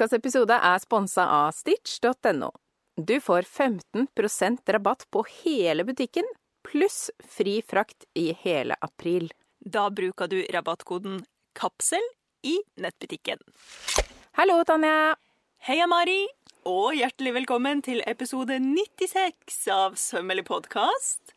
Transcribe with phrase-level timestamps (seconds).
[0.00, 2.46] Ukas episode er sponsa av Stitch.no.
[2.96, 6.24] Du får 15% rabatt på hele butikken,
[6.64, 9.28] pluss fri frakt i hele april.
[9.60, 11.20] Da bruker du rabattkoden
[11.52, 12.08] KAPSEL
[12.48, 13.44] i nettbutikken.
[14.40, 15.18] Hallo, Tanja!
[15.68, 16.22] Heia, Mari!
[16.64, 21.36] Og hjertelig velkommen til episode 96 av Sømmelig podkast.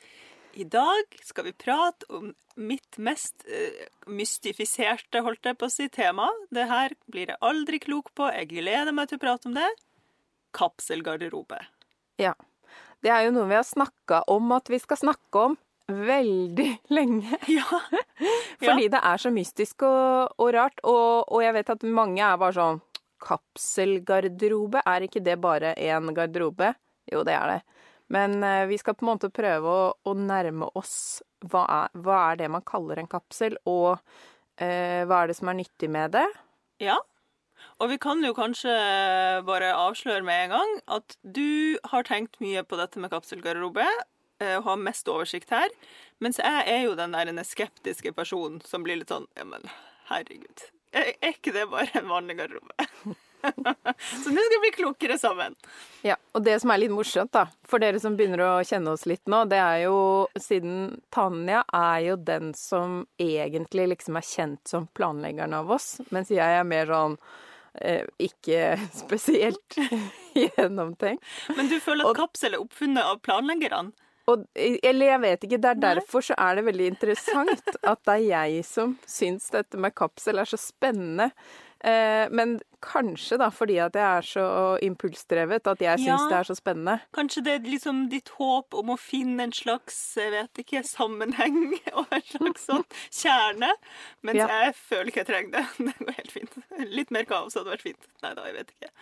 [0.56, 5.90] I dag skal vi prate om mitt mest uh, mystifiserte, holdt jeg på å si,
[5.94, 6.30] tema.
[6.54, 8.30] Det her blir jeg aldri klok på.
[8.34, 9.70] Jeg gleder meg til å prate om det.
[10.54, 11.60] Kapselgarderobe.
[12.22, 12.36] Ja.
[13.04, 17.38] Det er jo noe vi har snakka om at vi skal snakke om veldig lenge.
[17.58, 17.68] Ja.
[18.64, 20.80] Fordi det er så mystisk og, og rart.
[20.88, 22.82] Og, og jeg vet at mange er bare sånn
[23.24, 26.74] Kapselgarderobe, er ikke det bare én garderobe?
[27.08, 27.60] Jo, det er det.
[28.12, 31.22] Men uh, vi skal på en måte prøve å, å nærme oss
[31.52, 33.98] hva er, hva er, det man kaller en kapsel, og
[34.62, 36.28] eh, hva er det som er nyttig med det?
[36.84, 37.00] Ja.
[37.82, 38.74] Og vi kan jo kanskje
[39.48, 43.88] bare avsløre med en gang at du har tenkt mye på dette med kapselgarderobe,
[44.44, 45.74] eh, og har mest oversikt her,
[46.24, 49.68] mens jeg er jo den der skeptiske personen som blir litt sånn Ja, men
[50.12, 50.70] herregud.
[50.94, 52.90] Er ikke det bare en vanlig garderobe?
[54.24, 55.56] så nå skal vi bli klokere sammen.
[56.06, 59.06] Ja, og det som er litt morsomt, da, for dere som begynner å kjenne oss
[59.10, 59.98] litt nå, det er jo
[60.40, 66.32] siden Tanja er jo den som egentlig liksom er kjent som planleggeren av oss, mens
[66.34, 67.18] jeg er mer sånn
[67.82, 69.80] eh, ikke spesielt
[70.46, 71.26] gjennomtenkt.
[71.58, 73.94] Men du føler at kapsel er oppfunnet av planleggerne?
[74.32, 75.60] Og, eller jeg vet ikke.
[75.60, 79.80] Det er derfor så er det veldig interessant at det er jeg som syns dette
[79.80, 81.34] med kapsel er så spennende.
[81.84, 84.44] Eh, men kanskje da fordi at jeg er så
[84.84, 86.94] impulsdrevet at jeg syns ja, det er så spennende.
[87.16, 91.76] Kanskje det er liksom ditt håp om å finne en slags jeg vet ikke, sammenheng
[92.00, 93.74] og en slags sånn kjerne.
[94.24, 94.48] Mens ja.
[94.48, 95.66] jeg føler ikke jeg trenger det.
[95.94, 96.56] Det går helt fint.
[96.94, 98.10] Litt mer kaos hadde vært fint.
[98.24, 98.94] Nei da, jeg vet ikke.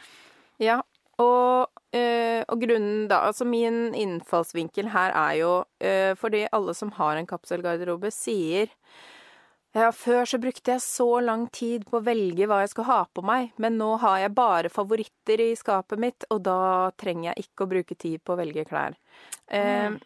[0.61, 0.81] Ja,
[1.21, 5.53] og, øh, og, grunnen da Altså min innfallsvinkel her er jo
[5.83, 8.71] øh, fordi alle som har en kapselgarderobe, sier
[9.71, 13.01] ja, før så brukte jeg så lang tid på å velge hva jeg skulle ha
[13.07, 17.45] på meg, men nå har jeg bare favoritter i skapet mitt, og da trenger jeg
[17.45, 18.97] ikke å bruke tid på å velge klær.
[19.47, 19.55] Mm.
[19.55, 19.99] Eh,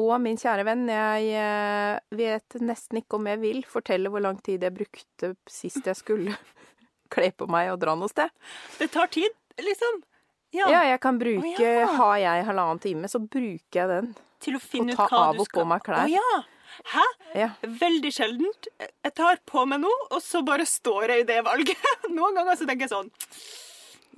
[0.00, 4.38] og min kjære venn, jeg eh, vet nesten ikke om jeg vil fortelle hvor lang
[4.40, 6.32] tid jeg brukte sist jeg skulle
[7.12, 8.32] kle på meg og dra noe sted.
[8.78, 10.00] Det tar tid, liksom.
[10.52, 10.68] Ja.
[10.68, 11.86] ja, jeg kan bruke oh, ja.
[11.96, 14.10] Har jeg halvannen time, så bruker jeg den.
[14.42, 16.08] Til å finne ut hva du skal Ta av og på meg klær.
[16.08, 16.42] Oh, ja.
[16.92, 17.04] Hæ?
[17.38, 17.50] Ja.
[17.62, 18.68] Veldig sjeldent.
[18.78, 21.90] Jeg tar på meg noe, og så bare står jeg i det valget.
[22.16, 23.12] Noen ganger så tenker jeg sånn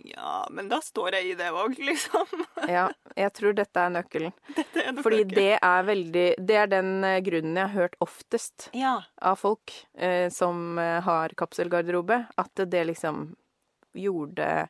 [0.05, 2.45] Ja, men da står jeg i det òg, liksom.
[2.77, 4.35] ja, jeg tror dette er nøkkelen.
[4.57, 5.39] Dette er Fordi nøkkelen.
[5.39, 8.97] det er veldig Det er den eh, grunnen jeg har hørt oftest ja.
[9.23, 13.31] av folk eh, som eh, har kapselgarderobe, at det liksom
[13.95, 14.67] gjorde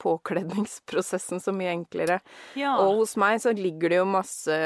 [0.00, 2.20] påkledningsprosessen så mye enklere.
[2.58, 2.76] Ja.
[2.82, 4.56] Og hos meg så ligger det jo masse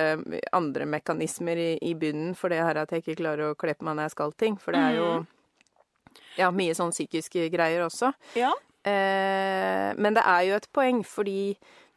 [0.55, 3.89] andre mekanismer i, i, bunnen for det her at jeg ikke klarer å kle på
[3.89, 4.59] meg når jeg skal ting.
[4.61, 5.29] For det er jo mm.
[6.41, 8.15] ja, mye sånn psykiske greier også.
[8.39, 8.55] Ja.
[8.85, 11.55] Eh, men det er jo et poeng, fordi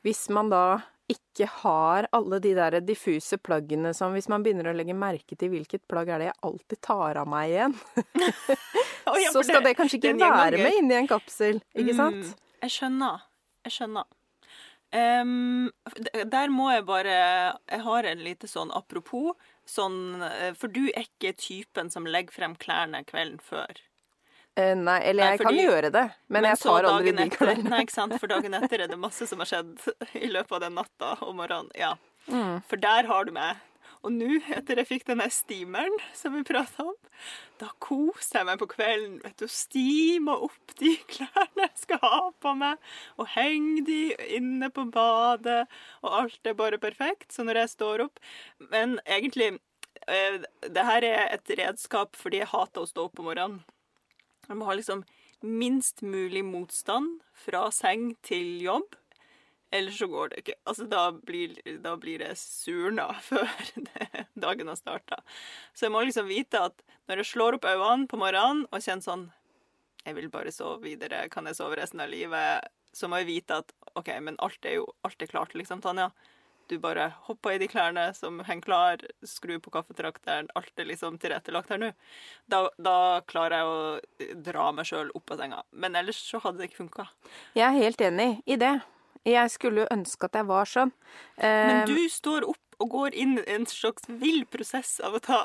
[0.08, 4.76] hvis man da ikke har alle de der diffuse plaggene som Hvis man begynner å
[4.76, 7.76] legge merke til hvilket plagg er det jeg alltid tar av meg igjen,
[9.08, 12.02] oh, ja, så skal det, det kanskje ikke være med inni en kapsel, ikke mm.
[12.02, 12.36] sant?
[12.66, 13.27] Jeg skjønner.
[13.68, 14.08] Jeg skjønner.
[14.96, 15.68] Um,
[16.32, 17.16] der må jeg bare
[17.68, 19.36] Jeg har en lite sånn apropos.
[19.68, 23.82] Sånn, eh, for du er ikke typen som legger frem klærne kvelden før.
[24.58, 27.26] Uh, nei, eller nei, jeg fordi, kan gjøre det, men, men jeg tar aldri de
[27.34, 27.68] klærne.
[27.68, 29.76] Nei, ikke sant, for dagen etter er det masse som har skjedd
[30.26, 31.68] i løpet av den natta og morgenen.
[31.78, 31.92] Ja.
[32.32, 32.64] Mm.
[32.72, 33.60] For der har du meg.
[34.08, 36.96] Og nå, etter jeg fikk denne steameren som vi prata om,
[37.60, 42.00] da koser jeg meg på kvelden vet du, og stimer opp de klærne jeg skal
[42.06, 42.80] ha på meg,
[43.20, 44.00] og henger de
[44.38, 45.66] inne på badet,
[46.06, 47.34] og alt er bare perfekt.
[47.36, 48.22] Så når jeg står opp
[48.72, 49.58] Men egentlig,
[50.08, 53.66] eh, det her er et redskap fordi jeg hater å stå opp om morgenen.
[54.48, 55.04] Jeg må ha liksom
[55.44, 58.96] minst mulig motstand fra seng til jobb.
[59.72, 60.56] Ellers så går det ikke.
[60.64, 63.50] Altså, da blir, da blir jeg surna før
[64.40, 65.20] dagen har starta.
[65.74, 69.06] Så jeg må liksom vite at når jeg slår opp øynene på morgenen og kjenner
[69.06, 69.28] sånn
[70.08, 72.70] Jeg vil bare sove videre, kan jeg sove resten av livet?
[72.96, 76.14] Så må jeg vite at OK, men alt er jo alt er klart, liksom, Tanja.
[76.68, 81.20] Du bare hopper i de klærne som henger klar, skrur på kaffetrakteren, alt er liksom
[81.20, 81.92] tilrettelagt her nå.
[82.48, 82.98] Da, da
[83.28, 85.64] klarer jeg å dra meg sjøl opp av senga.
[85.72, 87.08] Men ellers så hadde det ikke funka.
[87.56, 88.78] Jeg er helt enig i det.
[89.28, 90.94] Jeg skulle jo ønske at jeg var sånn.
[91.42, 95.40] Men du står opp og går inn i en slags vill prosess av å ta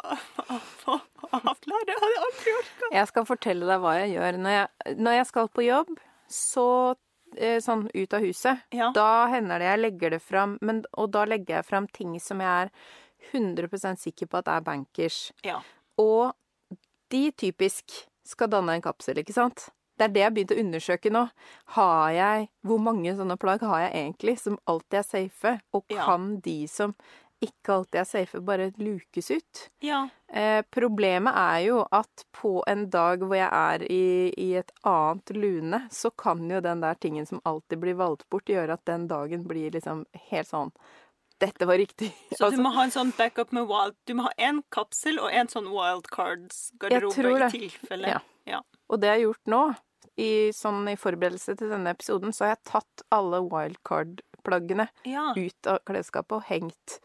[1.32, 1.86] avklare.
[1.88, 2.90] Det hadde jeg aldri orka.
[2.92, 4.38] Jeg skal fortelle deg hva jeg gjør.
[4.44, 5.94] Når jeg, når jeg skal på jobb,
[6.32, 6.66] så
[7.36, 8.90] eh, sånn ut av huset, ja.
[8.96, 12.44] da hender det jeg legger det fram, men, og da legger jeg fram ting som
[12.44, 12.72] jeg er
[13.32, 15.24] 100% sikker på at er bankers.
[15.46, 15.60] Ja.
[16.00, 16.34] Og
[17.12, 19.70] de typisk skal danne en kapsel, ikke sant?
[20.02, 21.26] Det er det jeg har begynt å undersøke nå.
[21.78, 25.52] Har jeg Hvor mange sånne plagg har jeg egentlig som alltid er safe?
[25.70, 26.40] Og kan ja.
[26.42, 26.96] de som
[27.42, 29.62] ikke alltid er safe, bare lukes ut?
[29.82, 30.04] Ja.
[30.30, 35.34] Eh, problemet er jo at på en dag hvor jeg er i, i, et annet
[35.34, 39.08] lune, så kan jo den der tingen som alltid blir valgt bort, gjøre at den
[39.10, 40.74] dagen blir liksom helt sånn
[41.42, 42.12] dette var riktig.
[42.38, 45.18] Så altså, du må ha en sånn backup med wild Du må ha en kapsel
[45.18, 48.12] og en sånn wildcards-garderobe i tilfelle.
[48.14, 48.20] Ja.
[48.46, 48.60] ja.
[48.86, 49.62] Og det jeg har gjort nå,
[50.20, 55.30] i, sånn, i forberedelse til denne episoden, så har jeg tatt alle wildcard-plaggene ja.
[55.36, 56.98] ut av klesskapet og hengt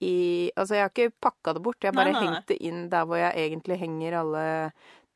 [0.00, 2.56] i Altså, jeg har ikke pakka det bort, jeg har bare nei, nei, hengt det
[2.64, 4.44] inn der hvor jeg egentlig henger alle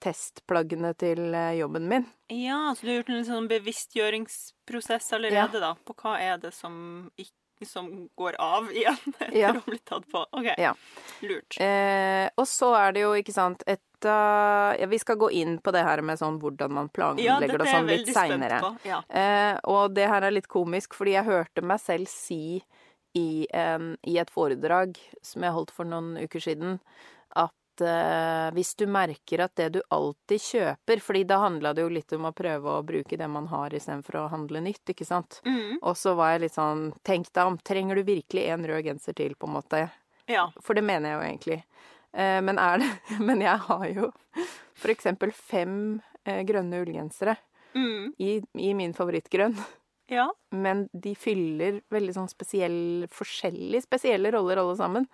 [0.04, 2.04] testplaggene til eh, jobben min.
[2.28, 5.70] Ja, så du har gjort en sånn bevisstgjøringsprosess allerede, ja.
[5.70, 6.74] da, på hva er det som
[7.16, 9.52] ikke som går av igjen etter ja.
[9.56, 10.24] å bli tatt på.
[10.30, 10.50] OK.
[10.60, 10.74] Ja.
[11.24, 11.58] Lurt.
[11.62, 15.58] Eh, og så er det jo, ikke sant, et uh, ja, Vi skal gå inn
[15.64, 18.60] på det her med sånn hvordan man planlegger det og sånn litt seinere.
[18.84, 19.00] Ja.
[19.08, 22.60] Eh, og det her er litt komisk, fordi jeg hørte meg selv si
[23.14, 26.80] i, en, i et foredrag som jeg holdt for noen uker siden,
[27.38, 27.54] at
[28.54, 32.28] hvis du merker at det du alltid kjøper fordi da handla det jo litt om
[32.28, 35.40] å prøve å bruke det man har istedenfor å handle nytt, ikke sant.
[35.46, 35.80] Mm.
[35.82, 37.58] Og så var jeg litt sånn Tenk deg om.
[37.58, 39.82] Trenger du virkelig en rød genser til, på en måte?
[40.30, 40.48] Ja.
[40.64, 41.60] For det mener jeg jo egentlig.
[42.14, 42.90] Uh, men er det
[43.28, 44.10] Men jeg har jo
[44.74, 45.76] for eksempel fem
[46.28, 47.36] uh, grønne ullgensere
[47.74, 48.14] mm.
[48.18, 49.56] i, i min favorittgrønn.
[50.12, 50.28] Ja.
[50.52, 55.08] Men de fyller veldig sånn spesiell, forskjellige spesielle roller alle sammen.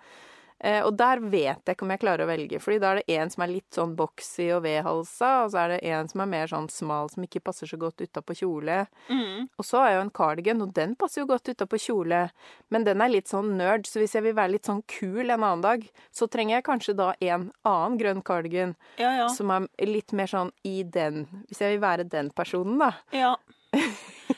[0.63, 3.15] Eh, og der vet jeg ikke om jeg klarer å velge, fordi da er det
[3.17, 6.29] en som er litt sånn boxy og vedhalsa, og så er det en som er
[6.29, 8.83] mer sånn smal, som ikke passer så godt utapå kjole.
[9.09, 9.47] Mm.
[9.57, 12.27] Og så er jo en cardigan, og den passer jo godt utapå kjole,
[12.69, 15.39] men den er litt sånn nerd, så hvis jeg vil være litt sånn kul en
[15.39, 19.27] annen dag, så trenger jeg kanskje da en annen grønn cardigan ja, ja.
[19.33, 22.93] som er litt mer sånn i den Hvis jeg vil være den personen, da.
[23.15, 23.33] Ja.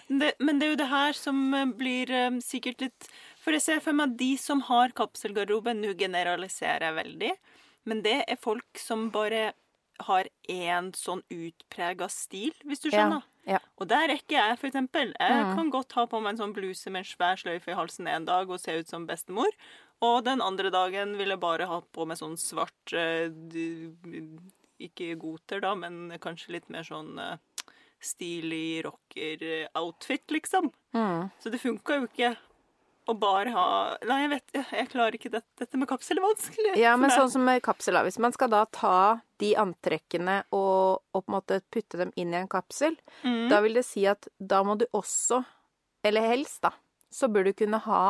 [0.07, 3.07] det, men det er jo det her som eh, blir um, sikkert litt
[3.43, 7.33] For jeg ser for meg at de som har kapselgarderobe, nå generaliserer jeg veldig,
[7.91, 9.51] men det er folk som bare
[10.07, 13.23] har én sånn utprega stil, hvis du skjønner.
[13.45, 13.59] Ja, ja.
[13.77, 15.11] Og der er ikke jeg, for eksempel.
[15.19, 15.53] Jeg mm.
[15.59, 18.27] kan godt ha på meg en sånn bluse med en svær sløyfe i halsen en
[18.27, 19.51] dag og se ut som bestemor,
[20.03, 23.29] og den andre dagen vil jeg bare ha på meg sånn svart uh,
[24.83, 27.37] Ikke goter, da, men kanskje litt mer sånn uh,
[28.03, 30.71] stilig rocker-outfit, liksom.
[30.95, 31.29] Mm.
[31.39, 32.33] Så det funka jo ikke
[33.09, 33.65] å bare ha
[34.07, 35.49] Nei, jeg vet Jeg klarer ikke dette.
[35.59, 36.73] Dette med kapsel er vanskelig.
[36.79, 38.97] Ja, men sånn som med kapsel, Hvis man skal da ta
[39.43, 42.95] de antrekkene og, og, på en måte putte dem inn i en kapsel,
[43.25, 43.49] mm.
[43.51, 45.41] da vil det si at da må du også,
[46.07, 46.71] eller helst, da,
[47.11, 48.05] så bør du kunne ha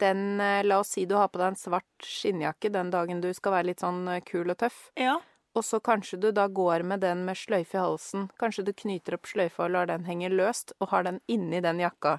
[0.00, 3.28] den eh, La oss si du har på deg en svart skinnjakke den dagen du
[3.36, 4.88] skal være litt sånn eh, kul og tøff.
[4.98, 5.20] Ja
[5.54, 8.28] og så kanskje du da går med den med sløyfe i halsen.
[8.42, 11.82] Kanskje du knyter opp sløyfa og lar den henge løst, og har den inni den
[11.82, 12.18] jakka.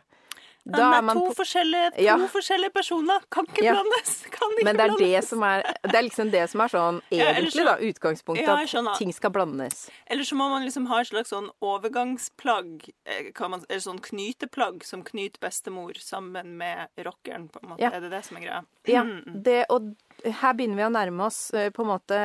[0.66, 2.16] Da er man to, forskjellige, to ja.
[2.34, 3.26] forskjellige, personer.
[3.30, 3.76] Kan ikke ja.
[3.76, 4.16] blandes.
[4.34, 6.98] Kan ikke Men det er, det, som er, det er liksom det som er sånn
[7.14, 8.50] egentlig, så, da, utgangspunktet.
[8.82, 9.84] at ting skal blandes.
[10.10, 14.82] Eller så må man liksom ha et slags sånn overgangsplagg, eh, man, eller sånn knyteplagg
[14.90, 17.92] som knyter bestemor sammen med rockeren, på en måte.
[17.92, 18.66] Er det det som er greia?
[18.90, 19.06] Ja.
[19.06, 19.38] Mm.
[19.46, 19.94] Det, og
[20.26, 22.18] her begynner vi å nærme oss eh, på en måte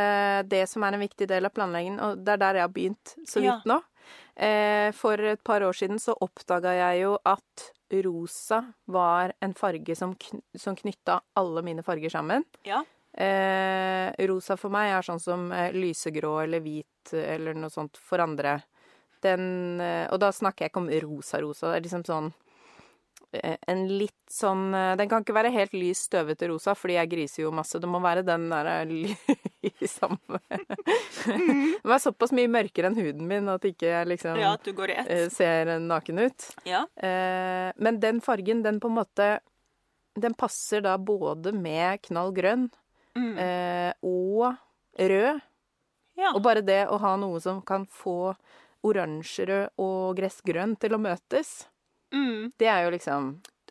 [0.48, 3.16] det som er en viktig del av planleggingen, og det er der jeg har begynt
[3.28, 3.82] så vidt nå.
[4.40, 7.66] Eh, for et par år siden så oppdaga jeg jo at
[8.06, 12.46] rosa var en farge som, kn som knytta alle mine farger sammen.
[12.64, 12.80] Ja.
[13.12, 18.22] Eh, rosa for meg er sånn som eh, lysegrå eller hvit eller noe sånt for
[18.22, 18.60] andre.
[19.20, 21.72] Den eh, Og da snakker jeg ikke om rosa-rosa.
[21.72, 22.49] Det er liksom sånn Eh,
[23.32, 27.42] en litt sånn eh, Den kan ikke være helt lys, støvete rosa, fordi jeg griser
[27.44, 27.78] jo masse.
[27.78, 28.70] Det må være den der
[29.80, 34.54] liksom Det var såpass mye mørkere enn huden min at ikke jeg liksom ja,
[35.04, 36.48] eh, ser naken ut.
[36.68, 36.84] Ja.
[37.00, 39.28] Men den fargen, den på en måte
[40.18, 42.66] Den passer da både med knall grønn
[43.14, 43.36] mm.
[44.02, 44.58] og
[44.98, 45.44] rød.
[46.18, 46.32] Ja.
[46.34, 48.34] Og bare det å ha noe som kan få
[48.84, 51.69] oransjerød og gressgrønn til å møtes
[52.12, 52.52] Mm.
[52.58, 53.28] Det er jo liksom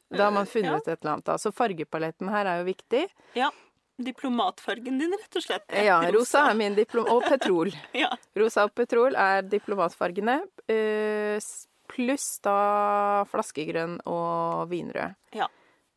[0.10, 0.93] Da har man eh, funnet ja.
[0.93, 1.25] et eller annet.
[1.25, 1.38] da.
[1.38, 3.03] Så fargepaletten her er jo viktig.
[3.38, 3.51] Ja.
[4.00, 5.65] Diplomatfargen din, rett og slett.
[5.86, 7.10] Ja, rosa er min diplom...
[7.12, 7.74] Og petrol.
[8.03, 8.10] ja.
[8.39, 10.39] Rosa og petrol er diplomatfargene.
[10.72, 11.50] Eh,
[11.89, 15.17] pluss da flaskegrønn og vinrød.
[15.36, 15.50] Ja.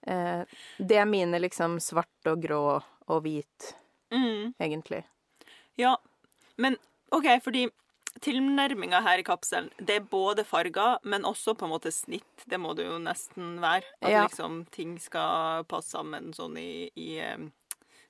[0.07, 0.43] Eh,
[0.79, 2.65] det er mine liksom svart og grå
[3.13, 3.75] og hvit,
[4.13, 4.55] mm.
[4.63, 5.03] egentlig.
[5.79, 5.97] Ja.
[6.57, 6.77] Men
[7.13, 7.69] OK, fordi
[8.21, 12.45] tilnærminga her i kapselen, det er både farger, men også på en måte snitt.
[12.49, 13.89] Det må det jo nesten være.
[14.03, 14.27] At ja.
[14.27, 17.11] liksom ting skal passe sammen sånn i, i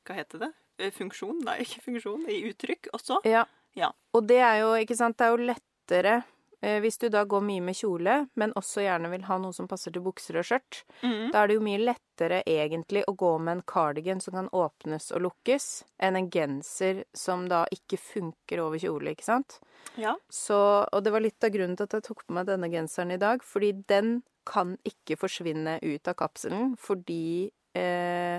[0.03, 0.53] Hva heter det?
[0.83, 1.43] Eh, funksjon?
[1.47, 2.27] Nei, ikke funksjon.
[2.27, 3.21] I uttrykk også.
[3.29, 3.45] Ja.
[3.79, 3.93] ja.
[4.17, 6.17] Og det er jo, ikke sant, det er jo lettere
[6.63, 9.95] hvis du da går mye med kjole, men også gjerne vil ha noe som passer
[9.95, 11.33] til bukser og skjørt, mm.
[11.35, 15.11] da er det jo mye lettere egentlig å gå med en cardigan som kan åpnes
[15.17, 19.59] og lukkes, enn en genser som da ikke funker over kjole, ikke sant?
[19.99, 20.15] Ja.
[20.31, 23.15] Så, og det var litt av grunnen til at jeg tok på meg denne genseren
[23.15, 28.39] i dag, fordi den kan ikke forsvinne ut av kapselen, fordi eh,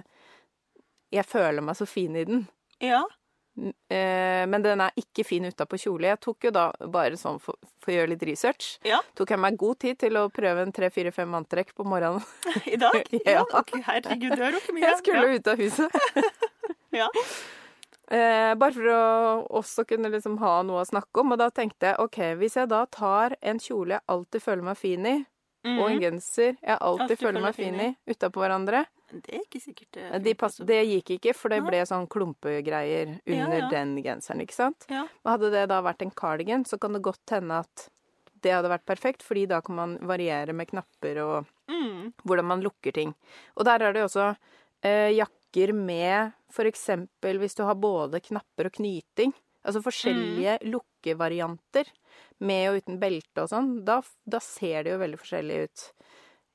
[1.13, 2.47] jeg føler meg så fin i den.
[2.83, 3.03] Ja.
[3.53, 6.09] Eh, men den er ikke fin utapå kjole.
[6.09, 8.77] Jeg tok jo da bare sånn for, for, å gjøre litt research.
[8.87, 8.99] Ja.
[9.17, 12.23] Tok jeg meg god tid til å prøve en tre-fire-fem antrekk på morgenen.
[12.73, 13.01] I dag?
[13.35, 13.43] ja.
[13.61, 14.87] Okay, herregud, du har rukket mye.
[14.87, 15.35] Jeg skulle ja.
[15.37, 15.99] ut av huset.
[17.01, 17.09] ja.
[18.13, 19.03] Eh, bare for å
[19.61, 21.35] også kunne liksom ha noe å snakke om.
[21.35, 24.81] Og da tenkte jeg OK, hvis jeg da tar en kjole jeg alltid føler meg
[24.81, 25.17] fin i,
[25.63, 26.01] mm og en mhm.
[26.03, 30.33] genser jeg alltid, føler meg fin i, utapå hverandre det er ikke sikkert det De
[30.37, 33.69] pass, Det gikk ikke, for det ble sånn klumpegreier under ja, ja.
[33.71, 34.87] den genseren, ikke sant?
[34.91, 35.05] Ja.
[35.27, 37.87] Hadde det da vært en cardigan, så kan det godt hende at
[38.43, 41.35] det hadde vært perfekt, fordi da kan man variere med knapper og
[41.71, 42.25] mm.
[42.25, 43.13] hvordan man lukker ting.
[43.55, 44.33] Og der er det også
[44.83, 49.31] eh, jakker med for eksempel hvis du har både knapper og knyting.
[49.63, 50.73] Altså forskjellige mm.
[51.03, 51.85] Lukkevarianter
[52.39, 53.85] med og uten belte og sånn.
[53.85, 55.85] Da, da ser det jo veldig forskjellig ut.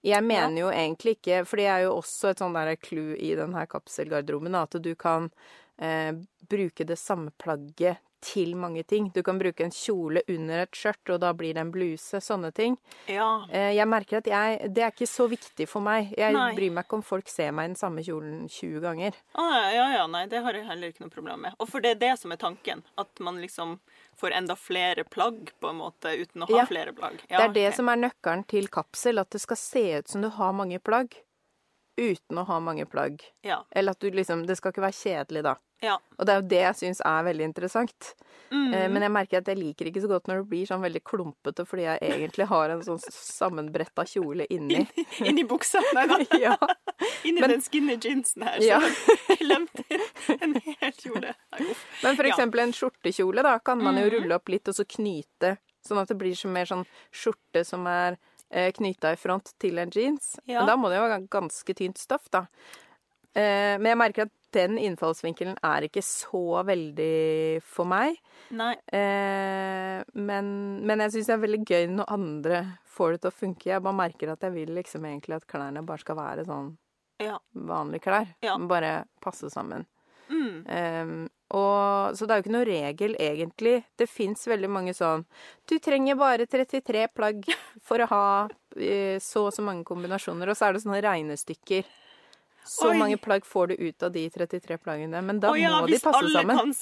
[0.06, 3.32] Jeg mener jo egentlig ikke For det er jo også et sånn der clou i
[3.34, 5.30] den her kapselgarderoben, at du kan
[5.76, 6.14] eh,
[6.48, 9.10] bruke det samme plagget til mange ting.
[9.14, 12.20] Du kan bruke en kjole under et skjørt, og da blir det en bluse.
[12.24, 12.76] Sånne ting.
[13.10, 13.46] Ja.
[13.50, 16.12] Eh, jeg merker at jeg Det er ikke så viktig for meg.
[16.18, 16.50] Jeg nei.
[16.56, 19.18] bryr meg ikke om folk ser meg i den samme kjolen 20 ganger.
[19.34, 21.56] Ah, ja, ja, nei, det har jeg heller ikke noe problem med.
[21.58, 22.82] Og for det er det som er tanken.
[22.98, 23.78] At man liksom
[24.18, 26.66] får enda flere plagg, på en måte, uten å ha ja.
[26.66, 27.22] flere plagg.
[27.28, 29.22] Ja, det er det som er nøkkelen til kapsel.
[29.22, 31.14] At det skal se ut som du har mange plagg
[31.98, 33.22] uten å ha mange plagg.
[33.42, 33.64] Ja.
[33.70, 35.56] Eller at du liksom Det skal ikke være kjedelig, da.
[35.84, 35.98] Ja.
[36.18, 38.14] Og det er jo det jeg syns er veldig interessant.
[38.50, 38.74] Mm.
[38.74, 41.02] Eh, men jeg merker at jeg liker ikke så godt når det blir sånn veldig
[41.06, 44.80] klumpete, fordi jeg egentlig har en sånn sammenbretta kjole inni.
[45.20, 45.82] Inni inni buksa?
[45.94, 46.18] Nei da.
[46.46, 46.56] ja.
[47.28, 49.36] Inni men, den skinny jeansen her, så ja.
[49.36, 50.06] klemt inn
[50.38, 51.36] en hel kjole.
[51.58, 54.12] Men for eksempel en skjortekjole, da, kan man jo mm.
[54.16, 55.56] rulle opp litt og så knyte,
[55.86, 58.18] sånn at det blir så mer sånn skjorte som er
[58.50, 60.36] eh, knyta i front til en jeans.
[60.44, 60.60] Ja.
[60.60, 62.46] Men da må det jo være ganske tynt stoff, da.
[63.38, 68.16] Eh, men jeg merker at den innfallsvinkelen er ikke så veldig for meg.
[68.56, 68.72] Nei.
[68.94, 70.50] Eh, men,
[70.88, 73.70] men, jeg syns det er veldig gøy når andre får det til å funke.
[73.70, 76.72] Jeg bare merker at jeg vil liksom egentlig at klærne bare skal være sånn
[77.22, 77.36] ja.
[77.52, 78.34] vanlige klær.
[78.44, 78.56] Ja.
[78.70, 78.92] Bare
[79.24, 79.86] passe sammen.
[80.28, 80.64] Mm.
[80.66, 81.12] Eh,
[81.56, 83.76] og, så det er jo ikke noe regel, egentlig.
[83.96, 85.22] Det fins veldig mange sånn
[85.68, 87.46] Du trenger bare 33 plagg
[87.88, 88.26] for å ha
[88.76, 90.50] eh, så og så mange kombinasjoner.
[90.50, 91.88] Og så er det sånne regnestykker.
[92.68, 92.98] Så Oi.
[93.00, 95.22] mange plagg får du ut av de 33 plaggene.
[95.24, 96.28] Men da ja, må de passe sammen.
[96.28, 96.74] Hvis alle kan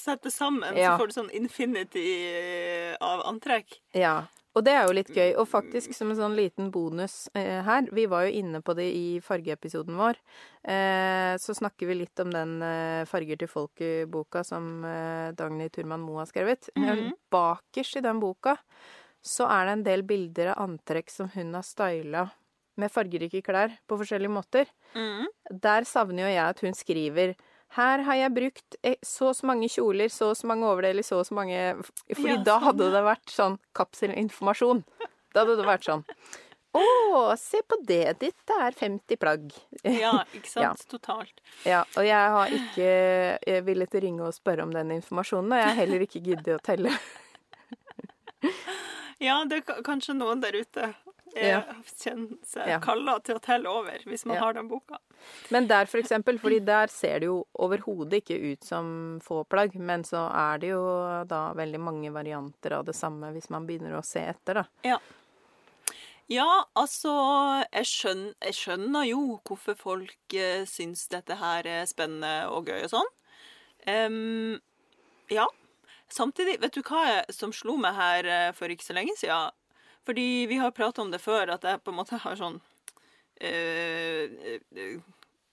[0.00, 0.92] sette sammen, ja.
[0.92, 3.80] så får du sånn infinity eh, av antrekk.
[3.96, 4.20] Ja.
[4.58, 5.34] Og det er jo litt gøy.
[5.38, 8.88] Og faktisk som en sånn liten bonus eh, her Vi var jo inne på det
[8.96, 10.18] i fargeepisoden vår.
[10.66, 16.02] Eh, så snakker vi litt om den eh, Farger til folket-boka som eh, Dagny Turman
[16.02, 16.68] Moe har skrevet.
[16.74, 17.12] Mm -hmm.
[17.30, 18.56] Bakerst i den boka
[19.22, 22.28] så er det en del bilder av antrekk som hun har styla
[22.80, 24.70] med fargerike klær på forskjellige måter.
[24.96, 25.28] Mm.
[25.62, 27.36] Der savner jo jeg at hun skriver
[27.76, 31.06] her har jeg brukt eh, så og så mange kjoler, så og så mange overdeler,
[31.06, 31.58] så og så mange
[32.08, 34.84] Fordi ja, da hadde sånn, det vært sånn kapselinformasjon.
[35.30, 36.02] Da hadde det vært sånn
[36.74, 36.82] Å,
[37.38, 39.54] se på det ditt, det er 50 plagg.
[39.82, 40.82] Ja, ikke sant.
[40.82, 40.90] Ja.
[40.90, 41.42] Totalt.
[41.66, 45.78] Ja, og jeg har ikke villet ringe og spørre om den informasjonen, og jeg har
[45.80, 46.94] heller ikke giddet å telle.
[49.26, 50.92] ja, det er kanskje noen der ute
[51.36, 51.60] ja.
[52.00, 52.78] kjenner seg ja.
[52.82, 54.44] kalla til å telle over, hvis man ja.
[54.44, 54.98] har den boka.
[55.54, 58.90] Men der, for eksempel, fordi der ser det jo overhodet ikke ut som
[59.24, 60.82] få plagg, men så er det jo
[61.30, 64.66] da veldig mange varianter av det samme hvis man begynner å se etter, da.
[64.94, 65.00] Ja.
[66.30, 66.46] Ja,
[66.78, 67.12] altså
[67.72, 72.84] jeg skjønner, jeg skjønner, jo hvorfor folk eh, syns dette her er spennende og gøy
[72.84, 73.10] og sånn.
[73.88, 74.60] Um,
[75.32, 75.48] ja.
[76.10, 79.50] Samtidig, vet du hva som slo meg her uh, for ikke så lenge siden?
[80.06, 82.56] Fordi vi har prata om det før, at jeg på en måte har sånn
[83.44, 84.56] øh,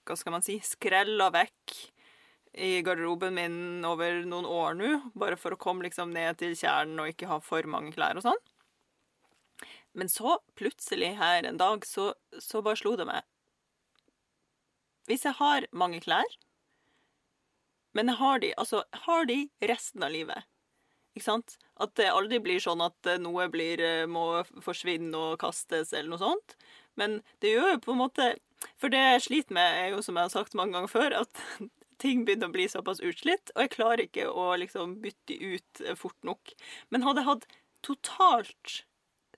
[0.08, 1.76] Hva skal man si Skrella vekk
[2.58, 7.04] i garderoben min over noen år nå, bare for å komme liksom ned til kjernen
[7.04, 8.40] og ikke ha for mange klær og sånn.
[9.98, 12.12] Men så, plutselig her en dag, så,
[12.42, 13.26] så bare slo det meg
[15.10, 16.38] Hvis jeg har mange klær,
[17.98, 19.40] men jeg har de, altså, har de
[19.70, 20.46] resten av livet
[21.18, 21.58] Ikke sant?
[21.82, 26.12] At det aldri blir sånn at eh, noe blir, eh, må forsvinne og kastes eller
[26.14, 26.58] noe sånt.
[26.98, 28.36] Men det gjør jo på en måte
[28.82, 31.42] For det jeg sliter med, er jo som jeg har sagt mange ganger før, at
[32.02, 35.98] ting begynner å bli såpass utslitt, og jeg klarer ikke å liksom bytte ut eh,
[35.98, 36.54] fort nok.
[36.90, 37.46] Men hadde jeg hatt
[37.86, 38.80] totalt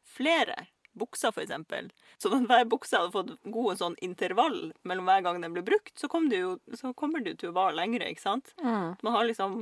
[0.08, 0.70] flere
[1.00, 5.56] bukser, eksempel, så at hver bukse hadde fått god sånn intervall mellom hver gang den
[5.56, 8.26] ble brukt, så, kom det jo, så kommer det jo til å vare lengre, ikke
[8.26, 8.54] sant?
[8.64, 8.98] Mm.
[9.04, 9.62] Man har liksom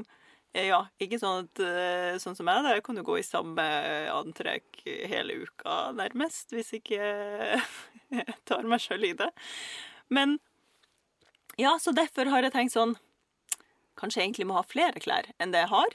[0.66, 2.76] ja, ikke sånn at eh, sånn som meg, da.
[2.78, 3.66] Jeg kan jo gå i samme
[4.14, 9.30] antrekk hele uka, nærmest, hvis ikke jeg tar meg sjøl i det.
[10.14, 10.38] Men
[11.60, 12.98] ja, så derfor har jeg tenkt sånn
[13.98, 15.94] Kanskje jeg egentlig må ha flere klær enn det jeg har.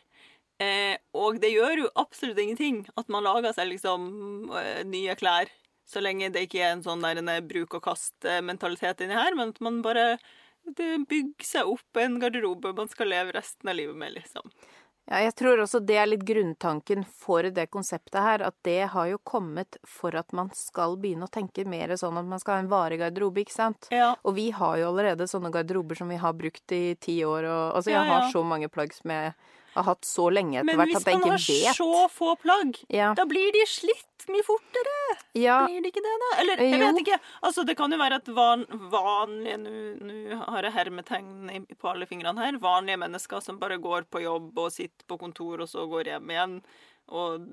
[0.58, 5.50] Eh, og det gjør jo absolutt ingenting at man lager seg liksom eh, nye klær,
[5.86, 9.54] så lenge det ikke er en sånn der en bruk og kast-mentalitet inni her, men
[9.54, 10.16] at man bare
[10.64, 14.50] det bygger seg opp en garderobe man skal leve resten av livet med, liksom.
[15.10, 19.08] Ja, jeg tror også det er litt grunntanken for det konseptet her, at det har
[19.10, 22.62] jo kommet for at man skal begynne å tenke mer sånn at man skal ha
[22.62, 23.90] en varig garderobe, ikke sant?
[23.90, 24.12] Ja.
[24.22, 27.80] Og vi har jo allerede sånne garderober som vi har brukt i ti år, og
[27.80, 28.14] altså jeg ja, ja.
[28.14, 29.34] har så mange plagg som jeg
[29.74, 31.22] har hatt så lenge etter hvert at jeg ikke vet.
[31.22, 33.12] Men hvis man har så få plagg, ja.
[33.18, 34.98] da blir de slitt mye fortere.
[35.38, 35.56] Ja.
[35.66, 36.30] Blir de ikke det, da?
[36.42, 36.84] Eller jeg jo.
[36.84, 37.18] vet ikke.
[37.48, 38.62] Altså, det kan jo være at van,
[38.92, 42.60] vanlige Nå har jeg hermetegn på alle fingrene her.
[42.62, 46.32] Vanlige mennesker som bare går på jobb og sitter på kontor, og så går hjem
[46.36, 46.56] igjen
[47.12, 47.44] og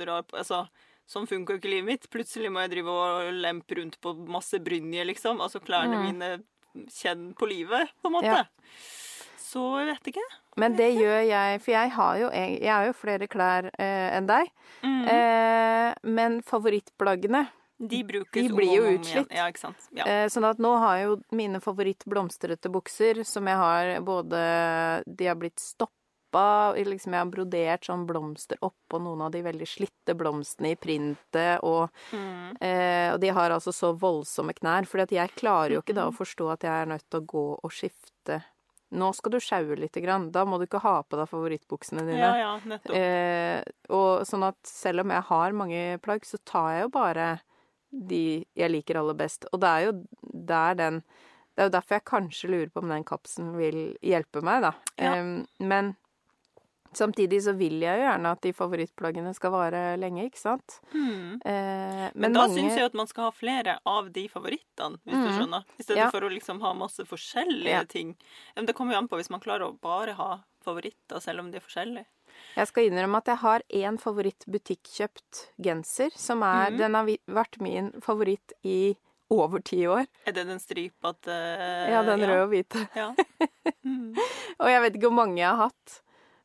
[0.00, 0.66] drar på Altså
[1.06, 2.06] Sånn funker jo ikke livet mitt.
[2.10, 5.38] Plutselig må jeg drive og lempe rundt på masse brynje, liksom.
[5.44, 6.06] Altså klærne mm.
[6.08, 8.32] mine kjenn på livet, på en måte.
[8.32, 8.42] Ja.
[9.56, 10.24] Så jeg vet ikke.
[10.60, 14.28] Men det gjør jeg, for jeg har jo, jeg har jo flere klær eh, enn
[14.28, 14.50] deg.
[14.84, 15.04] Mm.
[15.12, 18.00] Eh, men favorittplaggene de,
[18.32, 19.32] de blir jo utslitt.
[19.32, 19.48] Ja.
[19.96, 20.04] Ja.
[20.04, 24.40] Eh, sånn at nå har jeg jo mine favorittblomstrete bukser, som jeg har både
[25.04, 25.92] De har blitt stoppa
[26.76, 31.62] Liksom jeg har brodert sånn blomster oppå noen av de veldig slitte blomstene i printet,
[31.64, 32.58] og, mm.
[32.60, 34.84] eh, og de har altså så voldsomme knær.
[34.90, 37.46] For jeg klarer jo ikke da å forstå at jeg er nødt til å gå
[37.56, 38.42] og skifte
[38.94, 40.28] nå skal du sjaue lite grann.
[40.32, 42.20] Da må du ikke ha på deg favorittbuksene dine.
[42.20, 42.94] Ja, ja, nettopp.
[42.94, 43.60] Eh,
[43.94, 47.28] og sånn at selv om jeg har mange plagg, så tar jeg jo bare
[47.90, 49.48] de jeg liker aller best.
[49.52, 49.96] Og det er jo
[50.46, 51.00] der den
[51.56, 54.74] Det er jo derfor jeg kanskje lurer på om den kapsen vil hjelpe meg, da.
[55.00, 55.14] Ja.
[55.16, 55.94] Eh, men
[56.92, 60.78] Samtidig så vil jeg jo gjerne at de favorittplaggene skal vare lenge, ikke sant?
[60.92, 61.38] Mm.
[61.40, 62.58] Eh, men, men, da mange...
[62.58, 65.24] syns jeg at man skal ha flere av de favorittene, hvis mm.
[65.24, 65.70] du skjønner.
[65.76, 66.10] I stedet ja.
[66.14, 67.86] for å liksom ha masse forskjellige ja.
[67.88, 68.12] ting.
[68.58, 70.30] Men det kommer jo an på hvis man klarer å bare ha
[70.66, 72.08] favoritter, selv om de er forskjellige.
[72.56, 76.78] Jeg skal innrømme at jeg har én favorittbutikkjøpt genser, som er mm.
[76.80, 78.96] Den har vært min favoritt i
[79.32, 80.06] over ti år.
[80.24, 82.88] Er det den stripete uh, Ja, den røde og hvite.
[82.96, 83.12] Ja.
[83.86, 84.16] Mm.
[84.58, 85.96] og jeg vet ikke hvor mange jeg har hatt.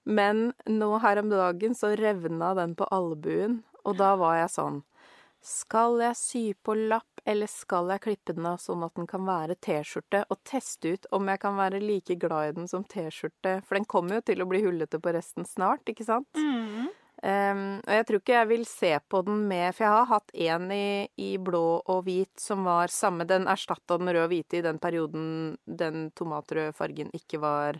[0.03, 4.81] Men nå her om dagen så revna den på albuen, og da var jeg sånn
[5.45, 9.25] Skal jeg sy på lapp, eller skal jeg klippe den av sånn at den kan
[9.25, 13.59] være T-skjorte, og teste ut om jeg kan være like glad i den som T-skjorte?
[13.65, 16.29] For den kommer jo til å bli hullete på resten snart, ikke sant?
[16.37, 16.89] Mm.
[17.21, 20.31] Um, og jeg tror ikke jeg vil se på den med For jeg har hatt
[20.41, 20.85] en i,
[21.21, 24.79] i blå og hvit som var samme Den erstatta den røde og hvite i den
[24.81, 25.27] perioden
[25.69, 27.77] den tomatrøde fargen ikke var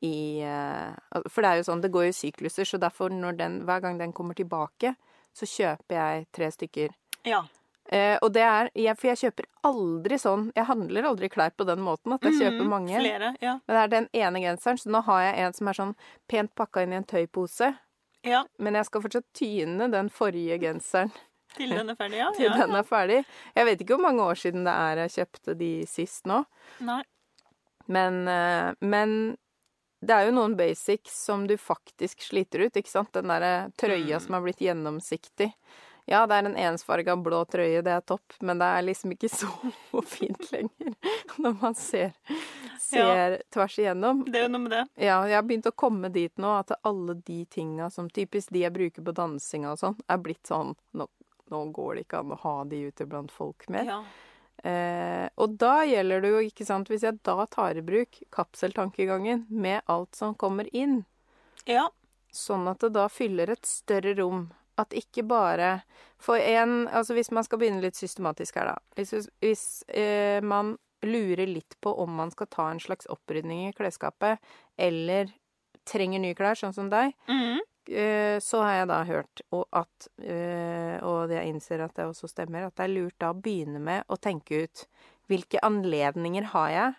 [0.00, 3.62] i eh, For det er jo sånn, det går i sykluser, så derfor når den,
[3.68, 4.94] hver gang den kommer tilbake,
[5.36, 6.94] så kjøper jeg tre stykker.
[7.28, 7.44] Ja.
[7.90, 11.64] Eh, og det er jeg, For jeg kjøper aldri sånn Jeg handler aldri klær på
[11.66, 12.94] den måten at jeg mm, kjøper mange.
[13.00, 13.56] Flere, ja.
[13.66, 15.96] Men det er den ene genseren, så nå har jeg en som er sånn
[16.30, 17.72] pent pakka inn i en tøypose.
[18.26, 18.44] Ja.
[18.60, 21.12] Men jeg skal fortsatt tyne den forrige genseren.
[21.56, 22.30] Til den er ferdig, ja.
[22.38, 22.56] Til ja.
[22.60, 23.20] den er ferdig.
[23.56, 26.44] Jeg vet ikke hvor mange år siden det er jeg kjøpte de sist nå.
[26.86, 27.02] Nei.
[27.90, 29.14] Men, eh, men
[30.00, 33.12] det er jo noen basics som du faktisk sliter ut, ikke sant?
[33.12, 34.24] Den derre trøya mm.
[34.24, 35.50] som har blitt gjennomsiktig.
[36.10, 39.28] Ja, det er en ensfarga blå trøye, det er topp, men det er liksom ikke
[39.40, 40.96] så fint lenger
[41.36, 42.16] når man ser,
[42.80, 44.24] ser ja, tvers igjennom.
[44.26, 44.82] Det er jo noe med det.
[44.96, 48.64] Ja, jeg har begynt å komme dit nå at alle de tinga som typisk de
[48.64, 51.06] jeg bruker på dansinga og sånn, er blitt sånn nå,
[51.52, 53.86] nå, går det ikke an å ha de ute blant folk mer.
[53.86, 54.02] Ja.
[54.64, 59.46] Eh, og da gjelder det jo, ikke sant, hvis jeg da tar i bruk kapseltankegangen
[59.48, 61.02] med alt som kommer inn,
[61.64, 61.86] ja.
[62.32, 64.48] sånn at det da fyller et større rom.
[64.80, 65.82] At ikke bare
[66.22, 68.76] For en Altså hvis man skal begynne litt systematisk her, da.
[68.96, 73.74] Hvis, hvis eh, man lurer litt på om man skal ta en slags opprydning i
[73.76, 74.40] klesskapet,
[74.76, 75.32] eller
[75.88, 77.56] trenger nye klær, sånn som deg, mm.
[77.56, 82.28] Eh, så har jeg da hørt, og at eh, Og jeg innser at det også
[82.30, 84.84] stemmer, at det er lurt da å begynne med å tenke ut
[85.30, 86.98] hvilke anledninger har jeg?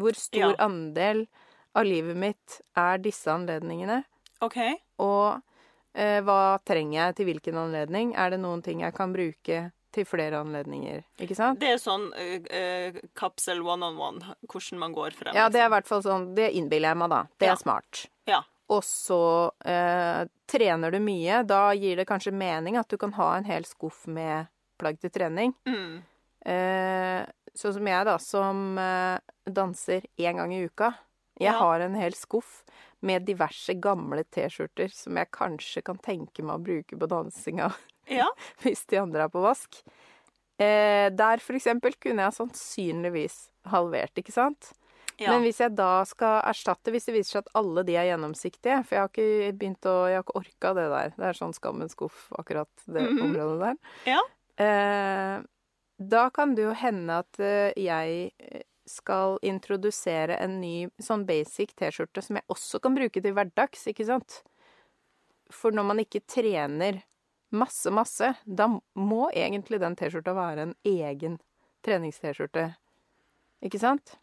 [0.00, 0.58] Hvor stor ja.
[0.64, 1.26] andel
[1.76, 4.02] av livet mitt er disse anledningene?
[4.44, 4.58] Ok.
[5.04, 5.40] Og
[5.92, 8.14] Eh, hva trenger jeg til hvilken anledning?
[8.16, 9.60] Er det noen ting jeg kan bruke
[9.92, 11.02] til flere anledninger?
[11.20, 11.60] Ikke sant?
[11.60, 15.36] Det er sånn uh, kapsel one on one, hvordan man går frem.
[15.36, 15.74] Ja, det er i liksom.
[15.76, 17.20] hvert fall sånn Det innbiller jeg meg, da.
[17.36, 17.56] Det ja.
[17.56, 18.04] er smart.
[18.30, 18.40] Ja.
[18.72, 19.22] Og så
[19.68, 21.42] eh, trener du mye.
[21.48, 24.48] Da gir det kanskje mening at du kan ha en hel skuff med
[24.80, 25.52] plagg til trening.
[25.68, 26.00] Mm.
[26.48, 27.20] Eh,
[27.54, 28.62] sånn som jeg, da, som
[29.44, 30.94] danser én gang i uka.
[31.40, 31.58] Jeg ja.
[31.58, 32.62] har en hel skuff
[33.02, 37.70] med diverse gamle T-skjorter som jeg kanskje kan tenke meg å bruke på dansinga
[38.20, 38.28] ja.
[38.62, 39.80] hvis de andre er på vask.
[40.60, 43.38] Eh, der for eksempel kunne jeg sannsynligvis
[43.72, 44.72] halvert, ikke sant?
[45.22, 45.32] Ja.
[45.32, 48.80] Men hvis jeg da skal erstatte Hvis det viser seg at alle de er gjennomsiktige
[48.82, 51.14] For jeg har ikke begynt å Jeg har ikke orka det der.
[51.16, 53.24] Det er sånn skammens skuff, akkurat det mm -hmm.
[53.28, 53.76] området der.
[54.12, 54.22] Ja.
[54.64, 55.42] Eh,
[55.98, 58.32] da kan det jo hende at eh, jeg
[58.86, 64.06] skal introdusere en ny sånn basic T-skjorte som jeg også kan bruke til hverdags, ikke
[64.08, 64.42] sant?
[65.50, 67.02] For når man ikke trener
[67.52, 71.38] masse, masse, da må egentlig den T-skjorta være en egen
[71.86, 72.72] trenings-T-skjorte.
[73.62, 74.16] Ikke sant?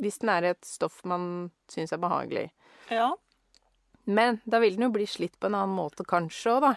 [0.00, 2.48] Hvis den er et stoff man syns er behagelig.
[2.90, 3.12] Ja.
[4.08, 6.74] Men da vil den jo bli slitt på en annen måte kanskje òg, da.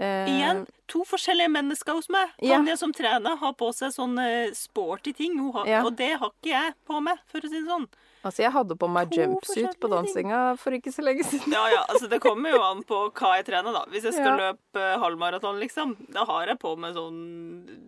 [0.00, 0.62] Eh, Igjen
[0.92, 2.32] to forskjellige mennesker hos meg.
[2.40, 2.78] Tanja ja.
[2.80, 5.38] som trener, har på seg sånne sporty ting.
[5.54, 5.82] Har, ja.
[5.86, 7.86] Og det har ikke jeg på meg, for å si det sånn.
[8.22, 11.56] Altså, jeg hadde på meg jumpsuit på dansinga for ikke så lenge siden.
[11.56, 13.82] Ja, ja, altså Det kommer jo an på hva jeg trener, da.
[13.90, 14.52] Hvis jeg skal ja.
[14.52, 17.18] løpe halvmaraton, liksom, da har jeg på meg sånn
[17.66, 17.81] eh,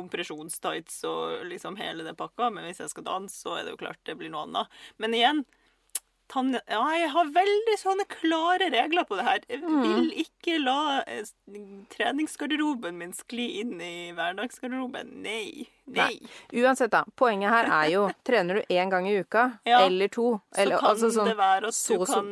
[0.00, 2.50] kompresjonstights og liksom hele det pakka.
[2.50, 4.78] Men hvis jeg skal danse, så er det jo klart det blir noe annet.
[4.98, 5.44] Men igjen,
[6.30, 9.44] Tanja Ja, jeg har veldig sånne klare regler på det her.
[9.50, 9.80] Jeg mm.
[9.82, 11.26] vil ikke la eh,
[11.90, 15.16] treningsgarderoben min skli inn i hverdagsgarderoben.
[15.24, 15.66] Nei.
[15.96, 16.62] Nei.
[16.62, 17.04] Uansett, da.
[17.18, 20.80] Poenget her er jo Trener du én gang i uka, ja, eller to eller, Så
[20.80, 22.28] kan altså, sånn, det være at så, du kan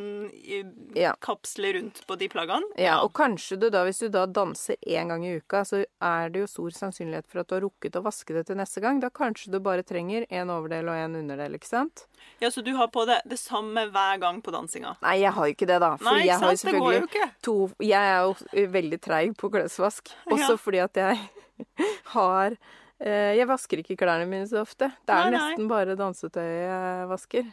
[0.97, 1.13] ja.
[1.23, 2.69] kapsle rundt på de plaggene.
[2.79, 2.99] Ja.
[3.03, 6.43] og kanskje du da, hvis du da danser én gang i uka, så er det
[6.43, 9.01] jo stor sannsynlighet for at du har rukket å vaske det til neste gang.
[9.03, 12.05] Da kanskje du bare trenger en overdel og en underdel, ikke sant?
[12.39, 14.95] Ja, Så du har på det det samme hver gang på dansinga?
[15.03, 15.93] Nei, jeg har jo ikke det, da.
[15.99, 17.29] For Nei, jeg går jo ikke.
[17.47, 20.11] To, jeg er jo veldig treig på klesvask.
[20.29, 20.59] Også ja.
[20.59, 21.19] fordi at jeg
[22.15, 22.57] har
[22.99, 24.89] jeg vasker ikke klærne mine så ofte.
[25.07, 27.51] Det er nei, nesten bare dansetøyet jeg vasker.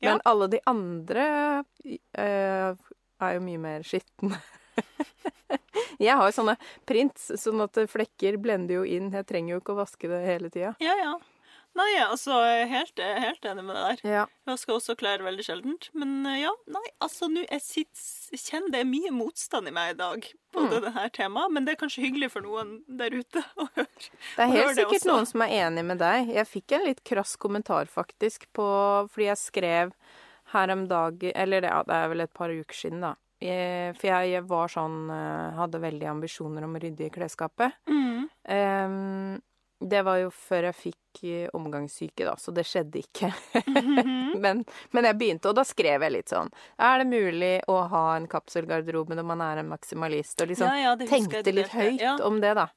[0.00, 0.10] Ja.
[0.10, 1.26] Men alle de andre
[1.62, 4.40] uh, er jo mye mer skitne.
[6.06, 6.56] jeg har jo sånne
[6.88, 9.08] prints, sånn at flekker blender jo inn.
[9.14, 10.74] Jeg trenger jo ikke å vaske det hele tida.
[10.84, 11.14] Ja, ja.
[11.76, 14.02] Nei, altså, jeg helt, helt enig med deg der.
[14.08, 14.22] Ja.
[14.46, 15.88] Jeg vasker også klær veldig sjeldent.
[15.98, 19.92] Men eh, ja, nei, altså nå Jeg sitter, kjenner det er mye motstand i meg
[19.92, 20.70] i dag på mm.
[20.72, 23.88] dette temaet, men det er kanskje hyggelig for noen der ute å høre.
[23.98, 25.10] Det er helt sikkert også.
[25.10, 26.32] noen som er enig med deg.
[26.38, 28.66] Jeg fikk en litt krass kommentar, faktisk, på
[29.12, 29.92] Fordi jeg skrev
[30.52, 33.16] her om dagen Eller ja, det er vel et par uker siden, da.
[33.42, 37.76] Jeg, for jeg, jeg, var sånn eh, Hadde veldig ambisjoner om å rydde i klesskapet.
[37.90, 38.24] Mm.
[38.48, 39.36] Um,
[39.80, 43.32] det var jo før jeg fikk eh, omgangssyke, da, så det skjedde ikke.
[43.52, 44.38] -hmm.
[44.44, 48.16] men, men, jeg begynte, og da skrev jeg litt sånn Er det mulig å ha
[48.16, 50.40] en kapselgarderobe når man er en maksimalist?
[50.40, 52.16] Og liksom ja, ja, tenkte litt høyt ja.
[52.24, 52.68] om det, da.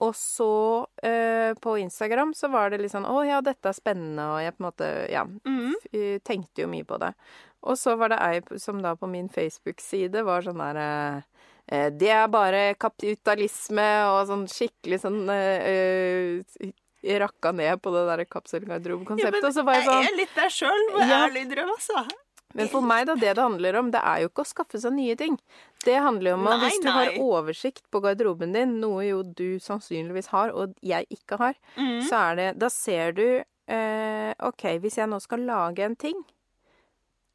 [0.00, 4.30] Og så eh, på Instagram så var det litt sånn Å ja, dette er spennende,
[4.32, 5.24] og jeg på en måte Ja.
[5.24, 6.18] Mm -hmm.
[6.24, 7.12] Tenkte jo mye på det.
[7.60, 11.22] Og så var det ei som da på min Facebook-side var sånn Eh,
[11.70, 19.38] det er bare kapitalisme og sånn skikkelig sånn uh, Rakka ned på det der kapselgarderobekonseptet.
[19.40, 21.22] Ja, men jeg, sånn, jeg er litt der sjøl, må ja.
[21.24, 22.02] ærlig innrømme, altså.
[22.58, 24.94] Men for meg, da, det det handler om, det er jo ikke å skaffe seg
[24.96, 25.36] nye ting.
[25.84, 29.60] Det handler jo om at hvis du har oversikt på garderoben din, noe jo du
[29.62, 32.00] sannsynligvis har, og jeg ikke har, mm.
[32.08, 36.18] så er det Da ser du eh, OK, hvis jeg nå skal lage en ting,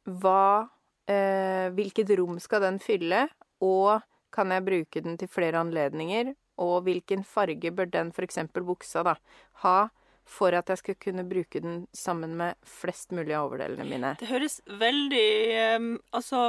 [0.06, 0.68] hva
[1.10, 3.24] eh, Hvilket rom skal den fylle,
[3.64, 4.04] og
[4.36, 6.34] kan jeg bruke den til flere anledninger?
[6.62, 8.38] Og hvilken farge bør den, f.eks.
[8.54, 9.16] buksa, da,
[9.64, 9.78] ha
[10.26, 14.14] for at jeg skal kunne bruke den sammen med flest mulig av overdelene mine?
[14.20, 15.28] Det høres veldig
[15.76, 16.48] um, Altså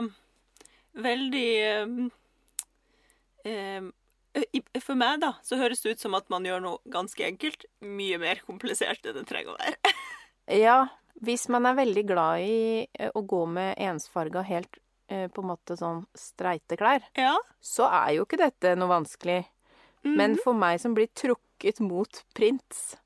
[0.97, 1.50] Veldig
[1.86, 2.08] um,
[3.45, 3.91] um,
[4.82, 8.17] For meg, da, så høres det ut som at man gjør noe ganske enkelt mye
[8.21, 9.93] mer komplisert enn det trenger å være.
[10.65, 10.80] ja,
[11.26, 15.78] hvis man er veldig glad i å gå med ensfarga helt Eh, på en måte
[15.80, 17.38] sånn streite klær, ja.
[17.63, 19.46] så er jo ikke dette noe vanskelig.
[20.04, 20.15] Mm.
[20.20, 22.98] Men for meg som blir trukket mot prints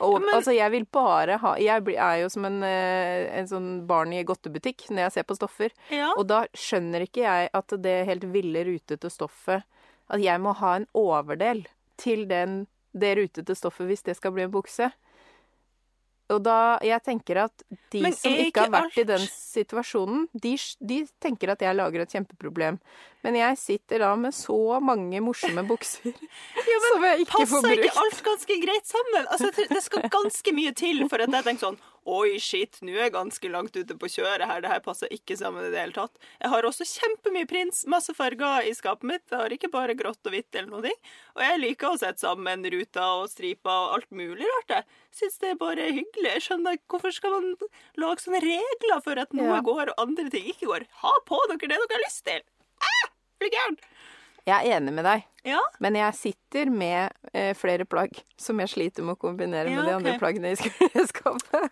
[0.00, 0.30] og, ja, men...
[0.32, 4.22] Altså, jeg vil bare ha Jeg er jo som en, eh, en sånn barn i
[4.26, 5.74] godtebutikk når jeg ser på stoffer.
[5.92, 6.10] Ja.
[6.16, 9.66] Og da skjønner ikke jeg at det helt ville, rutete stoffet
[10.10, 11.66] At jeg må ha en overdel
[12.00, 12.64] til den,
[12.96, 14.88] det rutete stoffet hvis det skal bli en bukse.
[16.30, 18.98] Og da, jeg tenker at de Men som ikke har vært alt...
[19.02, 22.78] i den situasjonen, de, de, tenker at jeg lager et kjempeproblem.
[23.26, 26.12] Men jeg sitter da med så mange morsomme bukser
[26.70, 27.66] ja, som jeg ikke får brukt.
[27.66, 29.26] Passer ikke alt ganske greit sammen?
[29.26, 33.06] Altså, det skal ganske mye til for at jeg tenker sånn Oi, shit, nå er
[33.06, 34.62] jeg ganske langt ute på kjøret her.
[34.64, 36.14] Det her passer ikke sammen i det hele tatt.
[36.40, 39.26] Jeg har også kjempemye prins, masse farger i skapet mitt.
[39.28, 40.94] Jeg har ikke bare grått og hvitt eller noe.
[41.36, 44.78] Og jeg liker å sette sammen ruter og striper og alt mulig rart.
[44.80, 46.32] Jeg syns det er bare hyggelig.
[46.38, 47.52] Jeg skjønner ikke hvorfor skal man
[48.00, 49.60] lage sånne regler for at noe ja.
[49.68, 50.88] går og andre ting ikke går.
[51.04, 52.40] Ha på dere det dere har lyst til.
[52.80, 53.76] Ah, blir gæren.
[54.48, 55.28] Jeg er enig med deg.
[55.46, 55.60] Ja.
[55.80, 59.88] Men jeg sitter med eh, flere plagg som jeg sliter med å kombinere ja, med
[59.88, 60.56] de andre plaggene i
[61.10, 61.70] skapet.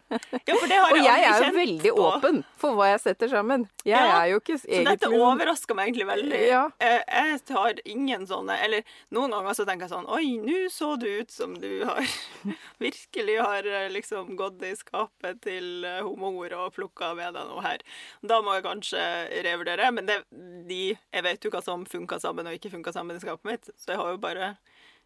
[0.48, 2.07] Ja, har jeg og jeg er jo veldig på.
[2.07, 3.66] åpen for hva jeg setter sammen.
[3.88, 6.40] Jeg er jo ikke egentlig Så dette overrasker meg egentlig veldig.
[6.48, 6.62] Ja.
[6.81, 11.07] Jeg, har ingen sånne Eller noen ganger så tenker jeg sånn Oi, nå så du
[11.20, 12.02] ut som du har
[12.85, 17.85] virkelig har eh, liksom gått i skapet til homoer og plukka med deg noe her.
[18.20, 19.04] Da må jeg kanskje
[19.46, 19.90] revurdere.
[19.94, 20.20] Men det,
[20.68, 23.57] de, jeg vet jo hva som funka sammen og ikke funka sammen i skapet mitt
[23.58, 24.54] litt, så jeg har jo bare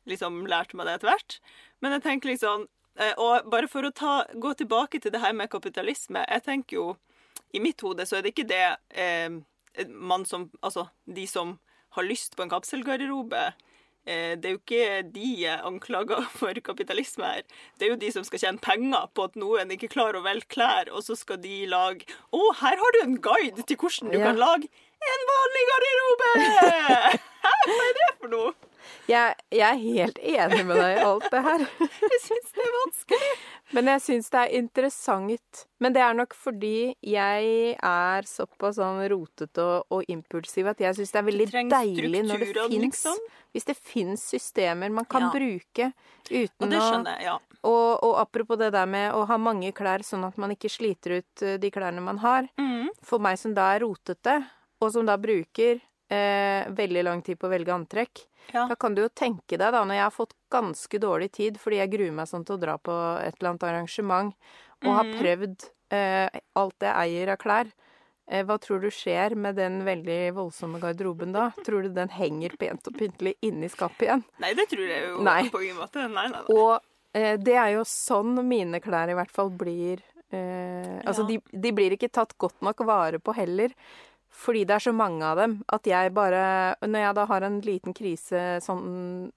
[0.08, 1.38] liksom lært meg det etter hvert.
[1.82, 2.68] Men jeg tenker liksom
[3.22, 6.86] Og bare for å ta, gå tilbake til det her med kapitalisme Jeg tenker jo
[7.56, 9.32] I mitt hode så er det ikke det eh,
[9.88, 11.58] man som Altså, de som
[11.96, 13.40] har lyst på en kapselgarderobe
[14.04, 17.42] eh, det er jo ikke de jeg anklager for kapitalisme her.
[17.76, 20.48] Det er jo de som skal tjene penger på at noen ikke klarer å velge
[20.52, 24.20] klær, og så skal de lage Å, her har du en guide til hvordan du
[24.20, 24.24] ja.
[24.30, 24.72] kan lage
[25.12, 27.20] en vanlig garderobe!
[27.42, 28.52] Hva er det for noe?
[29.10, 31.64] Jeg, jeg, er helt enig med deg i alt det her.
[32.12, 33.30] jeg syns det er vanskelig.
[33.72, 35.62] Men jeg syns det er interessant.
[35.82, 36.76] Men det er nok fordi
[37.06, 42.24] jeg er såpass sånn rotete og, og, impulsiv at jeg syns det er veldig deilig
[42.28, 43.22] når det fins liksom.
[43.52, 45.32] Hvis det fins systemer man kan ja.
[45.34, 45.90] bruke
[46.30, 47.38] uten og det skjønner jeg, ja.
[47.62, 51.20] Og, og, apropos det der med å ha mange klær sånn at man ikke sliter
[51.20, 52.48] ut eh, de klærne man har.
[52.58, 52.90] Mm.
[53.06, 54.40] For meg som da er rotete,
[54.82, 55.78] og som da bruker
[56.12, 58.24] eh, veldig lang tid på å velge antrekk.
[58.52, 58.66] Ja.
[58.68, 61.78] Da kan du jo tenke deg, da, når jeg har fått ganske dårlig tid fordi
[61.78, 64.34] jeg gruer meg sånn til å dra på et eller annet arrangement,
[64.82, 64.96] og mm.
[64.98, 65.16] har mhm.
[65.22, 67.72] prøvd eh, alt jeg eier av klær,
[68.28, 71.50] eh, hva tror du skjer med den veldig voldsomme garderoben da?
[71.64, 74.24] Tror du den henger pent og pyntelig inni skapet igjen?
[74.42, 75.42] Nei, det tror jeg jo nei.
[75.52, 76.02] på ingen måte.
[76.08, 76.46] Nei, nei, nei.
[76.58, 76.74] Og
[77.16, 80.02] eh, det er jo sånn mine klær i hvert fall blir
[80.34, 81.30] eh, Altså, ja.
[81.34, 83.72] de, de blir ikke tatt godt nok vare på heller
[84.32, 86.42] fordi det er så mange av dem, at jeg bare
[86.80, 89.30] Når jeg da har en liten krise sånn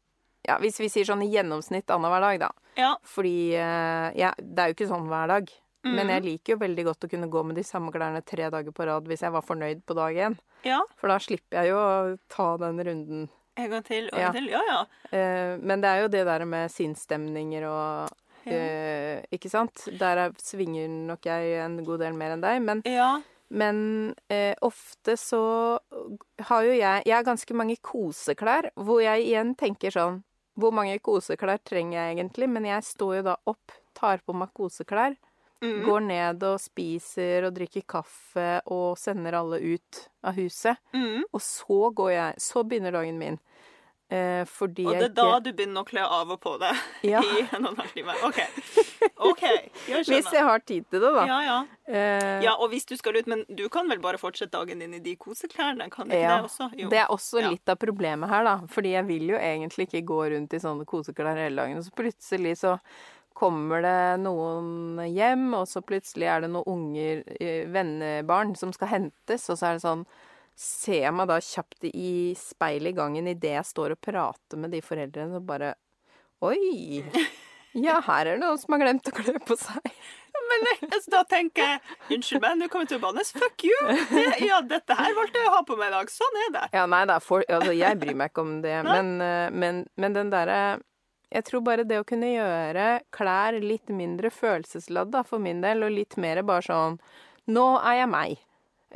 [0.48, 2.50] Ja, hvis vi sier sånn i gjennomsnitt annenhver dag, da.
[2.80, 2.96] Ja.
[3.04, 5.54] Fordi eh, ja, Det er jo ikke sånn hver dag.
[5.86, 5.94] Mm.
[6.00, 8.74] Men jeg liker jo veldig godt å kunne gå med de samme klærne tre dager
[8.74, 10.38] på rad hvis jeg var fornøyd på dag én.
[10.66, 10.80] Ja.
[10.98, 13.28] For da slipper jeg jo å ta den runden.
[13.56, 14.50] En gang til og en gang til.
[14.52, 14.80] Ja, ja.
[15.14, 18.16] Uh, men det er jo det der med sinnsstemninger og
[18.50, 19.86] uh, Ikke sant?
[20.02, 22.66] Der er, svinger nok jeg en god del mer enn deg.
[22.66, 23.14] Men ja.
[23.56, 23.78] Men
[24.28, 25.42] eh, ofte så
[26.50, 30.24] har jo jeg Jeg har ganske mange koseklær, hvor jeg igjen tenker sånn
[30.60, 32.50] Hvor mange koseklær trenger jeg egentlig?
[32.52, 35.16] Men jeg står jo da opp, tar på meg koseklær,
[35.64, 35.82] mm.
[35.88, 40.80] går ned og spiser og drikker kaffe og sender alle ut av huset.
[40.96, 41.26] Mm.
[41.32, 43.40] Og så går jeg Så begynner dagen min.
[44.06, 46.78] Eh, fordi og det er da du begynner å kle av og på deg
[47.14, 47.24] ja.
[47.26, 48.18] i en og en halv time?
[48.28, 48.38] OK.
[49.32, 49.42] OK,
[49.90, 50.04] jeg.
[50.06, 51.24] Hvis jeg har tid til det, da.
[51.26, 51.58] Ja, ja.
[51.90, 54.94] Eh, ja, og hvis du skal ut Men du kan vel bare fortsette dagen din
[54.98, 55.90] i de koseklærne?
[55.94, 56.38] Kan ikke ja.
[56.38, 56.70] det også?
[56.78, 56.92] Jo.
[56.94, 57.50] Det er også ja.
[57.56, 58.56] litt av problemet her, da.
[58.70, 61.82] Fordi jeg vil jo egentlig ikke gå rundt i sånne koseklær hele dagen.
[61.82, 62.78] Og så plutselig så
[63.36, 68.94] kommer det noen hjem, og så plutselig er det noen unger, eh, vennebarn, som skal
[68.94, 70.06] hentes, og så er det sånn
[70.56, 74.72] ser jeg meg da kjapt i speilet i gangen idet jeg står og prater med
[74.76, 75.74] de foreldrene, og bare
[76.46, 77.12] Oi!
[77.76, 79.88] Ja, her er det noen som har glemt å klø på seg.
[80.48, 83.32] Men altså, da tenker jeg Unnskyld meg, nå kommer jeg til å bannes.
[83.36, 83.80] Fuck you!
[84.12, 86.12] Det, ja, dette her valgte jeg å ha på meg i dag.
[86.14, 86.66] Sånn er det.
[86.78, 88.78] Ja, nei da, for, altså, jeg bryr meg ikke om det.
[88.88, 90.60] Men, eh, men, men den derre
[91.36, 95.96] jeg tror bare det å kunne gjøre klær litt mindre følelsesladda for min del, og
[95.98, 97.00] litt mer bare sånn
[97.52, 98.46] Nå er jeg meg.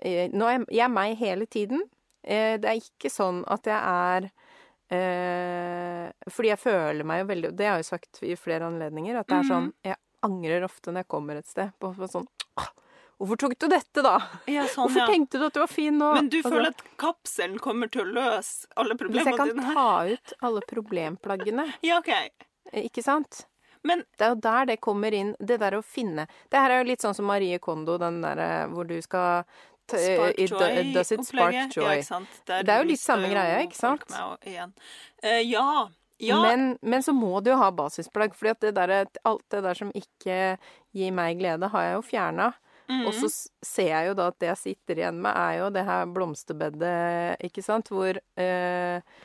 [0.02, 1.84] Eh, nå er jeg meg hele tiden.
[2.24, 4.26] Eh, det er ikke sånn at jeg er
[4.92, 9.22] eh, Fordi jeg føler meg jo veldig Det har jeg jo sagt i flere anledninger,
[9.22, 9.88] at det er sånn mhm.
[9.88, 9.96] Jeg
[10.28, 11.72] angrer ofte når jeg kommer et sted.
[11.80, 12.28] På, på sånn
[13.20, 14.14] Hvorfor tok du dette, da?
[14.48, 15.08] Ja, sånn, Hvorfor ja.
[15.12, 16.14] tenkte du at du var fin nå?
[16.16, 19.44] Men du altså, føler at kapselen kommer til å løse alle problemene dine?
[19.44, 21.66] Hvis jeg kan ta ut alle problemplaggene.
[21.90, 22.14] ja, ok.
[22.80, 23.42] Ikke sant?
[23.84, 26.82] Men det er jo der det kommer inn, det der å finne Det her er
[26.82, 29.48] jo litt sånn som Marie Kondo, den derre hvor du skal
[29.94, 32.02] Spark joy Does it spark joy?
[32.04, 32.20] Ja.
[32.50, 34.06] Der det er jo litt samme greia, ikke sant?
[34.10, 35.90] Uh, ja.
[36.20, 36.42] Ja.
[36.44, 40.58] Men, men, så må du jo ha basisplagg, for alt det der som ikke
[40.92, 42.50] gir meg glede, har jeg jo fjerna.
[42.90, 43.06] Mm.
[43.06, 43.30] Og så
[43.64, 47.38] ser jeg jo da at det jeg sitter igjen med, er jo det her blomsterbedet,
[47.46, 49.18] ikke sant, hvor uh,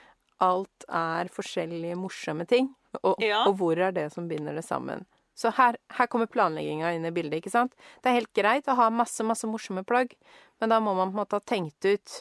[0.45, 2.71] alt er forskjellige morsomme ting.
[3.01, 3.43] Og, ja.
[3.49, 5.03] og, hvor er det som binder det sammen?
[5.35, 7.73] Så her, her kommer planlegginga inn i bildet, ikke sant.
[8.05, 10.13] Det er helt greit å ha masse, masse morsomme plagg,
[10.61, 12.21] men da må man på en måte ha tenkt ut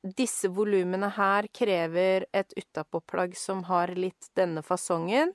[0.00, 5.34] disse volumene her krever et utapåplagg som har litt denne fasongen.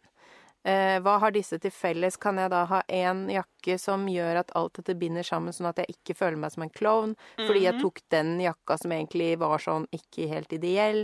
[0.66, 2.18] Eh, hva har disse til felles?
[2.18, 5.84] Kan jeg da ha én jakke som gjør at alt dette binder sammen, sånn at
[5.84, 7.14] jeg ikke føler meg som en klovn?
[7.38, 7.84] Fordi jeg mhm.
[7.86, 11.04] tok den jakka som egentlig var sånn ikke helt ideell.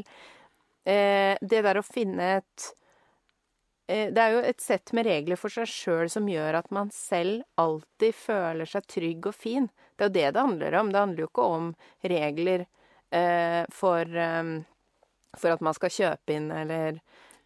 [0.82, 2.72] Eh, det der å finne et
[3.88, 7.41] Det er jo et sett med regler for seg sjøl som gjør at man selv
[7.60, 9.67] alltid føler seg trygg og fin.
[9.98, 10.91] Det er jo det det handler om.
[10.94, 11.65] Det handler jo ikke om
[12.13, 12.63] regler
[13.12, 14.54] eh, for, eh,
[15.41, 17.02] for at man skal kjøpe inn, eller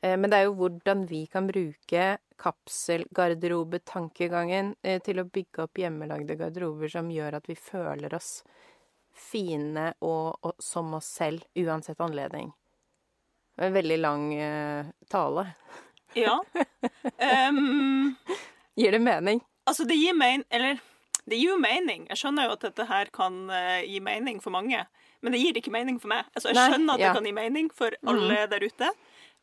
[0.05, 5.77] Eh, men det er jo hvordan vi kan bruke kapselgarderobetankegangen eh, til å bygge opp
[5.79, 8.43] hjemmelagde garderober som gjør at vi føler oss
[9.15, 12.53] fine og, og som oss selv, uansett anledning.
[13.55, 15.47] En veldig lang uh, tale.
[16.15, 16.39] Ja.
[17.49, 18.15] Um,
[18.79, 19.41] gir det mening?
[19.65, 20.79] Altså, det gir mening Eller,
[21.25, 22.05] det gir jo mening.
[22.11, 24.83] Jeg skjønner jo at dette her kan uh, gi mening for mange.
[25.25, 26.27] Men det gir ikke mening for meg.
[26.35, 27.09] Altså, jeg skjønner at ja.
[27.09, 28.51] det kan gi mening for alle mm.
[28.51, 28.91] der ute.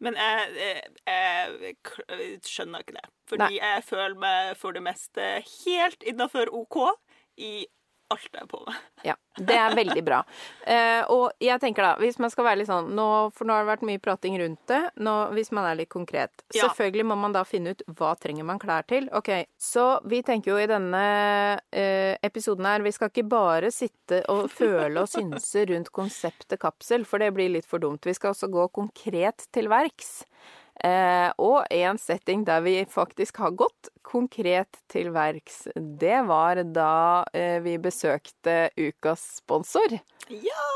[0.03, 1.75] Men jeg, jeg,
[2.11, 3.05] jeg, skjønner ikke det.
[3.31, 3.59] Fordi Nei.
[3.61, 6.79] jeg føler meg for det meste helt innafor OK
[7.39, 7.53] i
[8.13, 8.81] alt jeg er på med.
[9.03, 10.21] Ja, det er veldig bra.
[10.63, 13.65] Eh, og jeg tenker da, hvis man skal være litt sånn nå, For nå har
[13.65, 14.79] det vært mye prating rundt det.
[15.03, 16.45] Nå, hvis man er litt konkret.
[16.55, 16.69] Ja.
[16.69, 19.09] Selvfølgelig må man da finne ut hva trenger man klær til.
[19.19, 21.03] Ok, Så vi tenker jo i denne
[21.75, 27.03] eh, episoden her Vi skal ikke bare sitte og føle og synse rundt konseptet kapsel,
[27.09, 28.07] for det blir litt for dumt.
[28.07, 30.21] Vi skal også gå konkret til verks.
[30.81, 37.25] Eh, og en setting der vi faktisk har gått konkret til verks, det var da
[37.37, 39.99] eh, vi besøkte ukas sponsor.
[40.33, 40.69] Ja!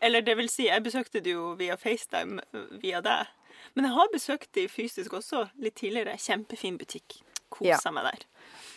[0.00, 2.42] Eller det vil si, jeg besøkte det jo via FaceTime
[2.82, 3.30] via deg.
[3.74, 6.18] Men jeg har besøkt de fysisk også litt tidligere.
[6.20, 7.20] Kjempefin butikk.
[7.54, 7.92] Kosa ja.
[7.94, 8.24] meg der.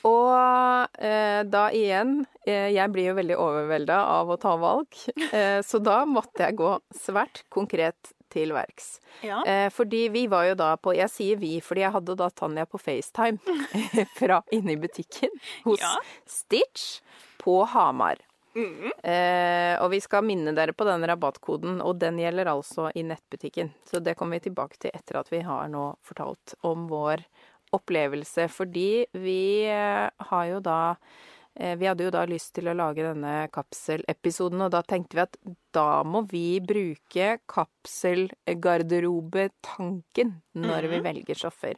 [0.06, 5.00] Og eh, da igjen eh, Jeg blir jo veldig overvelda av å ta valg,
[5.32, 8.98] eh, så da måtte jeg gå svært konkret til verks.
[9.26, 9.42] Ja.
[9.48, 12.68] Eh, fordi vi var jo da på Jeg sier vi fordi jeg hadde da Tanja
[12.70, 13.40] på FaceTime
[14.20, 15.34] fra inne i butikken
[15.66, 15.96] hos ja.
[16.30, 17.00] Stitch
[17.42, 18.22] på Hamar.
[18.58, 18.90] Mm.
[19.04, 23.70] Eh, og vi skal minne dere på den rabattkoden, og den gjelder altså i nettbutikken.
[23.86, 27.22] Så det kommer vi tilbake til etter at vi har nå fortalt om vår
[27.78, 28.48] opplevelse.
[28.50, 30.80] Fordi vi eh, har jo da
[31.58, 35.38] vi hadde jo da lyst til å lage denne kapselepisoden, og da tenkte vi at
[35.74, 41.06] da må vi bruke kapselgarderobetanken når vi mhm.
[41.08, 41.76] velger stoffer.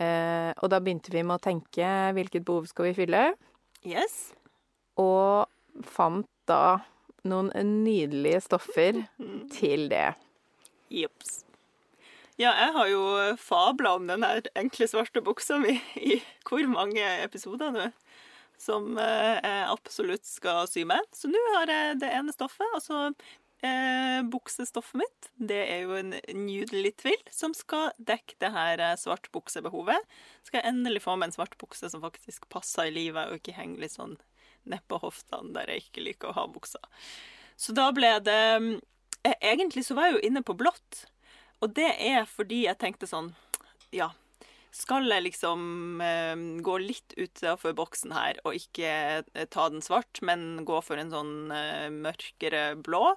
[0.00, 3.24] Eh, og da begynte vi med å tenke hvilket behov skal vi fylle?
[3.84, 4.32] Yes.
[5.00, 5.46] Og
[5.86, 6.80] fant da
[7.28, 7.52] noen
[7.84, 9.46] nydelige stoffer mhm.
[9.52, 10.08] til det.
[10.90, 11.44] Jepps.
[12.40, 13.02] Ja, jeg har jo
[13.36, 14.24] fabla om den
[14.56, 17.90] enkle svarte buksa mi i hvor mange episoder nå?
[18.60, 21.04] Som eh, jeg absolutt skal sy med.
[21.16, 22.66] Så nå har jeg det ene stoffet.
[22.76, 23.10] Altså
[23.64, 25.30] eh, buksestoffet mitt.
[25.36, 30.18] Det er jo en nydelig tvill som skal dekke det her eh, svartbuksebehovet.
[30.46, 33.56] Skal jeg endelig få meg en svart bukse som faktisk passer i livet, og ikke
[33.56, 34.18] henger litt sånn
[34.68, 36.82] nedpå hoftene der jeg ikke liker å ha buksa.
[37.60, 38.72] Så da ble det eh,
[39.44, 41.02] Egentlig så var jeg jo inne på blått.
[41.60, 43.34] Og det er fordi jeg tenkte sånn
[43.92, 44.14] Ja,
[44.74, 48.90] skal jeg liksom eh, gå litt utafor boksen her og ikke
[49.24, 53.16] eh, ta den svart, men gå for en sånn eh, mørkere blå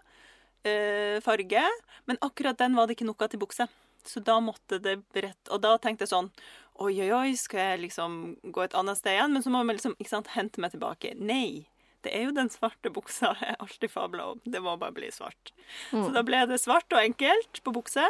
[0.66, 1.64] eh, farge?
[2.10, 3.70] Men akkurat den var det ikke noe til bukse.
[4.04, 6.26] Så da måtte det rett Og da tenkte jeg sånn
[6.84, 8.18] Oi, oi, oi, skal jeg liksom
[8.51, 9.32] gå et annet sted igjen?
[9.32, 11.14] Men så må jeg liksom ikke sant, hente meg tilbake.
[11.22, 11.70] Nei.
[12.04, 14.41] Det er jo den svarte buksa jeg alltid fabla om.
[14.43, 15.54] Det må bare bli svart.
[15.93, 16.01] Mm.
[16.01, 18.08] Så da ble det svart og enkelt på bukse.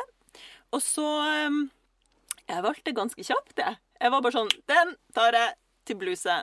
[0.74, 1.06] Og så
[1.52, 1.66] um,
[2.50, 3.80] jeg valgte ganske kjapt, jeg.
[4.02, 5.56] Jeg var bare sånn Den tar jeg
[5.88, 6.41] til bluse.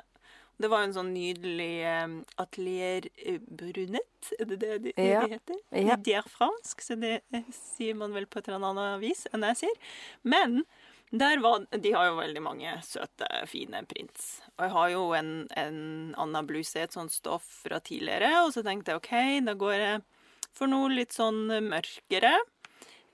[0.61, 1.73] Det var jo en sånn nydelig
[2.05, 5.23] um, atelier eh, brunette, er det det de, ja.
[5.25, 5.61] de heter?
[5.73, 5.97] Ja.
[5.97, 9.47] De er fransk, så det eh, sier man vel på et eller annet vis enn
[9.49, 9.95] jeg sier.
[10.21, 10.61] Men
[11.17, 14.43] der var, de har jo veldig mange søte, fine prints.
[14.59, 15.81] Og jeg har jo en, en
[16.21, 19.15] annen bluse i et sånt stoff fra tidligere, og så tenkte jeg OK,
[19.49, 20.05] da går jeg
[20.53, 22.37] for noe litt sånn mørkere.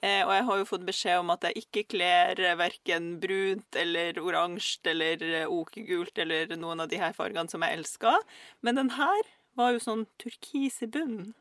[0.04, 4.18] Eh, og jeg har jo fått beskjed om at jeg ikke kler verken brunt eller
[4.20, 8.20] oransje eller eh, okegult eller noen av de her fargene som jeg elsker.
[8.66, 11.32] Men den her var jo sånn turkis i bunnen.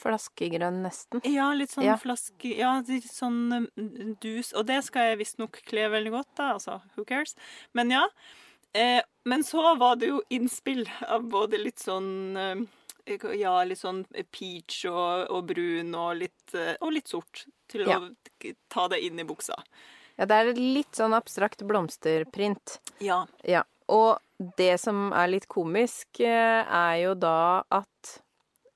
[0.00, 1.22] Flaskegrønn, nesten.
[1.28, 1.96] Ja, litt sånn ja.
[2.00, 2.54] flaske...
[2.56, 6.54] Ja, litt sånn mm, dus Og det skal jeg visstnok kle veldig godt, da.
[6.56, 7.36] Altså, who cares?
[7.76, 8.06] Men ja.
[8.72, 12.32] Eh, men så var det jo innspill av både litt sånn
[13.36, 17.44] Ja, litt sånn peach og, og brun og litt, eh, og litt sort.
[17.70, 18.00] Til ja.
[18.00, 19.56] å ta det inn i buksa.
[20.18, 22.80] Ja, det er litt sånn abstrakt blomsterprint.
[23.00, 23.22] Ja.
[23.46, 23.62] ja.
[23.90, 24.18] Og
[24.56, 28.16] det som er litt komisk, eh, er jo da at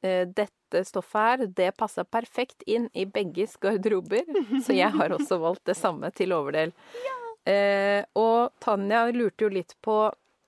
[0.04, 4.24] eh, dette stoffet her, det passa perfekt inn i begges garderober.
[4.64, 6.74] Så jeg har også valgt det samme til overdel.
[7.04, 7.14] Ja.
[7.50, 9.94] Eh, og Tanja lurte jo litt på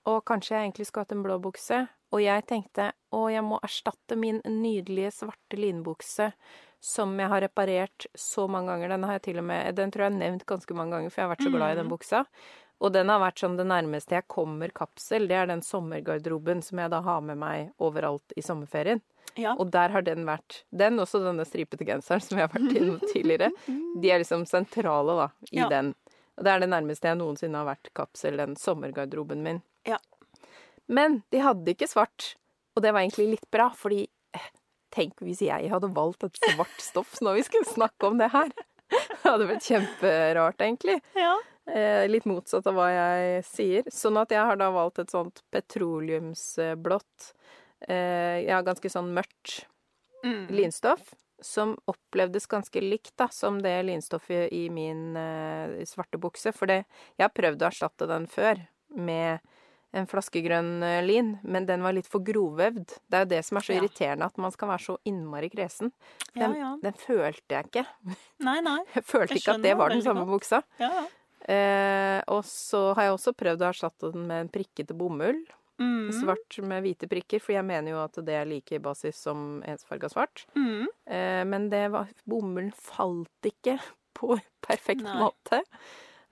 [0.07, 1.81] Og kanskje jeg egentlig skulle hatt en blå bukse.
[2.15, 6.31] Og jeg tenkte å, jeg må erstatte min nydelige svarte linbukse
[6.83, 8.93] som jeg har reparert så mange ganger.
[8.93, 11.21] Den har jeg til og med Den tror jeg har nevnt ganske mange ganger, for
[11.21, 11.93] jeg har vært så glad i den mm.
[11.95, 12.23] buksa.
[12.77, 15.25] Og den har vært sånn det nærmeste jeg kommer kapsel.
[15.29, 19.01] Det er den sommergarderoben som jeg da har med meg overalt i sommerferien.
[19.37, 19.55] Ja.
[19.57, 23.01] Og der har den vært Den, også denne stripete genseren som jeg har vært innom
[23.11, 23.51] tidligere.
[24.01, 25.69] De er liksom sentrale, da, i ja.
[25.73, 25.93] den.
[26.37, 29.63] Og det er det nærmeste jeg noensinne har vært kapsel, den sommergarderoben min.
[29.89, 29.97] Ja.
[30.87, 32.33] Men de hadde ikke svart.
[32.77, 34.05] Og det var egentlig litt bra, fordi
[34.37, 34.49] eh,
[34.93, 38.53] Tenk hvis jeg hadde valgt et svart stoff når vi skulle snakke om det her.
[38.87, 41.01] Det hadde blitt kjemperart, egentlig.
[41.17, 41.33] Ja.
[41.67, 43.89] Eh, litt motsatt av hva jeg sier.
[43.91, 47.31] Sånn at jeg har da valgt et sånt petroleumsblått
[47.89, 49.65] eh, Ja, ganske sånn mørkt
[50.23, 50.47] mm.
[50.55, 51.11] linstoff.
[51.43, 56.55] Som opplevdes ganske likt da, som det linstoffet i min eh, svarte bukse.
[56.55, 56.85] For det,
[57.19, 58.63] jeg har prøvd å erstatte den før
[58.95, 59.43] med
[59.97, 62.95] en flaskegrønn eh, lin, men den var litt for grovvevd.
[63.07, 63.81] Det er jo det som er så ja.
[63.81, 65.93] irriterende, at man skal være så innmari kresen.
[66.33, 66.71] Den, ja, ja.
[66.83, 67.85] den følte jeg ikke.
[68.47, 68.79] Nei, nei.
[68.95, 70.37] Jeg følte jeg ikke at det var den samme godt.
[70.37, 70.63] buksa.
[71.47, 75.39] Eh, og så har jeg også prøvd å erstatte den med en prikkete bomull.
[75.77, 76.09] Mm.
[76.11, 80.09] Svart med hvite prikker, for jeg mener jo at det er like basis som ensfarga
[80.09, 80.47] svart.
[80.57, 80.87] Mm.
[81.05, 83.77] Eh, men det var Bomullen falt ikke
[84.17, 85.17] på perfekt Nei.
[85.21, 85.61] måte.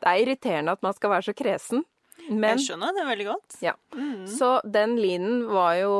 [0.01, 1.85] Det er irriterende at man skal være så kresen.
[2.29, 3.57] Men, jeg skjønner det veldig godt.
[3.63, 3.75] Ja.
[3.95, 4.25] Mm.
[4.29, 5.95] Så den linen var jo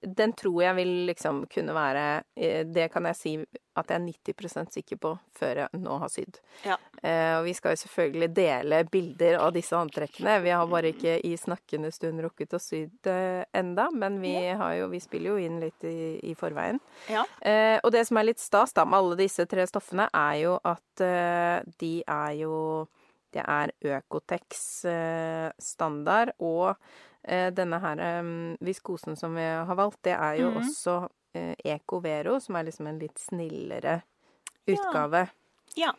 [0.00, 2.02] Den tror jeg vil liksom kunne være
[2.38, 3.32] eh, Det kan jeg si
[3.76, 6.38] at jeg er 90% sikker på før jeg nå har sydd.
[6.64, 6.78] Ja.
[7.02, 10.38] Eh, og vi skal jo selvfølgelig dele bilder av disse antrekkene.
[10.40, 13.18] Vi har bare ikke i snakkende stund rukket å sy det
[13.52, 14.32] enda, men vi,
[14.78, 16.80] jo, vi, spiller jo inn litt i, i forveien.
[17.12, 17.26] Ja.
[17.44, 20.56] Eh, og det som er litt stas da med alle disse tre stoffene, er jo
[20.64, 22.56] at eh, de er jo
[23.36, 26.74] det er Økotex eh, standard, og
[27.22, 28.02] eh, denne her
[28.64, 30.58] viskosen som vi har valgt, det er jo mm.
[30.64, 30.98] også
[31.36, 33.98] Ecovero, som er liksom en litt snillere
[34.64, 35.26] utgave.
[35.76, 35.90] Ja.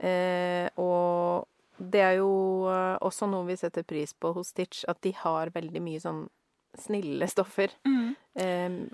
[0.00, 0.70] ja.
[0.80, 1.44] og
[1.76, 2.30] det er jo
[3.04, 6.22] også noe vi setter pris på hos Stitch, at de har veldig mye sånn
[6.80, 8.16] snille stoffer mm.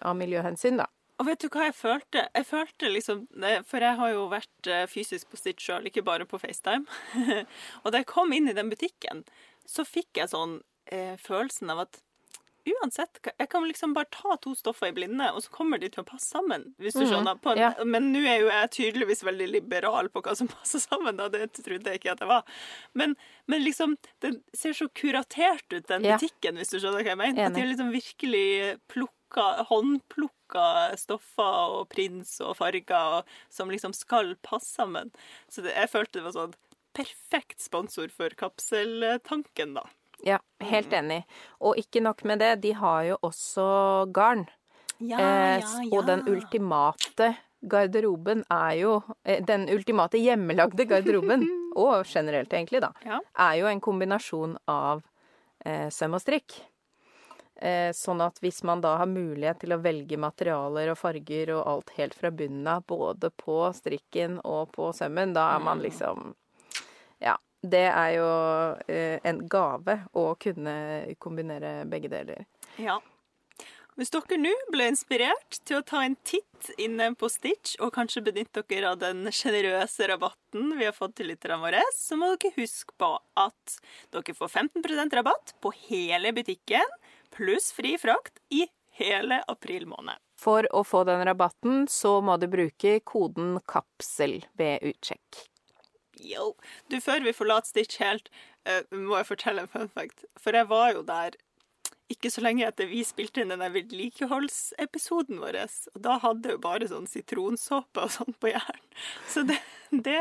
[0.02, 0.88] av miljøhensyn, da.
[1.16, 2.26] Og vet du hva jeg følte?
[2.34, 3.22] Jeg følte liksom
[3.70, 6.84] For jeg har jo vært eh, fysisk på Stitch sjøl, ikke bare på FaceTime.
[7.82, 9.24] og da jeg kom inn i den butikken,
[9.66, 10.58] så fikk jeg sånn
[10.92, 12.02] eh, følelsen av at
[12.66, 16.02] uansett Jeg kan liksom bare ta to stoffer i blinde, og så kommer de til
[16.02, 16.68] å passe sammen.
[16.82, 17.40] Hvis du mm, skjønner.
[17.52, 17.70] En, ja.
[17.86, 21.18] Men nå er jo jeg tydeligvis veldig liberal på hva som passer sammen.
[21.20, 21.28] Da.
[21.32, 22.62] Det trodde jeg ikke at jeg var.
[22.98, 23.16] Men,
[23.50, 27.38] men liksom, det ser så kuratert ut, den butikken, hvis du skjønner hva jeg mener.
[27.38, 27.50] Enig.
[27.50, 28.46] At de liksom virkelig
[28.92, 30.68] plukka, håndplukka
[31.00, 35.12] stoffer og prins og farger og, som liksom skal passe sammen.
[35.52, 36.56] Så det, jeg følte det var sånn
[36.96, 39.84] perfekt sponsor for kapseltanken, da.
[40.24, 40.98] Ja, helt mm.
[40.98, 41.22] enig.
[41.60, 43.66] Og ikke nok med det, de har jo også
[44.14, 44.46] garn.
[44.98, 45.88] Ja, ja, ja.
[45.92, 48.92] Og den ultimate garderoben er jo
[49.24, 51.44] eh, Den ultimate hjemmelagde garderoben,
[51.76, 53.20] og generelt egentlig, da, ja.
[53.48, 55.02] er jo en kombinasjon av
[55.64, 56.56] eh, søm og strikk.
[57.56, 61.62] Eh, sånn at hvis man da har mulighet til å velge materialer og farger og
[61.70, 65.86] alt helt fra bunnen av, både på strikken og på sømmen, da er man mm.
[65.88, 66.34] liksom.
[67.66, 68.30] Det er jo
[68.86, 70.78] eh, en gave å kunne
[71.22, 72.46] kombinere begge deler.
[72.78, 73.00] Ja.
[73.96, 78.20] Hvis dere nå ble inspirert til å ta en titt inne på Stitch, og kanskje
[78.26, 82.52] benytte dere av den sjenerøse rabatten vi har fått til lytterne våre, så må dere
[82.58, 83.78] huske på at
[84.12, 86.96] dere får 15% rabatt på hele butikken
[87.32, 88.66] pluss fri frakt i
[89.00, 90.20] hele april måned.
[90.36, 95.46] For å få den rabatten, så må du bruke koden KAPSEL ved utsjekk.
[96.20, 96.54] Yo.
[96.90, 98.30] Du, før vi forlater Stitch helt,
[98.68, 100.24] uh, må jeg fortelle en fun fact.
[100.40, 101.36] For jeg var jo der
[102.12, 105.58] ikke så lenge etter vi spilte inn denne vedlikeholdsepisoden vår.
[105.94, 108.90] Og da hadde jeg jo bare sånn sitronsåpe og sånn på hjernen.
[109.30, 109.58] Så det,
[109.90, 110.20] det,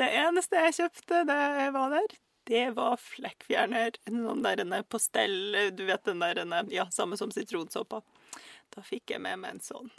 [0.00, 4.00] det eneste jeg kjøpte da jeg var der, det var flekkfjerner.
[4.14, 8.02] Noen der der på postell Du vet den der Ja, samme som sitronsåpa.
[8.74, 9.90] Da fikk jeg med meg en sånn.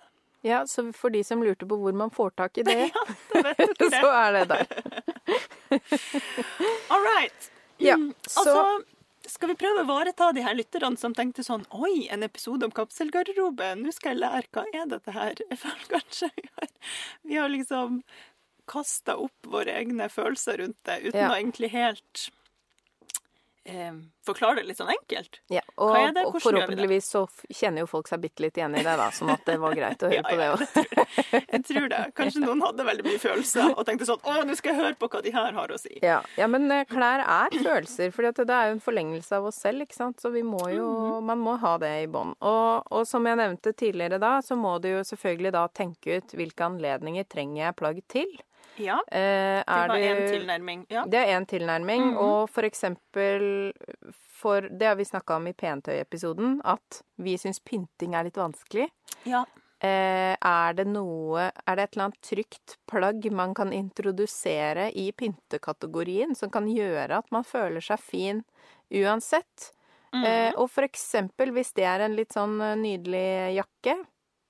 [0.47, 3.05] Ja, så for de som lurte på hvor man får tak i det, ja,
[3.79, 4.67] det så er det der.
[6.93, 7.51] All right.
[7.77, 8.93] Ja, mm, så altså,
[9.27, 12.73] skal vi prøve å ivareta de her lytterne som tenkte sånn Oi, en episode om
[12.73, 13.73] kapselgarderobe.
[13.81, 14.47] Nå skal jeg lære.
[14.55, 15.43] Hva er dette her?
[15.43, 16.73] Jeg føler kanskje vi har,
[17.27, 18.01] vi har liksom
[18.67, 21.29] kasta opp våre egne følelser rundt det uten ja.
[21.31, 22.27] å egentlig helt
[23.67, 23.93] eh,
[24.27, 25.39] forklare det litt sånn enkelt.
[25.53, 29.07] Ja, og, og forhåpentligvis så kjenner jo folk seg bitte litt igjen i det, da,
[29.15, 30.63] sånn at det var greit å høre ja, på det òg.
[30.97, 32.01] Ja, jeg tror det.
[32.17, 35.09] Kanskje noen hadde veldig mye følelser og tenkte sånn Å, nå skal jeg høre på
[35.11, 35.93] hva de her har å si.
[36.03, 39.61] Ja, ja men eh, klær er følelser, for det er jo en forlengelse av oss
[39.63, 40.19] selv, ikke sant.
[40.21, 41.25] Så vi må jo mhm.
[41.27, 42.35] Man må ha det i bånd.
[42.45, 46.35] Og, og, som jeg nevnte tidligere da, så må du jo selvfølgelig da tenke ut
[46.37, 48.29] hvilke anledninger trenger jeg plagg til.
[48.77, 48.99] Ja.
[49.11, 50.85] Eh, det var én tilnærming.
[50.89, 51.05] Ja.
[51.05, 52.03] Det er én tilnærming.
[52.03, 52.21] Mm -hmm.
[52.21, 53.73] Og for eksempel
[54.37, 58.89] for Det har vi snakka om i Pentøy-episoden, at vi syns pynting er litt vanskelig.
[59.23, 59.45] Ja.
[59.79, 65.11] Eh, er det noe Er det et eller annet trygt plagg man kan introdusere i
[65.11, 68.43] pyntekategorien, som kan gjøre at man føler seg fin
[68.89, 69.73] uansett?
[70.13, 70.23] Mm.
[70.23, 73.97] Eh, og for eksempel hvis det er en litt sånn nydelig jakke,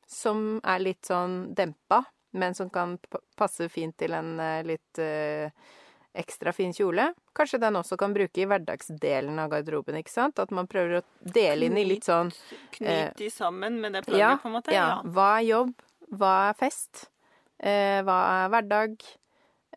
[0.07, 2.97] som er litt sånn dempa, men som kan
[3.37, 5.47] passe fint til en eh, litt uh,
[6.17, 7.11] ekstra fin kjole.
[7.37, 10.39] Kanskje den også kan bruke i hverdagsdelen av garderoben, ikke sant?
[10.41, 12.31] At man prøver å dele inn i litt sånn
[12.73, 14.73] Knyte de sammen med det plagget, ja, på en måte?
[14.73, 14.87] Ja.
[15.05, 15.75] Hva er jobb?
[16.17, 17.07] Hva er fest?
[17.59, 18.97] Eh, hva er hverdag?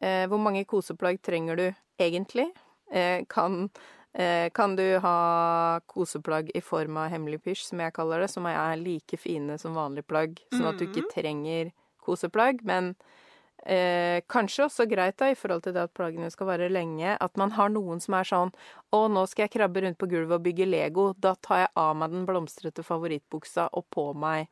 [0.01, 1.67] Eh, hvor mange koseplagg trenger du
[2.01, 2.49] egentlig?
[2.91, 3.69] Eh, kan,
[4.15, 8.47] eh, kan du ha koseplagg i form av hemmelig pysj, som jeg kaller det, som
[8.47, 11.13] er like fine som vanlige plagg, sånn at du ikke mm.
[11.13, 11.73] trenger
[12.05, 12.95] koseplagg, men
[13.65, 17.41] eh, kanskje også greit da, i forhold til det at plaggene skal vare lenge, at
[17.41, 18.55] man har noen som er sånn
[18.91, 21.11] Å, nå skal jeg krabbe rundt på gulvet og bygge Lego.
[21.15, 24.49] Da tar jeg av meg den blomstrete favorittbuksa og på meg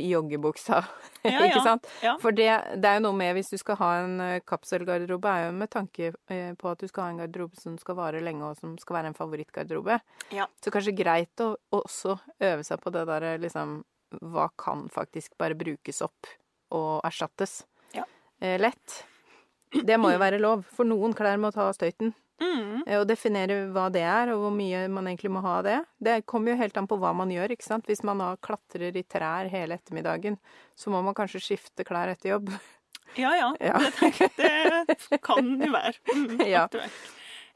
[0.00, 0.84] joggebuksa.
[1.24, 1.86] Ja, ikke sant?
[2.04, 2.18] Ja.
[2.20, 5.46] For det, det, er jo noe med hvis du skal ha en uh, kapselgarderobe, er
[5.46, 8.44] jo med tanke uh, på at du skal ha en garderobe som skal vare lenge,
[8.44, 9.96] og som skal være en favorittgarderobe.
[10.36, 10.44] Ja.
[10.60, 13.82] Så kanskje greit å også øve seg på det derre liksom
[14.20, 16.28] Hva kan faktisk bare brukes opp
[16.74, 17.62] å erstattes
[17.94, 18.06] ja.
[18.40, 19.00] eh, lett.
[19.74, 22.12] Det må jo være lov, for noen klær må ta støyten.
[22.42, 22.82] Mm.
[22.86, 25.80] Eh, og definere hva det er, og hvor mye man egentlig må ha av det.
[26.02, 27.90] Det kommer jo helt an på hva man gjør, ikke sant.
[27.90, 30.38] Hvis man da klatrer i trær hele ettermiddagen,
[30.78, 32.54] så må man kanskje skifte klær etter jobb.
[33.14, 33.78] Ja ja, ja.
[34.34, 35.92] Det, det, kan jo være.
[36.16, 36.64] Mm, ja.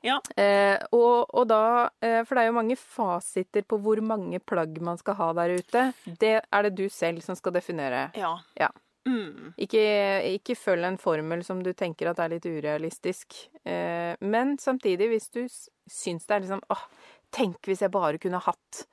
[0.04, 0.20] Ja.
[0.38, 4.76] Eh, og, og, da eh, For det er jo mange fasiter på hvor mange plagg
[4.84, 5.88] man skal ha der ute.
[6.06, 8.04] Det er det du selv som skal definere.
[8.14, 8.36] Ja.
[8.60, 8.70] ja.
[9.08, 9.52] Mm.
[9.64, 9.82] Ikke,
[10.36, 13.36] ikke, følg en formel som du tenker at er litt urealistisk.
[13.64, 15.42] Eh, men samtidig, hvis du
[15.88, 16.84] syns det er liksom åh,
[17.34, 18.84] tenk hvis jeg bare kunne hatt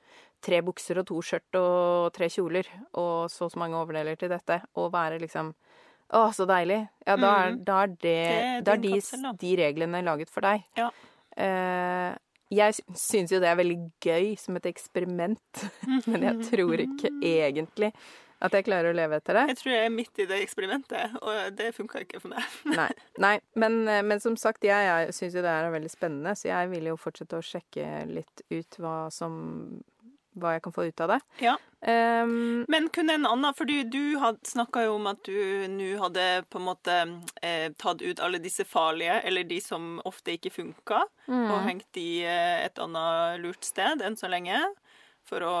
[0.44, 2.68] tre bukser og to skjørt og tre kjoler
[3.00, 5.52] og så og så mange overdeler til dette, og være liksom
[6.14, 6.84] å, så deilig.
[7.06, 7.62] Ja, da er, mm.
[7.66, 10.62] da er, det, det da er de, kapsel, de, reglene laget for deg.
[10.78, 10.90] Ja.
[11.36, 12.12] Eh,
[12.54, 15.64] jeg syns jo det er veldig gøy som et eksperiment,
[16.10, 17.90] men jeg tror ikke egentlig
[18.44, 19.46] at jeg klarer å leve etter det?
[19.52, 22.54] Jeg tror jeg er midt i det eksperimentet, og det funka ikke for meg.
[22.78, 22.90] nei,
[23.22, 26.72] nei, men, men som sagt, jeg, jeg syns jo det er veldig spennende, så jeg
[26.74, 29.38] vil jo fortsette å sjekke litt ut hva som
[30.36, 31.18] hva jeg kan få ut av det.
[31.40, 31.56] Ja.
[31.86, 34.16] Um, Men kunne en annen For du, du
[34.48, 36.96] snakka jo om at du nå hadde på en måte
[37.44, 41.44] eh, tatt ut alle disse farlige, eller de som ofte ikke funka, mm.
[41.44, 44.60] og hengt de eh, et annet lurt sted enn så lenge
[45.26, 45.54] for å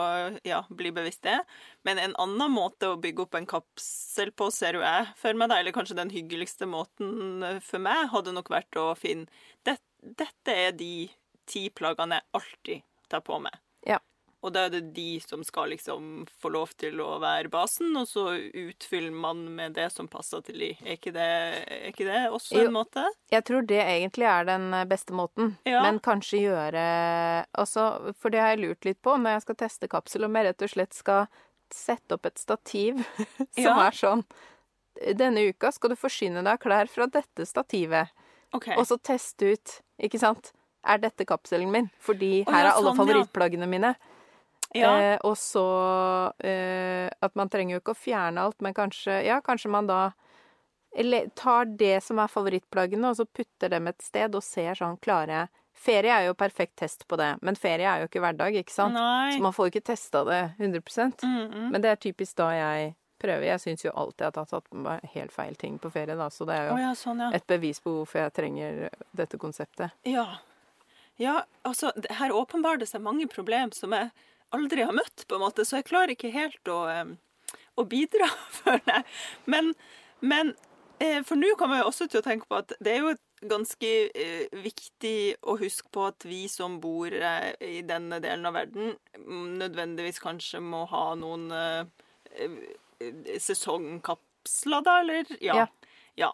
[0.46, 1.38] ja, bli bevisst det.
[1.86, 5.50] Men en annen måte å bygge opp en kapsel på, ser jo jeg for meg,
[5.52, 9.28] da, eller kanskje den hyggeligste måten for meg, hadde nok vært å finne
[9.66, 11.08] det, Dette er de
[11.50, 13.56] ti plaggene jeg alltid tar på meg.
[13.86, 13.98] Ja.
[14.46, 18.06] Og da er det de som skal liksom få lov til å være basen, og
[18.06, 20.68] så utfyller man med det som passer til de.
[20.84, 21.30] Er ikke det,
[21.66, 23.02] er ikke det også en jo, måte?
[23.34, 25.56] Jeg tror det egentlig er den eh, beste måten.
[25.66, 25.80] Ja.
[25.82, 26.84] Men kanskje gjøre
[27.58, 30.46] også, for det har jeg lurt litt på når jeg skal teste kapsel, om jeg
[30.46, 31.26] rett og slett skal
[31.74, 33.00] sette opp et stativ
[33.58, 33.78] som ja.
[33.88, 34.22] er sånn
[35.18, 38.14] Denne uka skal du forsyne deg av klær fra dette stativet.
[38.54, 38.78] Okay.
[38.78, 40.54] Og så teste ut, ikke sant?
[40.86, 41.90] Er dette kapselen min?
[42.00, 43.90] Fordi her oh, ja, er alle sånn, favorittplaggene mine.
[44.76, 44.92] Ja.
[45.00, 45.66] Eh, og så
[46.44, 50.00] eh, at man trenger jo ikke å fjerne alt, men kanskje Ja, kanskje man da
[51.36, 55.32] tar det som er favorittplaggene, og så putter dem et sted og ser sånn Klarer
[55.34, 58.72] jeg Ferie er jo perfekt test på det, men ferie er jo ikke hverdag, ikke
[58.72, 58.96] sant?
[58.96, 59.34] Nei.
[59.34, 60.80] Så man får jo ikke testa det 100
[61.22, 61.70] mm -mm.
[61.70, 63.42] Men det er typisk da jeg prøver.
[63.42, 66.16] Jeg syns jo alltid at jeg har tatt med meg helt feil ting på ferie,
[66.16, 67.30] da, så det er jo oh, ja, sånn, ja.
[67.32, 69.90] et bevis på hvorfor jeg trenger dette konseptet.
[70.02, 70.26] Ja.
[71.16, 74.10] Ja, altså, her åpenbarer det seg mange problem som er
[74.54, 76.80] aldri har møtt, på en måte, så jeg klarer ikke helt å,
[77.76, 78.28] å bidra,
[78.60, 79.06] føler jeg.
[79.50, 79.72] Men,
[80.20, 80.54] men
[80.98, 83.90] eh, for nå kommer jeg også til å tenke på at det er jo ganske
[84.16, 88.96] eh, viktig å huske på at vi som bor eh, i denne delen av verden,
[89.60, 91.84] nødvendigvis kanskje må ha noen eh,
[92.40, 95.28] eh sesongkapsler, da, eller?
[95.44, 95.56] Ja.
[95.60, 95.92] ja.
[96.16, 96.30] ja.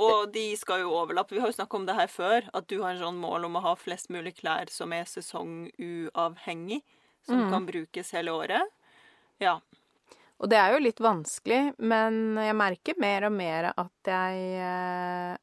[0.00, 1.36] Og de skal jo overlappe.
[1.36, 3.58] Vi har jo snakka om det her før, at du har en sånn mål om
[3.60, 6.80] å ha flest mulig klær som er sesonguavhengig,
[7.26, 7.50] som mm.
[7.52, 8.62] kan brukes hele året.
[9.38, 9.58] Ja.
[10.40, 15.34] Og det er jo litt vanskelig, men jeg merker mer og mer at jeg eh,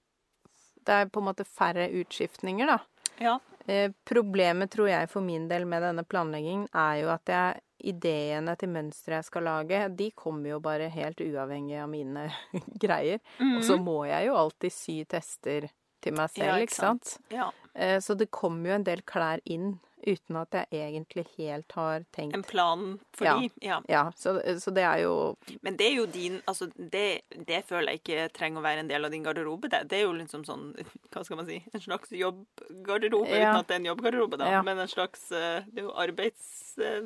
[0.87, 2.79] Det er på en måte færre utskiftninger, da.
[3.21, 3.37] Ja.
[3.67, 8.55] Eh, problemet, tror jeg, for min del med denne planleggingen, er jo at jeg ideene
[8.57, 12.29] til mønstre jeg skal lage, de kommer jo bare helt uavhengig av mine
[12.83, 13.19] greier.
[13.37, 13.57] Mm.
[13.59, 13.83] Og så mhm.
[13.85, 15.69] må jeg jo alltid sy tester
[16.01, 17.17] til meg selv, ja, ikke sant?
[17.33, 17.51] Ja.
[17.73, 19.75] Eh, så det kommer jo en del klær inn
[20.07, 22.85] uten at jeg egentlig helt har tenkt En plan
[23.17, 23.35] for ja.
[23.39, 23.49] de?
[23.67, 23.79] Ja.
[23.91, 25.13] ja så, så, det er jo
[25.61, 28.91] Men det er jo din Altså, det, det, føler jeg ikke trenger å være en
[28.91, 29.69] del av din garderobe.
[29.71, 30.69] Det, det er jo liksom sånn
[31.13, 33.51] Hva skal man si En slags jobbgarderobe, ja.
[33.51, 34.53] uten at det er en jobbgarderobe, da.
[34.65, 37.05] Men en slags eh, Det er jo arbeids eh,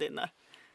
[0.00, 0.30] dine.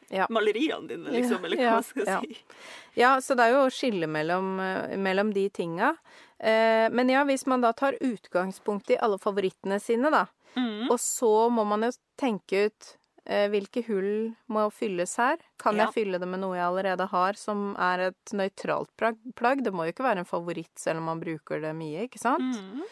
[0.08, 0.26] Ja.
[0.30, 2.20] Maleriene dine, liksom, eller hva ja, skal jeg ja.
[2.22, 2.60] si.
[2.96, 5.96] Ja, så det er jo å skille mellom, eh, mellom de tinga.
[6.38, 10.26] Eh, men ja, hvis man da tar utgangspunkt i alle favorittene sine, da,
[10.58, 10.86] mm.
[10.90, 12.92] og så må man jo tenke ut
[13.26, 14.12] eh, hvilke hull
[14.52, 15.40] må fylles her.
[15.62, 19.64] Kan jeg fylle det med noe jeg allerede har, som er et nøytralt plagg?
[19.64, 22.56] Det må jo ikke være en favoritt selv om man bruker det mye, ikke sant?
[22.56, 22.86] Mm.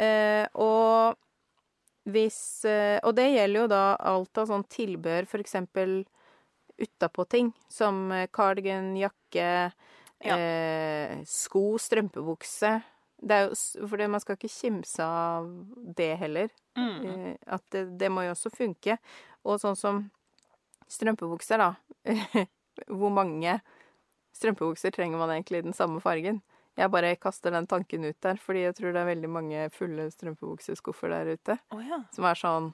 [0.00, 1.18] Eh, og
[2.10, 6.00] hvis eh, Og det gjelder jo da alt av sånn tilbehør, for eksempel
[6.80, 9.48] utapå ting, som eh, cardigan, jakke,
[10.24, 10.36] ja.
[10.38, 12.78] eh, sko, strømpebukse.
[13.20, 15.48] Det er jo For man skal ikke kimse av
[15.96, 16.48] det heller.
[16.78, 17.04] Mm.
[17.04, 18.96] Eh, at det, det, må jo også funke.
[19.44, 20.06] Og sånn som
[20.90, 21.74] strømpebukser, da.
[23.00, 23.58] Hvor mange
[24.36, 26.40] strømpebukser trenger man egentlig i den samme fargen?
[26.78, 30.06] Jeg bare kaster den tanken ut der, fordi jeg tror det er veldig mange fulle
[30.14, 31.58] strømpebukseskuffer der ute.
[31.74, 32.04] Oh, ja.
[32.14, 32.70] Som er sånn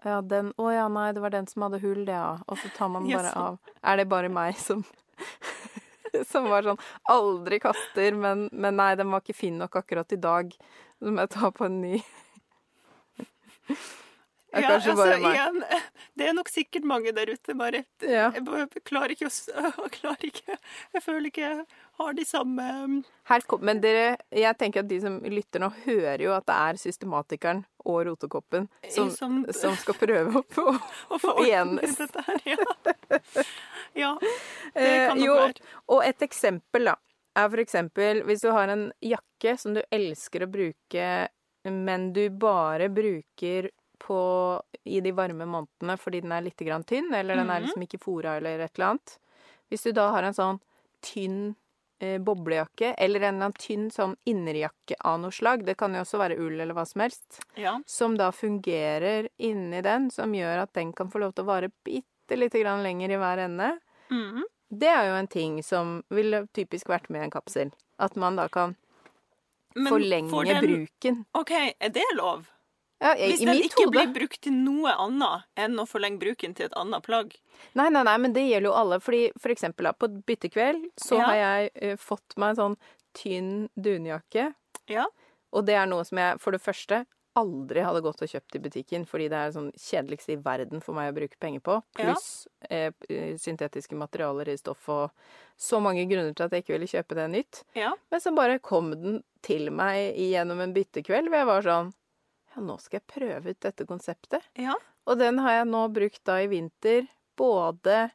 [0.00, 2.38] ja, den Å ja, nei, det var den som hadde hull, det, ja.
[2.48, 3.58] Og så tar man bare av.
[3.84, 4.84] Er det bare meg som
[6.30, 6.80] Som var sånn
[7.12, 10.52] Aldri kaster, men, men nei, den var ikke fin nok akkurat i dag.
[11.00, 12.02] Så må jeg ta på en ny.
[14.50, 15.36] Er ja, kanskje altså, bare meg.
[15.36, 15.82] Igjen,
[16.18, 18.30] det er nok sikkert mange der ute, bare ja.
[18.34, 21.66] jeg, klarer ikke å klarer ikke Jeg føler ikke jeg
[22.00, 22.96] har de samme um,
[23.30, 26.80] Her Men dere, jeg tenker at de som lytter nå, hører jo at det er
[26.82, 30.66] systematikeren og rotekoppen som, som, som skal prøve å få,
[31.14, 31.96] å få enes.
[32.00, 33.44] Dette her, ja.
[33.96, 34.10] ja.
[34.74, 35.68] Det eh, kan nok jo, være.
[35.94, 36.96] Og et eksempel, da,
[37.38, 41.06] er for eksempel hvis du har en jakke som du elsker å bruke,
[41.70, 43.70] men du bare bruker
[44.00, 44.18] på,
[44.84, 47.68] i de varme månedene fordi den er litt grann tynn, eller den er mhm.
[47.68, 49.16] liksom ikke fora eller et eller annet.
[49.70, 50.60] Hvis du da har en sånn
[51.04, 51.54] tynn
[52.00, 56.02] eh, boblejakke, eller en eller annen tynn sånn innerjakke av noe slag, det kan jo
[56.04, 57.76] også være ull eller hva som helst, ja.
[57.86, 61.72] som da fungerer inni den, som gjør at den kan få lov til å vare
[61.86, 63.72] bitte lite grann lenger i hver ende,
[64.10, 64.44] mm.
[64.82, 67.74] det er jo en ting som ville typisk vært med i en kapsel.
[68.00, 68.78] At man da kan
[69.76, 70.64] Men forlenge den...
[70.64, 71.24] bruken.
[71.36, 72.48] OK, er det lov?
[73.00, 73.92] Ja, jeg, Hvis den ikke hode.
[73.94, 77.32] blir brukt til noe annet enn å forlenge bruken til et annet plagg.
[77.78, 78.98] Nei, nei, nei, men det gjelder jo alle.
[79.00, 81.30] Fordi for eksempel da, på byttekveld så ja.
[81.30, 82.76] har jeg uh, fått meg en sånn
[83.16, 84.50] tynn dunjakke.
[84.92, 85.08] Ja.
[85.56, 87.04] Og det er noe som jeg for det første
[87.38, 90.98] aldri hadde gått og kjøpt i butikken, fordi det er sånn kjedeligste i verden for
[90.98, 91.76] meg å bruke penger på.
[91.96, 92.26] Pluss
[92.66, 92.90] ja.
[93.06, 95.14] eh, syntetiske materialer i stoff og
[95.60, 97.62] så mange grunner til at jeg ikke ville kjøpe det nytt.
[97.78, 97.94] Ja.
[98.10, 101.94] Men så bare kom den til meg gjennom en byttekveld hvor jeg var sånn
[102.64, 104.46] nå skal jeg prøve ut dette konseptet.
[104.58, 104.76] Ja.
[105.08, 107.06] Og den har jeg nå brukt da i vinter,
[107.40, 108.10] både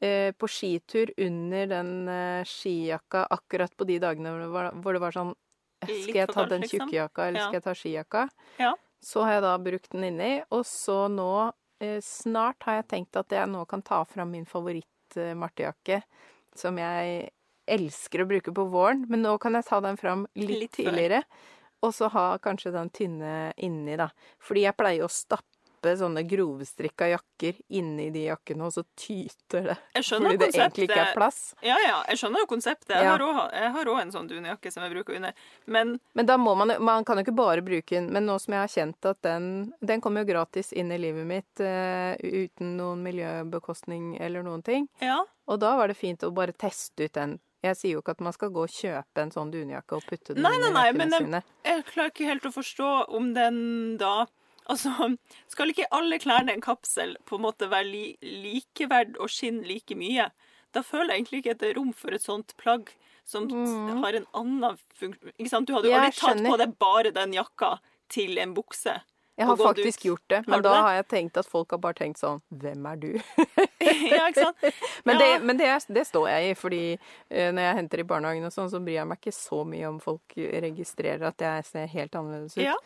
[0.00, 4.96] eh, på skitur under den eh, skijakka akkurat på de dagene hvor det var, hvor
[4.96, 5.34] det var sånn
[5.84, 7.46] Skal jeg ta den tjukke jakka, eller ja.
[7.46, 8.24] skal jeg ta skijakka?
[8.62, 8.72] Ja.
[9.04, 11.30] Så har jeg da brukt den inni, og så nå
[11.84, 16.78] eh, Snart har jeg tenkt at jeg nå kan ta fram min favoritt-martejakke, eh, som
[16.80, 17.28] jeg
[17.64, 21.22] elsker å bruke på våren, men nå kan jeg ta den fram litt, litt tidligere.
[21.84, 24.08] Og så ha kanskje den tynne inni, da.
[24.42, 25.50] Fordi jeg pleier å stappe
[25.84, 29.76] sånne grovstrikka jakker inni de jakkene, og så tyter det.
[30.00, 31.40] Fordi det egentlig ikke er plass.
[31.60, 32.94] Ja, ja, jeg skjønner jo konseptet.
[32.96, 33.18] Jeg ja.
[33.76, 35.36] har òg en sånn dunjakke som jeg bruker under.
[35.66, 38.08] Men Men da må man Man kan jo ikke bare bruke den.
[38.16, 41.26] Men nå som jeg har kjent at den Den kommer jo gratis inn i livet
[41.28, 44.88] mitt uh, uten noen miljøbekostning eller noen ting.
[45.04, 45.20] Ja.
[45.44, 48.22] Og da var det fint å bare teste ut den jeg sier jo ikke at
[48.24, 51.14] man skal gå og kjøpe en sånn dunjakke og putte den nei, nei, nei, men
[51.16, 53.60] jeg, jeg klarer ikke helt å forstå om den
[54.00, 54.24] da
[54.64, 54.88] Altså,
[55.52, 59.60] skal ikke alle klærne i en kapsel på en måte være li, likeverd og skinne
[59.68, 60.30] like mye?
[60.74, 62.92] da føler jeg egentlig ikke et rom for et sånt plagg
[63.24, 64.02] som mm.
[64.02, 65.34] har en annen funksjon.
[65.38, 65.68] Ikke sant?
[65.68, 67.76] Du hadde jo aldri tatt på deg bare den jakka
[68.12, 68.98] til en bukse.
[69.34, 70.80] Jeg har faktisk gjort det, men da det?
[70.86, 73.08] har jeg tenkt at folk har bare tenkt sånn Hvem er du?
[73.82, 74.66] ja, ikke sant?
[75.08, 78.46] men, det, men det, det, står jeg i, fordi uh, når jeg henter i barnehagen
[78.46, 81.90] og sånn, så bryr jeg meg ikke så mye om folk registrerer at jeg ser
[81.96, 82.62] helt annerledes ut.
[82.62, 82.76] Ja.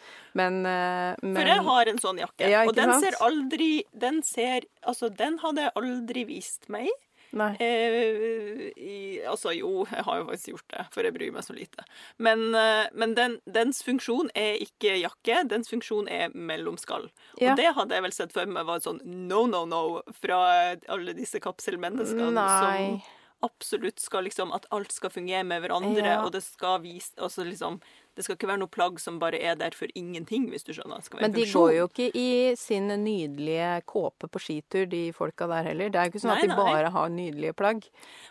[0.41, 3.05] Men, uh, men, For jeg har en sånn jakke, ja, og den sant?
[3.05, 6.89] ser aldri Den ser Altså, den hadde jeg aldri vist meg.
[6.89, 7.08] Nei.
[7.37, 11.57] Eh, i, altså jo, jeg har jo faktisk gjort det, for jeg bryr meg så
[11.57, 11.85] lite.
[12.17, 17.11] Men, eh, men den, dens funksjon er ikke jakke, dens funksjon er mellomskall.
[17.37, 17.53] Ja.
[17.53, 19.85] Og det hadde jeg vel sett for meg var et sånn no, no, no
[20.23, 20.41] fra
[20.89, 22.99] alle disse kapselmenneskene som
[23.45, 26.23] absolutt skal liksom At alt skal fungere med hverandre, ja.
[26.25, 27.79] og det skal vise Altså liksom
[28.19, 31.05] det skal ikke være noe plagg som bare er der for ingenting, hvis du skjønner.
[31.21, 35.93] Men de går jo ikke i sin nydelige kåpe på skitur, de folka der heller.
[35.95, 36.59] Det er jo ikke sånn nei, at de nei.
[36.59, 37.87] bare har nydelige plagg.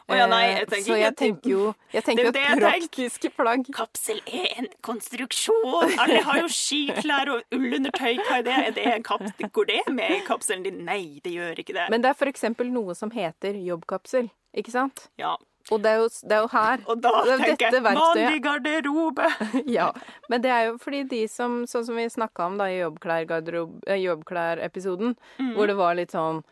[0.10, 1.64] Oh, ja, nei, jeg eh, tenker Så jeg tenker jo
[1.96, 5.96] jeg tenker det at praktiske plagg Kapsel er en konstruksjon!
[6.04, 8.20] Alle har jo skiklær og ullundertøy.
[8.28, 8.60] Hva er det?
[8.68, 9.52] Er det en kapsel?
[9.56, 10.84] Går det med i kapselen din?
[10.88, 11.88] Nei, det gjør ikke det.
[11.94, 14.28] Men det er for eksempel noe som heter jobbkapsel,
[14.58, 15.08] ikke sant?
[15.22, 15.38] Ja.
[15.72, 19.28] Og det er, jo, det er jo, her Og da tenker jeg mann i garderobe!
[19.78, 19.90] ja.
[20.32, 24.00] Men det er jo fordi de som Sånn som vi snakka om da i jobbklær-episoden,
[24.00, 25.52] jobbklær mm.
[25.58, 26.44] hvor det var litt sånn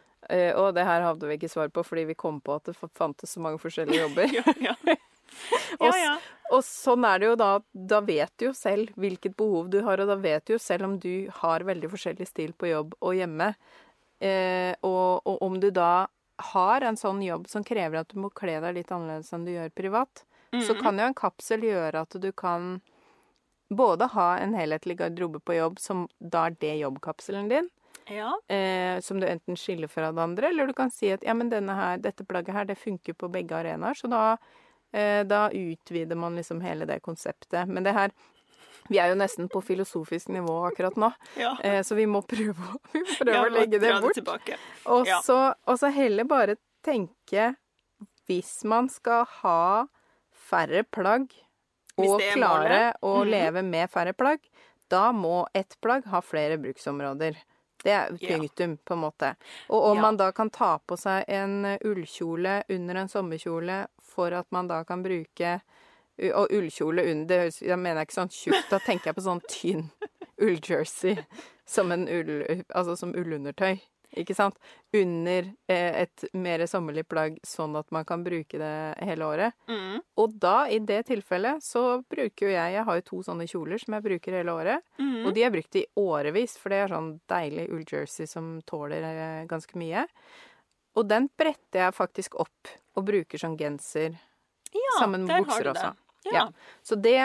[0.60, 3.36] Og det her hadde vi ikke svar på fordi vi kom på at det fantes
[3.36, 4.26] så mange forskjellige jobber.
[4.40, 4.76] ja, ja.
[5.80, 6.16] og, ja, ja.
[6.50, 7.52] og, sånn er det jo da.
[7.94, 10.88] Da vet du jo selv hvilket behov du har, og da vet du jo selv
[10.90, 13.54] om du har veldig forskjellig stil på jobb og hjemme.
[14.24, 16.08] Eh, og, og, om du da
[16.38, 19.54] har en sånn jobb som krever at du må kle deg litt annerledes enn du
[19.54, 20.68] gjør privat, mm -hmm.
[20.68, 22.82] så kan jo en kapsel gjøre at du kan
[23.70, 27.70] både ha en helhetlig garderobe på jobb, som da er det jobbkapselen din,
[28.08, 28.56] ja.
[28.56, 31.52] eh, som du enten skiller fra det andre, eller du kan si at ja, men
[31.52, 34.38] her, dette plagget her, det funker på begge arenaer, så da,
[34.94, 37.68] eh, da utvider man liksom hele det konseptet.
[37.68, 38.12] Men det her
[38.90, 41.10] vi er jo nesten på filosofisk nivå akkurat nå,
[41.40, 41.56] ja.
[41.64, 42.54] eh, så vi må prøve,
[42.94, 44.20] vi må prøve ja, å legge det bort.
[44.20, 47.56] Det og, så, og så heller bare tenke
[48.30, 49.88] Hvis man skal ha
[50.46, 51.34] færre plagg
[52.02, 53.30] og klare å mm.
[53.30, 54.42] leve med færre plagg,
[54.92, 57.38] da må ett plagg ha flere bruksområder.
[57.86, 59.32] Det er punktum, på en måte.
[59.70, 64.50] Og om man da kan ta på seg en ullkjole under en sommerkjole for at
[64.56, 65.60] man da kan bruke
[66.32, 67.50] og ullkjole under.
[67.60, 68.70] Da mener jeg ikke sånn tjukt.
[68.72, 69.90] Da tenker jeg på sånn tynn
[70.46, 71.20] ulljersey
[71.68, 72.38] som en ull...
[72.70, 73.82] Altså som ullundertøy.
[74.16, 74.56] Ikke sant?
[74.96, 79.56] Under eh, et mer sommerlig plagg, sånn at man kan bruke det hele året.
[79.68, 80.00] Mm.
[80.22, 83.82] Og da, i det tilfellet, så bruker jo jeg Jeg har jo to sånne kjoler
[83.82, 84.86] som jeg bruker hele året.
[85.02, 85.26] Mm.
[85.26, 89.44] Og de er brukt i årevis, for det er sånn deilig ulljersey som tåler eh,
[89.52, 90.06] ganske mye.
[90.96, 94.16] Og den bretter jeg faktisk opp og bruker som genser.
[94.72, 95.92] Ja, sammen med bukser også.
[96.34, 96.48] Ja.
[96.86, 97.20] Så det,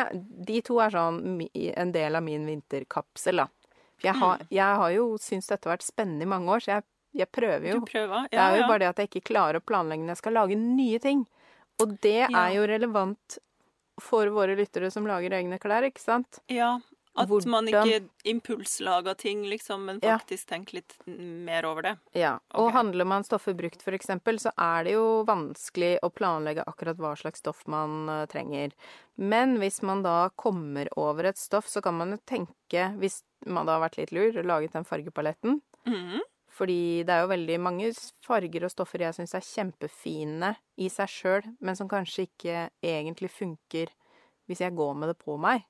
[0.49, 3.49] de to er sånn en del av min vinterkapsel, da.
[4.01, 4.49] Jeg har, mm.
[4.57, 6.87] jeg har jo syntes dette har vært spennende i mange år, så jeg,
[7.21, 7.81] jeg prøver jo.
[7.81, 10.15] Du prøver, ja, det er jo bare det at jeg ikke klarer å planlegge når
[10.15, 11.27] jeg skal lage nye ting.
[11.81, 13.41] Og det er jo relevant
[14.01, 16.41] for våre lyttere som lager egne klær, ikke sant?
[16.53, 16.79] Ja,
[17.21, 17.51] at Hvordan?
[17.53, 18.01] man ikke
[18.31, 20.51] impulslager ting, liksom, men faktisk ja.
[20.55, 21.95] tenker litt mer over det.
[22.17, 22.35] Ja.
[22.49, 22.63] Okay.
[22.63, 27.01] Og handler man stoffer brukt, for eksempel, så er det jo vanskelig å planlegge akkurat
[27.01, 28.75] hva slags stoff man uh, trenger.
[29.21, 33.69] Men hvis man da kommer over et stoff, så kan man jo tenke, hvis man
[33.69, 36.21] da har vært litt lur, og laget den fargepaletten mm.
[36.51, 37.91] Fordi det er jo veldig mange
[38.27, 40.51] farger og stoffer jeg syns er kjempefine
[40.83, 43.93] i seg sjøl, men som kanskje ikke egentlig funker
[44.51, 45.63] hvis jeg går med det på meg.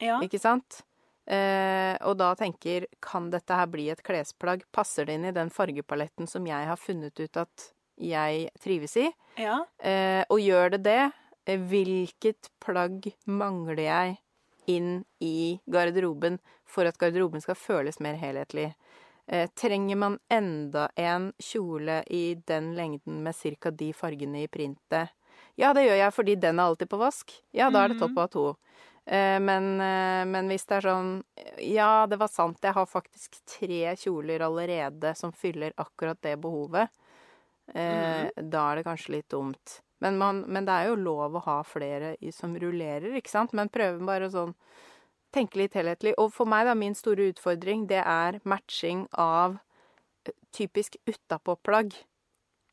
[0.00, 0.16] Ja.
[0.24, 0.80] Ikke sant?
[1.26, 4.64] Eh, og da tenker kan dette her bli et klesplagg?
[4.74, 7.68] Passer det inn i den fargepaletten som jeg har funnet ut at
[8.02, 9.06] jeg trives i?
[9.38, 9.62] Ja.
[9.78, 11.02] Eh, og gjør det det,
[11.46, 14.18] eh, hvilket plagg mangler jeg
[14.70, 18.72] inn i garderoben for at garderoben skal føles mer helhetlig?
[19.26, 23.70] Eh, trenger man enda en kjole i den lengden med ca.
[23.70, 25.14] de fargene i printet?
[25.54, 27.32] Ja, det gjør jeg fordi den er alltid på vask.
[27.52, 28.46] Ja, da er det topp av to.
[29.06, 31.14] Eh, men, eh, men, hvis det er sånn
[31.66, 36.92] Ja, det var sant, jeg har faktisk tre kjoler allerede som fyller akkurat det behovet.
[37.72, 38.28] Mm.
[38.50, 39.78] Da er det kanskje litt dumt.
[40.02, 43.54] Men, man, men, det er jo lov å ha flere som rullerer, ikke sant?
[43.54, 44.56] Men prøve bare sånn
[45.32, 46.10] Tenke litt helhetlig.
[46.20, 49.54] Og for meg, da, min store utfordring, det er matching av
[50.52, 51.94] typisk utapåplagg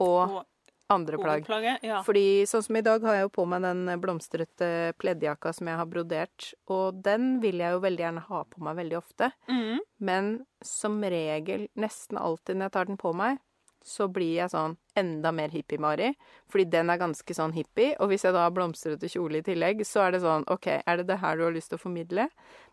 [0.03, 0.41] og
[0.89, 1.49] andre plagg.
[1.85, 1.99] Ja.
[2.05, 4.69] Fordi sånn som i dag har jeg jo på meg den blomstrete
[5.01, 8.79] pleddjakka som jeg har brodert, og den vil jeg jo veldig gjerne ha på meg
[8.81, 9.29] veldig ofte.
[9.51, 9.83] Mm.
[10.09, 10.31] Men
[10.65, 13.39] som regel, nesten alltid når jeg tar den på meg,
[13.85, 16.11] så blir jeg sånn enda mer hippie-Mari.
[16.51, 17.95] Fordi den er ganske sånn hippie.
[18.03, 20.99] Og hvis jeg da har blomstrete kjole i tillegg, så er det sånn OK, er
[20.99, 22.27] det det her du har lyst til å formidle?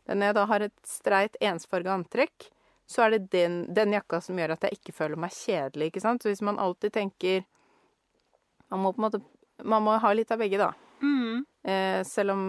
[0.09, 2.51] Men når jeg da har et streit, ensfarga antrekk,
[2.87, 6.03] så er det den, den, jakka som gjør at jeg ikke føler meg kjedelig, ikke
[6.05, 6.23] sant.
[6.23, 7.47] Så hvis man alltid tenker
[8.73, 9.23] Man må på en måte
[9.65, 10.73] Man må ha litt av begge, da.
[11.01, 11.45] Mm.
[11.65, 12.43] Eh, selv, om,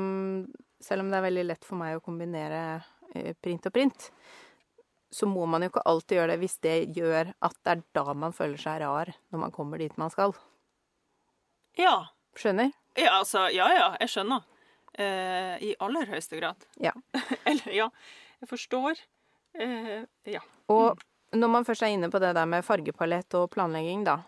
[0.83, 2.59] selv om det er veldig lett for meg å kombinere
[3.15, 4.09] eh, print og print
[5.09, 8.13] så må man jo ikke alltid gjøre det hvis det gjør at det er da
[8.17, 10.35] man føler seg rar når man kommer dit man skal.
[11.79, 12.09] Ja.
[12.37, 12.73] Skjønner?
[12.97, 14.43] Ja, altså Ja, ja, jeg skjønner.
[14.97, 16.67] Eh, I aller høyeste grad.
[16.81, 16.93] Ja.
[17.49, 17.87] Eller, ja.
[18.41, 18.99] Jeg forstår.
[19.57, 20.41] Eh, ja.
[20.73, 20.99] Og
[21.37, 24.19] når man først er inne på det der med fargepalett og planlegging, da.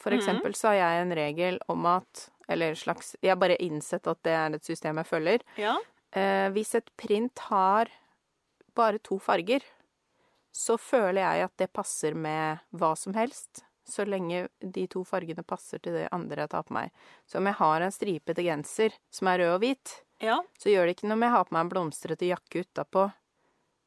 [0.00, 0.20] For mhm.
[0.20, 4.20] eksempel så har jeg en regel om at Eller slags Jeg har bare innsett at
[4.22, 5.42] det er et system jeg følger.
[5.58, 5.72] Ja.
[6.14, 7.90] Eh, hvis et print har
[8.76, 9.64] bare to farger,
[10.54, 13.64] så føler jeg at det passer med hva som helst.
[13.86, 16.94] Så lenge de to fargene passer til det andre jeg tar på meg.
[17.26, 19.92] Så om jeg har en stripete genser som er rød og hvit,
[20.22, 20.40] ja.
[20.58, 23.08] så gjør det ikke noe om jeg har på meg en blomstrete jakke utapå.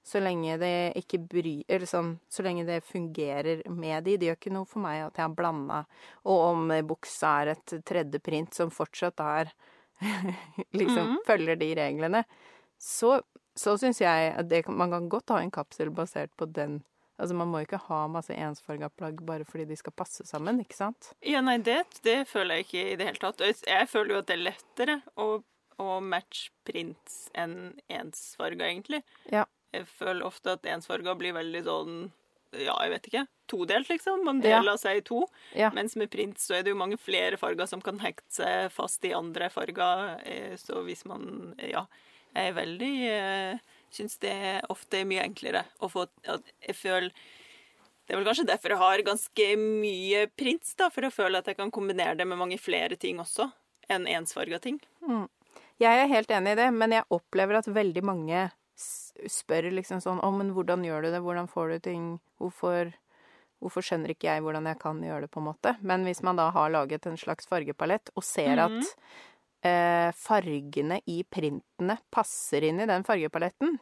[0.05, 4.15] Så lenge det ikke bryr Eller sånn Så lenge det fungerer med de.
[4.17, 5.81] Det gjør ikke noe for meg at jeg har blanda.
[6.23, 9.51] Og om buksa er et tredje print som fortsatt er
[10.71, 11.25] Liksom mm -hmm.
[11.27, 12.23] følger de reglene.
[12.77, 13.21] Så
[13.59, 16.79] så syns jeg at det, man kan godt ha en kapsel basert på den.
[17.19, 20.77] Altså Man må ikke ha masse ensfarga plagg bare fordi de skal passe sammen, ikke
[20.77, 21.11] sant?
[21.25, 23.43] Ja, nei, det, det føler jeg ikke i det hele tatt.
[23.67, 25.27] Jeg føler jo at det er lettere å,
[25.83, 29.03] å matche prints enn ensfarga, egentlig.
[29.33, 29.43] Ja.
[29.76, 31.99] Jeg føler ofte at ensfarga blir veldig sånn
[32.49, 33.22] ja, jeg vet ikke.
[33.49, 34.24] Todelt, liksom.
[34.26, 34.78] Man deler ja.
[34.82, 35.20] seg i to.
[35.53, 35.67] Ja.
[35.76, 39.05] Mens med print så er det jo mange flere farger som kan hekte seg fast
[39.05, 40.15] i andre farger.
[40.26, 41.86] Eh, så hvis man Ja
[42.36, 44.36] jeg er veldig uh, Syns det
[44.70, 47.09] ofte er mye enklere å få Jeg føler
[48.05, 51.49] Det er vel kanskje derfor jeg har ganske mye prints, da, for å føle at
[51.49, 53.51] jeg kan kombinere det med mange flere ting også
[53.89, 54.80] enn ensfarga ting.
[55.01, 55.28] Mm.
[55.82, 58.41] Jeg er helt enig i det, men jeg opplever at veldig mange
[58.80, 61.21] spør liksom sånn Å, men hvordan gjør du det?
[61.25, 62.09] Hvordan får du ting?
[62.41, 62.93] Hvorfor
[63.59, 65.73] Hvorfor skjønner ikke jeg hvordan jeg kan gjøre det, på en måte?
[65.84, 68.80] Men hvis man da har laget en slags fargepalett og ser mm -hmm.
[68.80, 73.77] at eh, fargene i printene passer inn i den fargepaletten,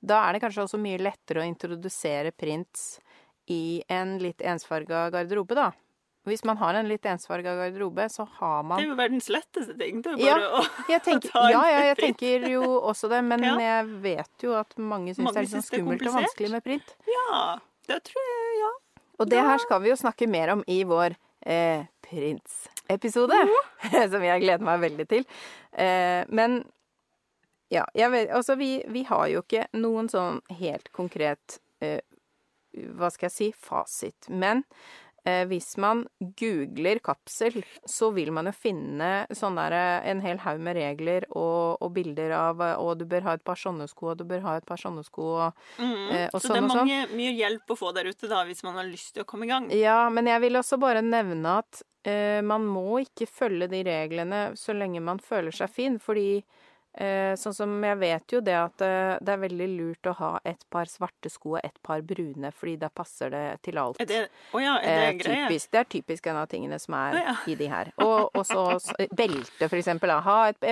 [0.00, 3.00] da er det kanskje også mye lettere å introdusere prints
[3.46, 5.72] i en litt ensfarga garderobe, da.
[6.26, 9.76] Hvis man har en litt ensfarga garderobe, så har man Det er jo verdens letteste
[9.78, 10.00] ting.
[10.02, 10.46] Det er bare
[10.90, 13.54] ja, å tenker, ta en Ja, ja, jeg tenker jo også det, men ja.
[13.62, 16.96] jeg vet jo at mange syns det er litt sånn skummelt og vanskelig med print.
[17.10, 17.44] Ja,
[17.90, 18.72] det tror jeg, ja.
[19.16, 21.14] Og det her skal vi jo snakke mer om i vår
[21.46, 23.38] eh, prins-episode,
[24.12, 25.28] som jeg gleder meg veldig til.
[25.72, 26.60] Eh, men
[27.72, 31.98] ja, jeg vet Altså, vi, vi, har jo ikke noen sånn helt konkret eh,
[32.94, 34.28] Hva skal jeg si fasit.
[34.30, 34.62] Men
[35.50, 36.04] hvis man
[36.38, 41.26] googler kapsel, så vil man jo finne sånn der, eh, en hel haug med regler
[41.30, 44.24] og, og, bilder av eh, Og du bør ha et par sånne sko, og du
[44.28, 46.06] bør ha et par sånne sko, og, mm.
[46.10, 46.70] eh, og så sånn og sånn.
[46.70, 49.14] Så det er mange, mye hjelp å få der ute, da, hvis man har lyst
[49.16, 49.68] til å komme i gang?
[49.74, 54.46] Ja, men jeg vil også bare nevne at eh, man må ikke følge de reglene
[54.58, 56.75] så lenge man føler seg fin, fordi Eh,
[57.36, 60.62] sånn som jeg vet jo det at eh, det er veldig lurt å ha et
[60.72, 64.00] par svarte sko og et par brune, fordi da passer det til alt.
[64.00, 64.20] Er det,
[64.56, 67.20] oh ja, er det eh, typisk, Det er typisk en av tingene som er oh
[67.20, 67.34] ja.
[67.52, 67.90] i de her.
[68.04, 68.64] Og også
[69.12, 70.14] belte, for eksempel.
[70.26, 70.68] Ha et,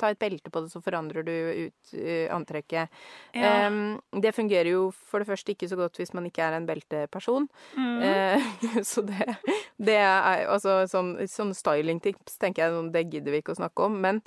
[0.00, 3.02] ta et belte på det, så forandrer du ut uh, antrekket.
[3.36, 3.68] Ja.
[3.68, 6.66] Um, det fungerer jo for det første ikke så godt hvis man ikke er en
[6.66, 7.46] belteperson.
[7.78, 8.02] Mm.
[8.02, 9.36] Uh, så det,
[9.78, 14.02] det er altså sånn, sånn stylingtips tenker jeg det gidder vi ikke å snakke om.
[14.02, 14.24] men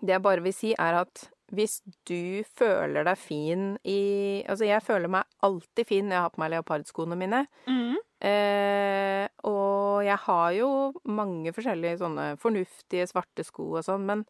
[0.00, 1.78] det jeg bare vil si, er at hvis
[2.08, 4.00] du føler deg fin i
[4.44, 7.42] Altså, jeg føler meg alltid fin når jeg har på meg leopardskoene mine.
[7.68, 7.96] Mm.
[8.28, 10.70] Eh, og jeg har jo
[11.08, 14.24] mange forskjellige sånne fornuftige svarte sko og sånn, men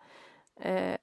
[0.61, 0.95] eh,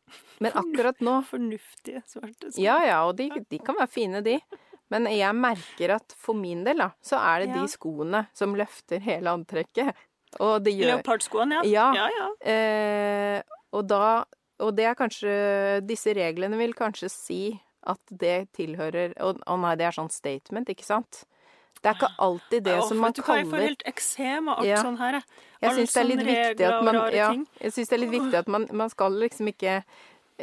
[0.44, 2.62] Men akkurat nå Fornuftige svarte sko.
[2.64, 4.40] Ja, ja, og de, de, kan være fine, de.
[4.94, 7.58] Men jeg merker at for min del, da, så er det ja.
[7.58, 9.98] de skoene som løfter hele antrekket.
[10.46, 11.88] Og det gjør Leopardskoene, ja.
[11.96, 12.06] Ja.
[12.06, 12.28] ja, ja.
[12.54, 14.04] Eh, og da
[14.64, 15.36] og det er kanskje
[15.84, 17.40] Disse reglene vil kanskje si
[17.86, 21.24] at det tilhører Å nei, det er sånn statement, ikke sant?
[21.82, 24.70] Det er ikke alltid det oh, som man kaller Jeg får helt eksem av alt
[24.70, 24.82] ja.
[24.82, 25.20] sånn her.
[25.62, 27.30] Jeg syns det er litt viktig at man ja,
[27.62, 29.80] Jeg syns det er litt viktig at man, man skal liksom ikke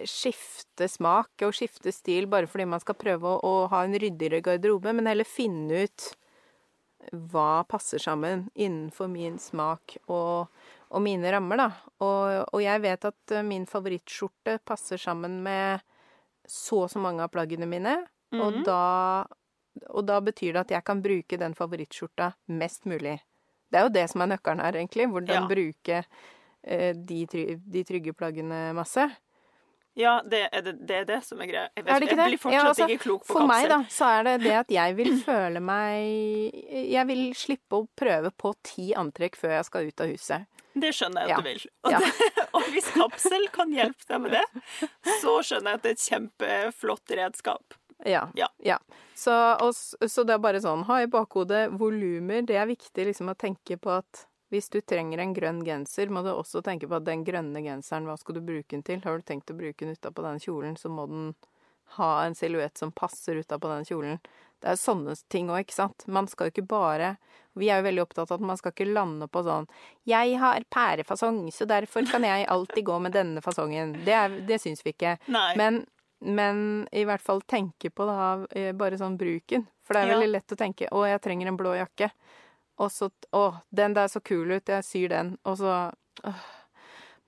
[0.09, 4.41] skifte smak og skifte stil bare fordi man skal prøve å, å ha en ryddigere
[4.45, 6.07] garderobe, men heller finne ut
[7.11, 10.53] hva passer sammen innenfor min smak og
[10.93, 11.69] og mine rammer, da.
[12.05, 15.81] Og, og, jeg vet at eh, min favorittskjorte passer sammen med
[16.49, 17.97] så og så mange av plaggene mine.
[18.33, 18.41] Mm.
[18.41, 18.67] Og mhm.
[18.69, 18.83] da
[19.89, 23.17] og da betyr det at jeg kan bruke den favorittskjorta mest mulig.
[23.73, 25.07] Det er jo det som er nøkkelen her, egentlig.
[25.09, 25.49] Hvordan ja.
[25.49, 26.01] bruke
[26.63, 27.21] eh, de,
[27.57, 29.07] de, trygge plaggene masse.
[29.99, 31.67] Ja, det er det, det, er det som er greia.
[31.77, 33.51] Jeg, vet, jeg blir fortsatt ja, altså, ikke klok på for kapsel.
[33.51, 37.83] For meg, da, så er det det at jeg vil føle meg Jeg vil slippe
[37.83, 40.49] å prøve på ti antrekk før jeg skal ut av huset.
[40.73, 41.43] Det skjønner jeg at ja.
[41.43, 41.69] du vil.
[41.85, 42.01] Og, ja.
[42.01, 44.91] det, og, hvis kapsel kan hjelpe deg med det,
[45.21, 47.79] så skjønner jeg at det er et kjempeflott redskap.
[48.09, 48.27] Ja.
[48.35, 48.49] ja.
[48.65, 48.81] ja.
[49.15, 52.43] Så, og, så, det er bare sånn, ha i bakhodet volumer.
[52.49, 56.23] Det er viktig liksom å tenke på at hvis du trenger en grønn genser, må
[56.23, 59.01] du også tenke på at den grønne genseren, hva skal du bruke den til?
[59.05, 61.31] Har du tenkt å bruke den utapå den kjolen, så må den
[61.97, 64.21] ha en silhuett som passer utapå den kjolen.
[64.63, 66.05] Det er sånne ting òg, ikke sant.
[66.07, 67.17] Man skal jo ikke bare
[67.59, 69.67] Vi er jo veldig opptatt av at man skal ikke lande på sånn
[70.09, 74.05] 'Jeg har pærefasong, så derfor kan jeg alltid gå med denne fasongen'.
[74.05, 75.19] Det, er, det syns vi ikke.
[75.29, 75.57] Nei.
[75.57, 75.85] Men
[76.23, 79.67] men i hvert fall tenke på da, eh, bare sånn bruken.
[79.83, 82.11] For det er veldig lett å tenke 'Å, jeg trenger en blå jakke'.
[82.79, 85.37] Og så 'Å, den der så kul ut, jeg syr den'.
[85.45, 85.93] Og så
[86.25, 86.43] øh.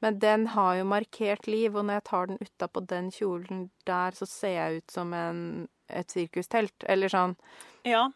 [0.05, 4.11] Men den har jo markert liv, og når jeg tar den utapå den kjolen der,
[4.11, 6.85] så ser jeg ut som en, et sirkustelt.
[6.85, 7.37] Eller sånn.
[7.89, 8.11] Ja.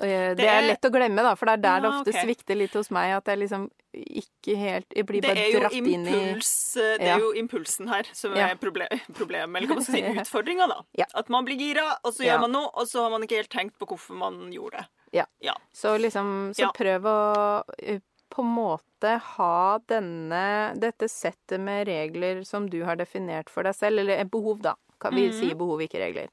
[0.00, 2.26] Eh, det, er lett å glemme, da, for det er der ja, det ofte okay.
[2.28, 3.16] svikter litt hos meg.
[3.18, 7.22] At jeg liksom ikke helt Jeg blir bare dratt impuls, inn i eh, Det er
[7.22, 10.80] jo impulsen her som er problemet, problem, eller hva man si utfordringa, da.
[11.02, 11.08] Ja.
[11.18, 13.52] At man blir gira, og så gjør man noe, og så har man ikke helt
[13.54, 14.90] tenkt på hvorfor man gjorde det.
[15.14, 15.26] Ja.
[15.38, 15.54] ja.
[15.72, 17.18] Så liksom Så prøv å
[17.78, 18.00] eh,
[18.34, 23.76] på en måte ha denne Dette settet med regler som du har definert for deg
[23.78, 24.74] selv, eller behov, da.
[25.04, 25.36] Vi mm.
[25.36, 26.32] sier behov, ikke regler.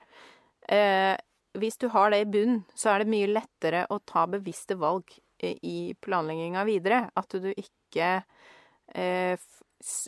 [0.72, 1.14] Eh,
[1.60, 5.12] hvis du har det i bunn, så er det mye lettere å ta bevisste valg
[5.44, 7.02] i planlegginga videre.
[7.18, 8.12] At du ikke
[8.96, 9.50] eh,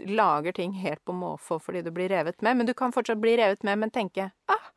[0.07, 2.57] lager ting helt på måfå fordi du blir revet med.
[2.57, 4.69] Men du kan fortsatt bli revet med, men tenke ah,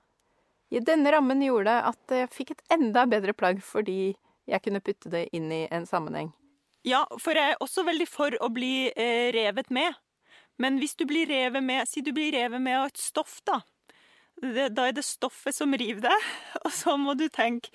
[0.83, 5.29] denne rammen gjorde at jeg fikk et enda bedre plagg fordi jeg kunne putte det
[5.37, 6.33] inn i en sammenheng.
[6.87, 9.95] Ja, for jeg er også veldig for å bli eh, revet med.
[10.63, 13.61] Men hvis du blir revet med Si du blir revet med av et stoff, da
[14.43, 16.27] det, da er det stoffet som river deg,
[16.65, 17.73] og så må du tenke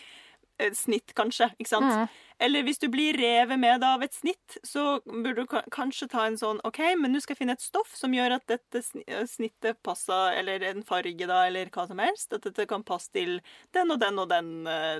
[0.77, 1.47] snitt, kanskje.
[1.57, 1.89] ikke sant?
[1.89, 2.19] Mm.
[2.41, 6.39] Eller hvis du blir revet med av et snitt, så burde du kanskje ta en
[6.39, 8.81] sånn OK, men nå skal jeg finne et stoff som gjør at dette
[9.29, 12.33] snittet passer, eller en farge, da, eller hva som helst.
[12.33, 13.37] At dette kan passe til
[13.77, 14.97] den og den og den, eh,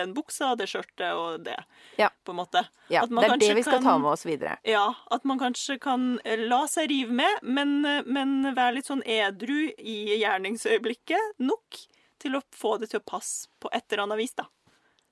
[0.00, 1.58] den buksa, det skjørtet og det.
[2.00, 2.08] Ja.
[2.24, 2.64] På en måte.
[2.88, 4.56] Ja, det er det vi skal kan, ta med oss videre.
[4.64, 4.86] Ja.
[5.12, 9.04] At man kanskje kan eh, la seg rive med, men, eh, men være litt sånn
[9.04, 11.84] edru i gjerningsøyeblikket nok
[12.22, 14.48] til å få det til å passe på et eller annet vis, da.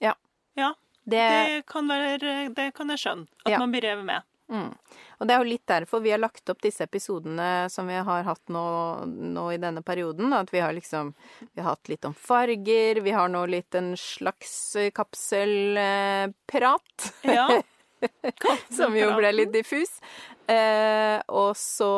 [0.01, 0.15] Ja.
[0.57, 0.73] ja.
[1.05, 3.26] Det, det, kan, være, det kan jeg skjønne.
[3.44, 3.59] At ja.
[3.62, 4.26] man blir revet med.
[4.51, 4.74] Mm.
[5.20, 8.24] Og det er jo litt derfor vi har lagt opp disse episodene som vi har
[8.26, 8.64] hatt nå,
[9.07, 10.32] nå, i denne perioden.
[10.34, 13.96] At vi har liksom Vi har hatt litt om farger, vi har nå litt en
[13.96, 16.42] slags kapselprat.
[17.22, 17.62] Ja.
[18.76, 20.01] som jo ble litt diffus.
[20.51, 21.92] Eh, og så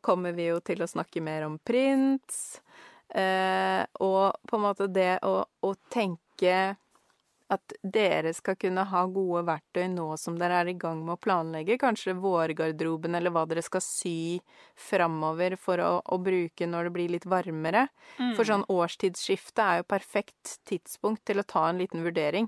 [0.00, 2.60] kommer vi jo til å snakke mer om prints.
[3.10, 6.76] Eh, og på en måte det å, å tenke
[7.50, 11.20] at dere skal kunne ha gode verktøy nå som dere er i gang med å
[11.20, 14.38] planlegge, kanskje vårgarderoben eller hva dere skal sy
[14.78, 17.88] framover for å, å, bruke når det blir litt varmere.
[18.20, 18.36] Mm.
[18.38, 22.46] For sånn årstidsskifte er jo perfekt tidspunkt til å ta en liten vurdering.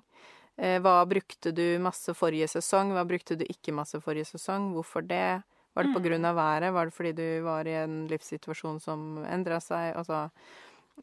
[0.56, 5.02] Eh, hva brukte du masse forrige sesong, hva brukte du ikke masse forrige sesong, hvorfor
[5.02, 5.42] det?
[5.72, 6.34] Var det på mm.
[6.36, 9.96] været, var det fordi du var i en livssituasjon som endra seg?
[9.96, 10.28] Altså,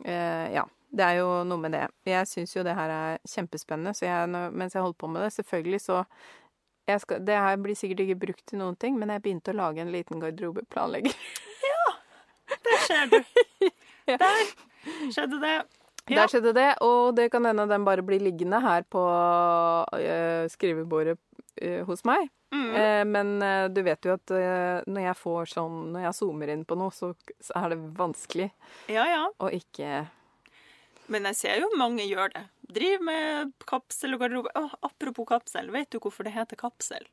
[0.06, 0.68] eh, ja.
[0.90, 1.86] Det er jo noe med det.
[2.10, 5.34] Jeg syns jo det her er kjempespennende, så jeg, mens jeg holder på med det
[5.36, 6.04] Selvfølgelig så
[6.98, 9.84] skal, Det her blir sikkert ikke brukt til noen ting, men jeg begynte å lage
[9.84, 11.14] en liten garderobeplanlegger.
[11.70, 11.92] Ja!
[12.66, 13.20] Der ser du.
[14.10, 14.40] Der
[15.14, 15.58] skjedde det.
[16.10, 16.16] Ja.
[16.16, 21.20] Der skjedde det, og det kan hende den bare blir liggende her på uh, skrivebordet
[21.62, 22.32] uh, hos meg.
[22.50, 22.70] Mm.
[22.74, 23.36] Uh, men
[23.76, 24.34] du vet jo at
[24.90, 28.48] når jeg får sånn Når jeg zoomer inn på noe, så, så er det vanskelig
[28.90, 29.28] ja, ja.
[29.38, 30.08] å ikke
[31.10, 32.44] men jeg ser jo mange gjør det.
[32.70, 34.52] Driver med kapsel og garderobe.
[34.60, 37.08] Oh, apropos kapsel, vet du hvorfor det heter kapsel?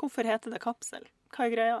[0.00, 1.08] Hvorfor heter det kapsel?
[1.32, 1.80] Hva er greia?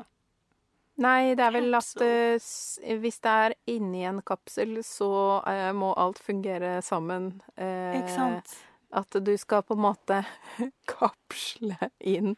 [1.00, 5.12] Nei, det er vel at uh, hvis det er inni en kapsel, så
[5.46, 7.32] uh, må alt fungere sammen.
[7.56, 8.56] Uh, Ikke sant?
[8.90, 10.18] At du skal på en måte
[10.92, 12.34] kapsle inn.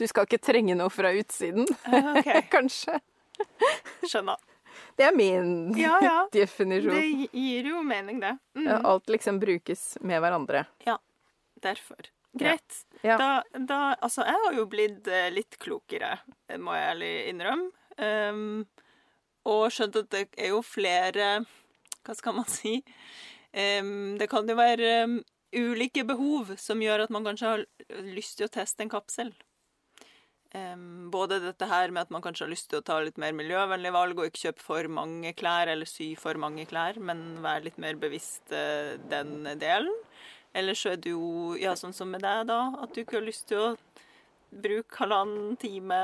[0.00, 2.42] Du skal ikke trenge noe fra utsiden, okay.
[2.54, 2.98] kanskje.
[4.04, 4.40] Skjønner.
[4.96, 6.18] Det er min ja, ja.
[6.32, 6.94] definisjon.
[6.94, 8.36] Det gir jo mening, det.
[8.58, 8.70] Mm.
[8.78, 10.66] Alt liksom brukes med hverandre.
[10.86, 10.98] Ja.
[11.62, 12.10] Derfor.
[12.36, 12.82] Greit.
[13.00, 13.16] Ja.
[13.16, 16.18] Da, da, Altså, jeg har jo blitt eh, litt klokere,
[16.60, 17.70] må jeg ærlig innrømme.
[17.96, 18.66] Um,
[19.48, 21.38] og skjønt at det er jo flere
[22.04, 22.74] Hva skal man si?
[23.56, 25.14] Um, det kan jo være um,
[25.56, 27.64] ulike behov som gjør at man kanskje har
[28.04, 29.32] lyst til å teste en kapsel.
[31.12, 33.94] Både dette her med at man kanskje har lyst til å ta litt mer miljøvennlige
[33.94, 37.78] valg og ikke kjøpe for mange klær eller sy for mange klær, men være litt
[37.82, 39.92] mer bevisst uh, den delen.
[40.56, 43.26] Eller så er det jo ja, sånn som med deg, da, at du ikke har
[43.26, 43.74] lyst til å
[44.56, 45.98] bruke halvannen time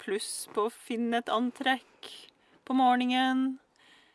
[0.00, 2.08] pluss på å finne et antrekk
[2.64, 3.58] på morgenen.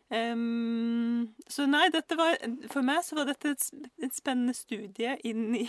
[0.09, 2.36] Um, så nei, var
[2.69, 5.65] For meg så var dette et, spennende studie inn i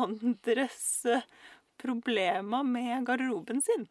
[0.00, 1.24] andres uh,
[1.82, 3.88] problemer med garderoben sin.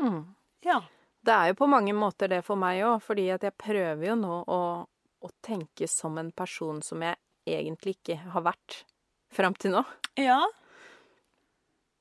[0.00, 0.34] Mm.
[0.66, 0.82] Ja.
[1.20, 4.16] Det er jo på mange måter det for meg òg, fordi at jeg prøver jo
[4.18, 7.18] nå å, å tenke som en person som jeg
[7.48, 8.82] egentlig ikke har vært
[9.34, 9.84] fram til nå.
[10.20, 10.40] Ja.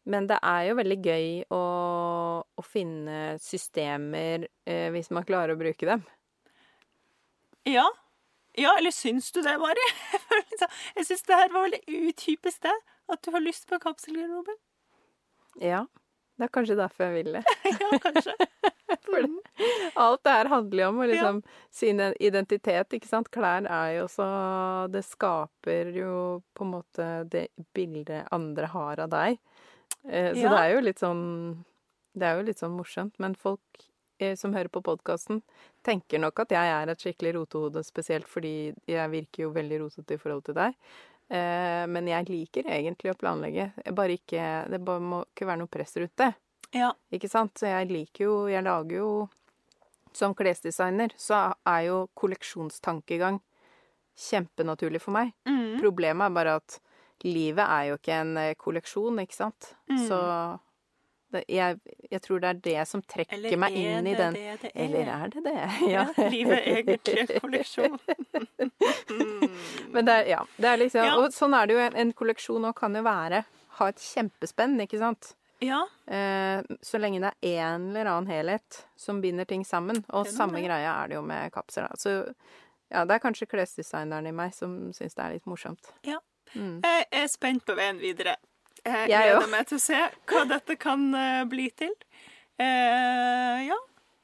[0.08, 1.64] Men det er jo veldig gøy å,
[2.48, 6.06] å finne systemer eh, hvis man klarer å bruke dem.
[7.68, 7.88] Ja.
[8.58, 9.84] Ja, eller syns du det, Mari?
[10.96, 12.74] Jeg syns det her var veldig utypisk det.
[13.12, 14.56] At du har lyst på kapselgarderobe.
[15.62, 15.86] Ja.
[16.38, 17.44] Det er kanskje derfor jeg vil det.
[17.82, 18.36] ja, kanskje.
[19.08, 19.64] For det,
[20.00, 21.56] alt det her handler jo om å liksom ja.
[21.74, 23.32] sin identitet, ikke sant.
[23.34, 24.28] Klær er jo så
[24.94, 26.14] Det skaper jo
[26.56, 29.42] på en måte det bildet andre har av deg.
[30.06, 30.54] Eh, så ja.
[30.54, 31.26] det er jo litt sånn
[32.14, 33.18] Det er jo litt sånn morsomt.
[33.24, 33.88] Men folk
[34.22, 35.42] eh, som hører på podkasten,
[35.86, 40.18] tenker nok at jeg er et skikkelig rotehode, spesielt fordi jeg virker jo veldig rotete
[40.18, 40.78] i forhold til deg.
[41.30, 43.72] Eh, men jeg liker egentlig å planlegge.
[43.96, 46.32] Bare ikke, det bare må ikke være noe press rundt det.
[46.76, 46.92] Ja.
[47.14, 47.56] Ikke sant?
[47.60, 49.12] Så jeg liker jo Jeg lager jo
[50.12, 53.38] Som klesdesigner så er jo kolleksjonstankegang
[54.18, 55.30] kjempenaturlig for meg.
[55.46, 55.78] Mm.
[55.78, 56.80] Problemet er bare at
[57.22, 59.68] livet er jo ikke en eh, kolleksjon, ikke sant?
[59.92, 60.00] Mm.
[60.10, 60.18] Så
[61.34, 61.80] det, jeg,
[62.12, 64.84] jeg, tror det er det som trekker meg inn i den det det er?
[64.86, 65.56] Eller er det det?
[65.92, 66.06] Ja.
[66.18, 67.98] ja livet er egentlig en kolleksjon.
[69.94, 71.18] Men det er, ja, det er liksom ja.
[71.20, 71.82] Og sånn er det jo.
[71.84, 73.44] En, en kolleksjon òg kan jo være
[73.78, 75.36] Ha et kjempespenn, ikke sant?
[75.62, 75.84] Ja.
[76.10, 80.02] Eh, så lenge det er en eller annen helhet som binder ting sammen.
[80.16, 81.92] Og samme greia er det jo med kapsler.
[82.02, 82.24] Så
[82.90, 85.92] ja, det er kanskje klesdesigneren i meg som syns det er litt morsomt.
[86.08, 86.22] Ja.
[86.56, 86.80] Mm.
[86.82, 88.38] Jeg er spent på veien videre.
[88.88, 91.94] Jeg gleder meg til å se hva dette kan uh, bli til.
[92.58, 93.78] Uh, ja,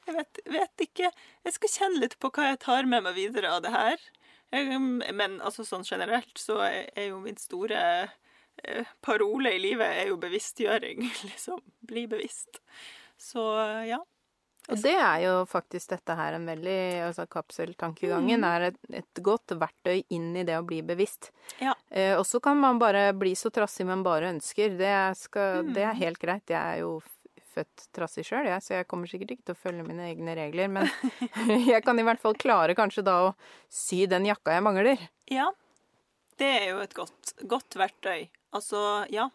[0.07, 1.11] jeg vet, vet, ikke.
[1.45, 4.09] Jeg skal kjenne litt på hva jeg tar med meg videre av det her.
[4.53, 7.80] Men altså sånn generelt så er, jo min store
[9.01, 11.64] parole i livet er jo bevisstgjøring, liksom.
[11.89, 12.61] Bli bevisst.
[13.18, 13.41] Så
[13.89, 14.03] ja.
[14.72, 16.78] Og det er jo faktisk dette her en veldig
[17.09, 18.47] Altså kapseltankegangen mm.
[18.47, 21.34] er et, et, godt verktøy inn i det å bli bevisst.
[21.59, 21.74] Ja.
[21.89, 24.78] Eh, og så kan man bare bli så trassig man bare ønsker.
[24.80, 25.74] Det, skal, mm.
[25.76, 26.47] det er helt greit.
[26.47, 26.95] Jeg er jo
[27.53, 30.72] født trassig sjøl, ja, så jeg kommer sikkert ikke til å følge mine egne regler.
[30.72, 30.89] Men
[31.74, 33.34] jeg kan i hvert fall klare kanskje da å
[33.72, 35.07] sy den jakka jeg mangler.
[35.32, 35.51] Ja.
[36.39, 38.30] Det er jo et godt, godt verktøy.
[38.57, 39.28] Altså, ja.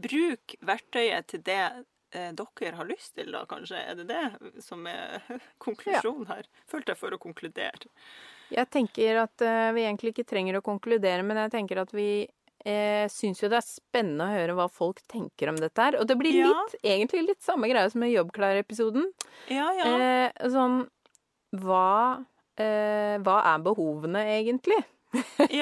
[0.00, 1.64] Bruk verktøyet til det
[2.10, 3.78] dere har lyst til, da, kanskje?
[3.78, 5.22] Er det det som er
[5.64, 6.48] konklusjonen her?
[6.70, 7.90] Følte jeg for å konkludere.
[8.50, 12.26] Jeg tenker at uh, vi egentlig ikke trenger å konkludere, men jeg tenker at vi
[12.64, 15.98] eh, syns jo det er spennende å høre hva folk tenker om dette her.
[16.00, 16.52] Og det blir ja.
[16.82, 19.06] egentlig litt samme greie som med Jobbklar-episoden.
[19.52, 19.92] Ja, ja.
[19.94, 20.82] Eh, sånn
[21.60, 22.22] Hva,
[22.60, 24.78] eh, hva er behovene, egentlig?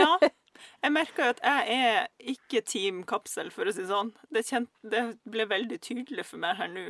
[0.01, 0.15] ja.
[0.83, 4.13] Jeg merker jo at jeg er ikke Team Kapsel, for å si sånn.
[4.35, 4.69] Det, sånn.
[4.83, 6.89] det ble veldig tydelig for meg her nå,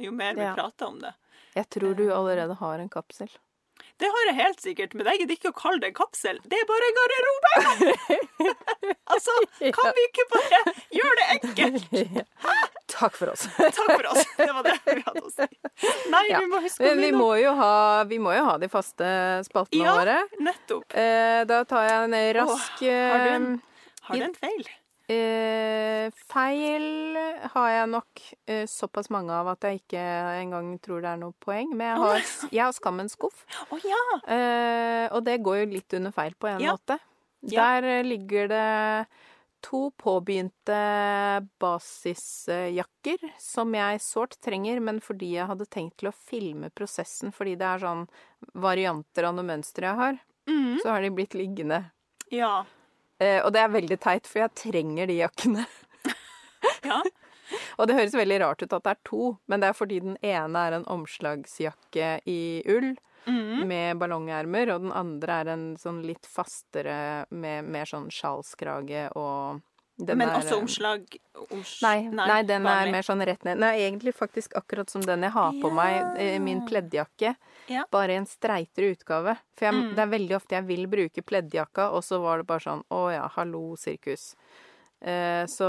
[0.00, 0.54] jo mer vi ja.
[0.56, 1.14] prater om det.
[1.56, 3.32] Jeg tror du allerede har en kapsel.
[4.00, 6.40] Det har jeg helt sikkert, men jeg gidder ikke å kalle det en kapsel.
[6.48, 7.52] Det er bare en garderobe!
[9.12, 9.34] altså,
[9.76, 10.60] kan vi ikke bare
[10.96, 12.24] gjøre det enkelt?
[12.90, 13.46] Takk for oss.
[13.58, 14.24] Takk for oss.
[14.38, 15.48] Det var det vi hadde å si.
[16.12, 16.40] Nei, ja.
[16.40, 17.72] vi må huske å vi må, jo ha,
[18.08, 19.10] vi må jo ha de faste
[19.46, 20.18] spaltene ja, våre.
[20.40, 20.96] nettopp.
[20.96, 24.70] Eh, da tar jeg en rask Åh, Har du en, eh, har du en feil?
[25.10, 27.16] Eh, feil
[27.54, 30.02] har jeg nok eh, såpass mange av at jeg ikke
[30.38, 31.72] engang tror det er noe poeng.
[31.74, 33.42] Men jeg har, jeg har Skammens skuff.
[33.70, 34.02] Oh, ja.
[34.30, 36.76] eh, og det går jo litt under feil på en ja.
[36.76, 37.00] måte.
[37.40, 38.00] Der ja.
[38.04, 38.70] ligger det
[39.64, 40.76] to påbegynte
[41.60, 47.58] basisjakker som jeg sårt trenger, men fordi jeg hadde tenkt til å filme prosessen fordi
[47.60, 48.06] det er sånn
[48.56, 50.80] varianter av noe mønster jeg har, mm.
[50.80, 51.82] så har de blitt liggende.
[52.32, 52.62] Ja.
[53.20, 55.66] Eh, og det er veldig teit, for jeg trenger de jakkene.
[56.90, 57.02] ja.
[57.78, 60.18] Og det høres veldig rart ut at det er to, men det er fordi den
[60.24, 62.40] ene er en omslagsjakke i
[62.70, 62.92] ull
[63.26, 63.66] mm.
[63.68, 69.60] med ballongermer, og den andre er en sånn litt fastere med mer sånn sjalskrage og
[70.06, 71.16] Den Men er, også eh, omslag
[71.46, 71.74] oms...
[71.84, 72.88] nei, nei, nei, den vanlig.
[72.88, 73.60] er mer sånn rett ned.
[73.62, 75.76] Nei, egentlig faktisk akkurat som den jeg har på ja.
[75.76, 77.34] meg, min pleddjakke.
[77.70, 77.84] Ja.
[77.92, 79.36] Bare i en streitere utgave.
[79.58, 79.92] For jeg, mm.
[79.96, 83.04] det er veldig ofte jeg vil bruke pleddjakka, og så var det bare sånn Å
[83.12, 84.32] ja, hallo, sirkus.
[85.00, 85.66] Eh, så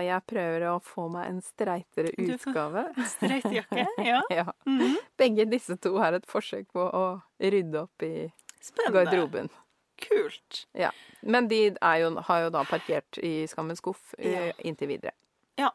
[0.00, 2.86] jeg prøver å få meg en streitere utgave.
[3.16, 4.22] Streitjakke, ja.
[4.32, 4.46] ja.
[4.66, 4.96] Mm -hmm.
[5.18, 9.04] Begge disse to er et forsøk på å rydde opp i Spennende.
[9.04, 9.48] garderoben.
[9.96, 10.66] Kult.
[10.76, 10.92] Ja.
[11.20, 14.54] Men de jo, har jo da parkert i skammens skuff eh, ja.
[14.68, 15.14] inntil videre.
[15.56, 15.72] Ja.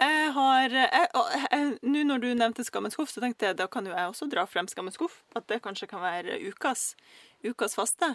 [0.00, 0.72] Jeg har
[1.84, 4.46] Nå når du nevnte skammens skuff, så tenkte jeg da kan jo jeg også dra
[4.48, 5.20] frem skammens skuff.
[5.36, 6.94] At det kanskje kan være ukas,
[7.44, 8.14] ukas faste.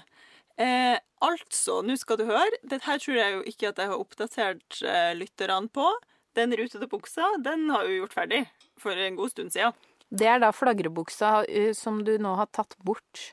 [0.58, 2.62] Eh, altså, nå skal du høre.
[2.64, 5.88] Dette tror jeg jo ikke at jeg har oppdatert eh, lytterne på.
[6.36, 8.42] Den rutete buksa, den har vi gjort ferdig
[8.80, 9.76] for en god stund siden.
[10.10, 13.32] Det er da flagrebuksa uh, som du nå har tatt bort.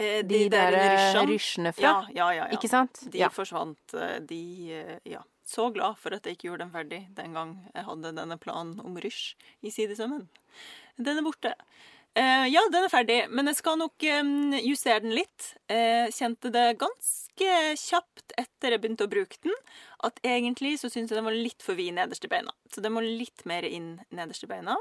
[0.00, 1.82] Eh, de, de, der, der eh, rysjene fra.
[1.84, 2.48] Ja, ja, ja.
[2.56, 3.02] Ikke sant?
[3.12, 3.94] De forsvant.
[3.94, 4.40] Eh, de
[5.04, 5.22] Ja.
[5.50, 8.76] Så glad for at jeg ikke gjorde dem ferdig den gang jeg hadde denne planen
[8.86, 9.32] om rysj
[9.66, 10.28] i sidesømmen.
[10.94, 11.56] Den er borte.
[12.14, 14.06] Uh, ja, den er ferdig, men jeg skal nok
[14.62, 15.48] justere den litt.
[15.66, 17.50] Uh, kjente det ganske
[17.82, 19.58] kjapt etter jeg begynte å bruke den,
[20.06, 22.54] at egentlig så syns jeg den var litt for vid nederst i beina.
[22.70, 24.78] Så den må litt mer inn nederst i beina.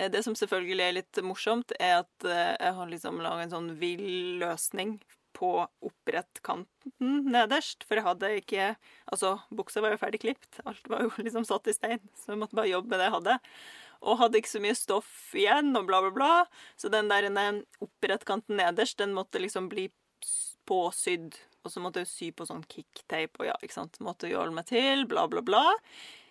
[0.00, 3.72] Uh, det som selvfølgelig er litt morsomt, er at jeg har liksom laga en sånn
[3.80, 4.98] vill løsning
[5.36, 5.50] på
[5.86, 8.64] opprettkanten nederst, for jeg hadde ikke
[9.10, 12.42] Altså, buksa var jo ferdig klipt, alt var jo liksom satt i stein, så jeg
[12.42, 13.38] måtte bare jobbe med det jeg hadde
[14.00, 16.34] og hadde ikke så mye stoff igjen, og bla, bla, bla.
[16.80, 17.28] Så den der
[17.84, 19.90] opprettkanten nederst, den måtte liksom bli
[20.68, 21.36] påsydd.
[21.60, 24.00] Og så måtte jeg sy på sånn kicktape, og ja, ikke sant.
[24.04, 25.64] Måtte gjøre meg til, bla, bla, bla.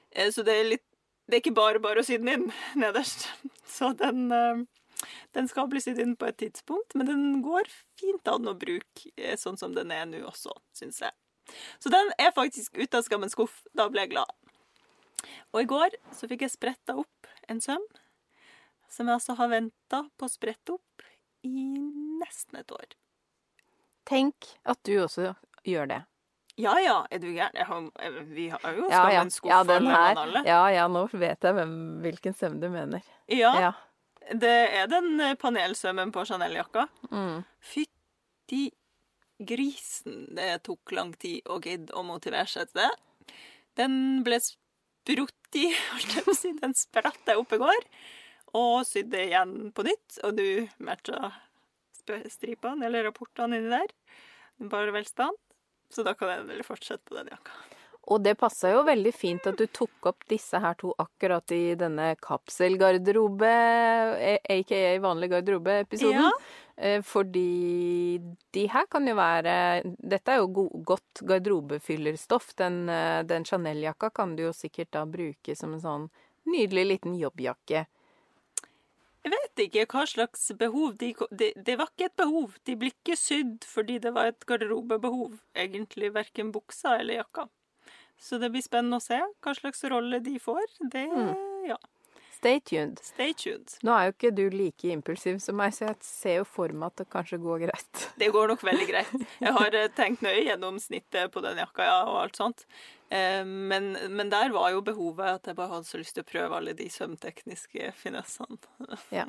[0.10, 0.89] Eh, så det er litt
[1.30, 2.46] Det er ikke bare bare å sy den inn
[2.82, 3.28] nederst.
[3.70, 4.64] Så den eh,
[5.32, 7.70] den skal bli sydd inn på et tidspunkt, men den går
[8.00, 11.16] fint an å bruke eh, sånn som den er nå også, syns jeg.
[11.82, 13.64] Så den er faktisk ute av skammens skuff.
[13.74, 14.30] Da ble jeg glad.
[15.54, 17.86] Og i går så fikk jeg spretta opp en søm
[18.90, 21.04] som jeg altså har venta på å sprette opp
[21.46, 21.66] i
[22.22, 22.94] nesten et år.
[24.10, 25.34] Tenk at du også
[25.68, 26.00] gjør det.
[26.60, 27.92] Ja ja, er du gæren?
[28.34, 29.22] Vi har jo ja, ja.
[29.22, 30.42] en skuff ja, alle.
[30.48, 33.06] Ja ja, nå vet jeg hvem, hvilken søm du mener.
[33.32, 33.72] Ja, ja.
[34.30, 36.86] Det er den eh, panelsømmen på Chanel-jakka.
[37.10, 37.42] Mm.
[37.66, 38.68] Fytti
[39.40, 43.34] grisen, det tok lang tid å gidde å motivere seg til det.
[43.80, 43.96] Den
[44.28, 46.54] ble sprutt i, holdt jeg på å si.
[46.60, 47.92] Den spratt jeg opp i går.
[48.60, 50.20] Og sydde igjen på nytt.
[50.28, 50.48] Og du
[50.84, 51.32] matcha
[52.34, 53.94] stripene, eller rapportene inni der.
[54.70, 55.38] Bare velstand.
[55.90, 57.58] Så da kan jeg vel fortsette på den jakka.
[58.10, 61.76] Og det passa jo veldig fint at du tok opp disse her to akkurat i
[61.78, 63.52] denne kapselgarderobe,
[64.50, 66.26] aka vanlig garderobe-episoden.
[66.26, 66.32] Ja.
[66.80, 68.18] Eh, fordi
[68.56, 72.54] de her kan jo være Dette er jo go godt garderobefyllerstoff.
[72.56, 76.10] Den, eh, den Chanel-jakka kan du jo sikkert da bruke som en sånn
[76.50, 77.86] nydelig liten jobbjakke.
[79.26, 82.54] Jeg vet ikke hva slags behov de, de, Det var ikke et behov.
[82.68, 87.50] De ble ikke sydd fordi det var et garderobebehov, egentlig, verken buksa eller jakka.
[88.20, 90.66] Så det blir spennende å se hva slags rolle de får.
[90.80, 91.68] Det, mm.
[91.68, 91.78] ja.
[92.40, 93.00] Stay tuned.
[93.04, 93.74] Stay tuned.
[93.84, 96.94] Nå er jo ikke du like impulsiv som meg, så jeg ser jo for meg
[96.94, 98.06] at det kanskje går greit.
[98.22, 99.12] Det går nok veldig greit.
[99.44, 102.64] Jeg har eh, tenkt nøye gjennom snittet på den jakka ja, og alt sånt.
[103.12, 106.30] Eh, men, men, der var jo behovet at jeg bare hadde så lyst til å
[106.30, 108.60] prøve alle de sømtekniske finessene.
[109.20, 109.26] Ja.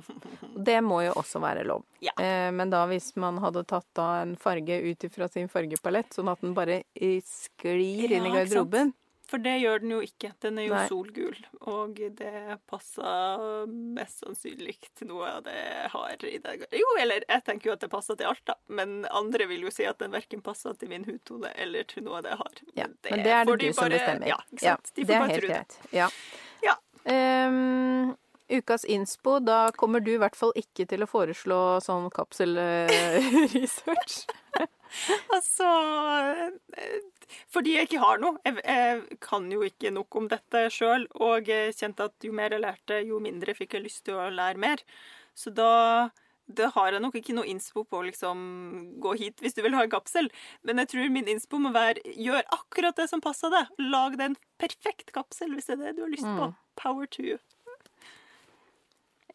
[0.55, 1.83] Det må jo også være lov.
[2.05, 2.15] Ja.
[2.15, 6.31] Eh, men da hvis man hadde tatt da en farge ut ifra sin fargepalett, sånn
[6.31, 6.83] at den bare
[7.27, 8.95] sklir ja, inn i garderoben
[9.31, 10.33] for det gjør den jo ikke.
[10.43, 10.87] Den er jo Nei.
[10.91, 11.37] solgul,
[11.71, 16.65] og det passer mest sannsynlig til noe av det jeg har i dag.
[16.81, 19.75] Jo, eller jeg tenker jo at det passer til alt, da, men andre vil jo
[19.75, 22.65] si at den verken passer til min hudtone eller til noe av det jeg har.
[22.75, 24.33] Ja, men det, men det er det du de som bestemmer.
[24.33, 24.93] Ja, ikke sant.
[24.97, 25.95] de får bare helt det.
[26.01, 26.11] Ja.
[26.67, 26.77] ja.
[27.05, 28.17] Um,
[28.59, 34.15] ukas innspo, da kommer du i hvert fall ikke til å foreslå sånn kapselresearch.
[35.37, 35.69] altså
[37.51, 38.39] fordi jeg ikke har noe.
[38.47, 42.55] Jeg, jeg kan jo ikke nok om dette sjøl, og jeg kjente at jo mer
[42.55, 44.79] jeg lærte, jo mindre fikk jeg lyst til å lære mer.
[45.39, 45.71] Så da
[46.51, 48.41] det har jeg nok ikke noe innspo på å liksom
[49.03, 50.31] gå hit hvis du vil ha en kapsel.
[50.67, 53.71] Men jeg tror min innspo må være gjør akkurat det som passer deg.
[53.79, 56.51] Lag deg en perfekt kapsel hvis det er det du har lyst på.
[56.51, 56.57] Mm.
[56.81, 57.39] Power to you.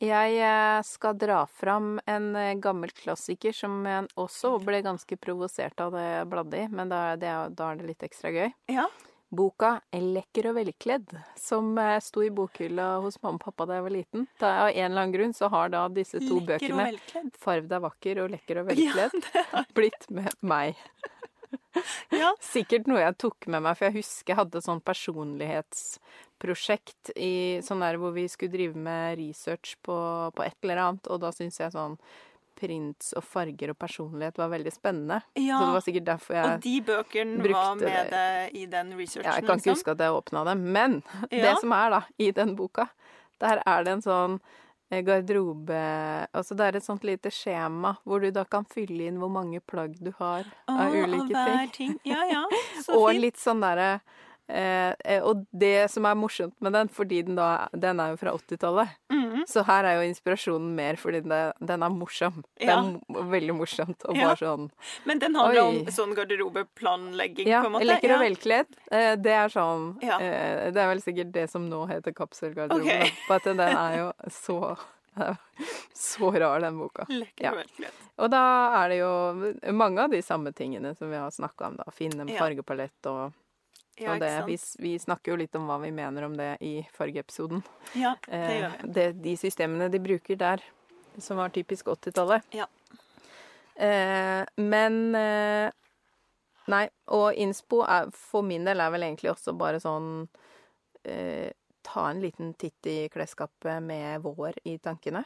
[0.03, 5.79] Jeg eh, skal dra fram en eh, gammel klassiker som jeg også ble ganske provosert
[5.81, 8.49] av det jeg bladde i, men da, det, da, er det litt ekstra gøy.
[8.71, 8.89] Ja.
[9.35, 13.85] Boka 'Lekker og velkledd', som eh, sto i bokhylla hos mamma og pappa da jeg
[13.87, 14.27] var liten.
[14.39, 17.85] Da, av en eller annen grunn så har da disse to lekker bøkene 'Farv deg
[17.87, 20.79] vakker' og 'Lekker og velkledd' ja, blitt med meg.
[22.13, 22.31] ja.
[22.53, 24.83] Sikkert noe jeg tok med meg, for jeg husker jeg hadde sånn
[26.39, 31.07] personlighetsprosjekt i sånn der hvor vi skulle drive med research på, på et eller annet,
[31.07, 31.97] og da syns jeg sånn
[32.55, 35.21] prints og farger og personlighet var veldig spennende.
[35.35, 38.93] Ja, så det var sikkert derfor jeg Og de bøkene var med det i den
[38.95, 39.27] researchen?
[39.27, 39.75] Ja, jeg kan ikke liksom?
[39.75, 40.61] huske at jeg åpna dem.
[40.71, 41.01] Men
[41.31, 41.41] ja.
[41.49, 42.87] det som er da, i den boka,
[43.43, 44.37] der er det en sånn
[44.87, 45.81] eh, garderobe
[46.31, 49.59] Altså det er et sånt lite skjema hvor du da kan fylle inn hvor mange
[49.59, 51.73] plagg du har oh, av ulike ting.
[51.75, 51.97] ting.
[52.07, 52.45] Ja, ja.
[52.87, 53.97] Så og litt sånn derre
[54.47, 58.19] Eh, eh, og det som er morsomt med den, fordi den da Den er jo
[58.21, 58.91] fra 80-tallet.
[59.09, 59.43] Mm.
[59.49, 62.43] Så her er jo inspirasjonen mer fordi den, den er morsom.
[62.61, 62.77] Ja.
[62.81, 64.69] Det er veldig morsomt og bare sånn
[65.09, 65.67] Men den handler oi.
[65.67, 67.85] om sånn garderobeplanlegging, ja, på en måte?
[67.87, 67.93] Ja.
[67.95, 68.81] Lekker og velkledd.
[68.91, 70.19] Eh, det er sånn ja.
[70.21, 72.85] eh, Det er vel sikkert det som nå heter kapselgarderobe.
[72.85, 73.15] Okay.
[73.27, 74.59] På at den er jo så
[75.93, 77.05] så rar, den boka.
[77.07, 77.99] Lekker og velkledd.
[78.19, 78.43] Og da
[78.81, 79.11] er det jo
[79.75, 81.87] mange av de samme tingene som vi har snakka om, da.
[81.95, 83.31] Finne en fargepalett og
[83.97, 86.73] ja, og det, vi, vi, snakker jo litt om hva vi mener om det i
[86.95, 87.63] fargeepisoden.
[87.95, 88.91] Ja, det eh, gjør vi.
[88.97, 90.63] Det, de systemene de bruker der,
[91.17, 92.43] som var typisk 80-tallet.
[92.55, 92.67] Ja.
[93.75, 95.71] Eh, men eh,
[96.71, 100.25] Nei, og innspo er, for min del er vel egentlig også bare sånn
[101.05, 101.51] eh,
[101.85, 105.21] Ta en liten titt i klesskapet med vår i tankene.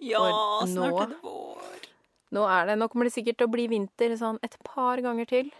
[0.00, 0.22] Ja,
[0.64, 1.82] snart er det vår.
[2.32, 5.28] Nå er det, nå kommer det sikkert til å bli vinter sånn et par ganger
[5.28, 5.50] til.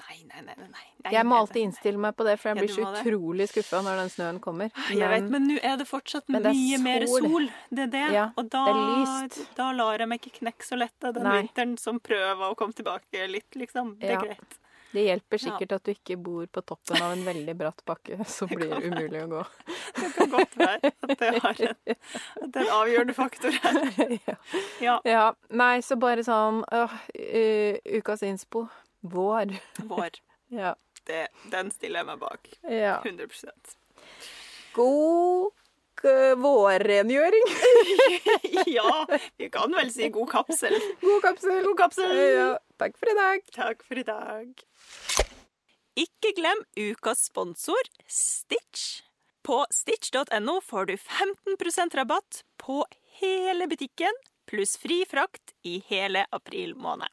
[0.00, 0.54] Nei, nei, nei.
[0.58, 3.82] nei, nei jeg må alltid innstille meg på det, for jeg blir så utrolig skuffa
[3.86, 4.72] når den snøen kommer.
[4.88, 6.82] Men, jeg vet, men nå er det fortsatt mye sol.
[6.82, 7.48] mer sol.
[7.70, 8.04] Det er det.
[8.16, 8.64] Ja, og da,
[9.28, 11.38] det da, lar jeg meg ikke knekke så lett av den nei.
[11.42, 13.96] vinteren som prøver å komme tilbake litt, liksom.
[14.02, 14.26] Det er ja.
[14.26, 14.60] greit.
[14.94, 15.76] Det hjelper sikkert ja.
[15.80, 19.30] at du ikke bor på toppen av en veldig bratt bakke som blir umulig å
[19.32, 19.42] gå.
[19.98, 21.96] Det kan godt være at det, har en,
[22.42, 24.14] at det er en avgjørende faktor her.
[24.84, 24.98] Ja.
[25.06, 25.24] ja.
[25.50, 26.94] Nei, så bare sånn øh,
[27.98, 28.66] Ukas innspo.
[29.04, 29.52] Vår.
[29.90, 30.10] Vår.
[30.60, 30.74] ja.
[31.04, 32.48] Det, den stiller jeg meg bak.
[32.64, 32.96] Ja.
[33.04, 33.76] 100%
[34.74, 35.52] God
[36.36, 37.46] vårrengjøring.
[38.76, 39.06] ja,
[39.36, 40.74] vi kan vel si god kapsel.
[41.00, 41.62] God kapsel.
[41.64, 42.12] God kapsel.
[42.18, 42.50] Ja,
[42.80, 43.46] takk for i dag.
[43.54, 44.64] Takk for i dag.
[45.96, 49.02] Ikke glem ukas sponsor, Stitch.
[49.44, 52.80] På stitch.no får du 15% rabatt på
[53.20, 54.16] hele butikken,
[54.48, 57.12] pluss fri frakt i hele april måned.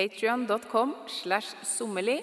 [0.00, 2.22] Patrion.com slash sommerli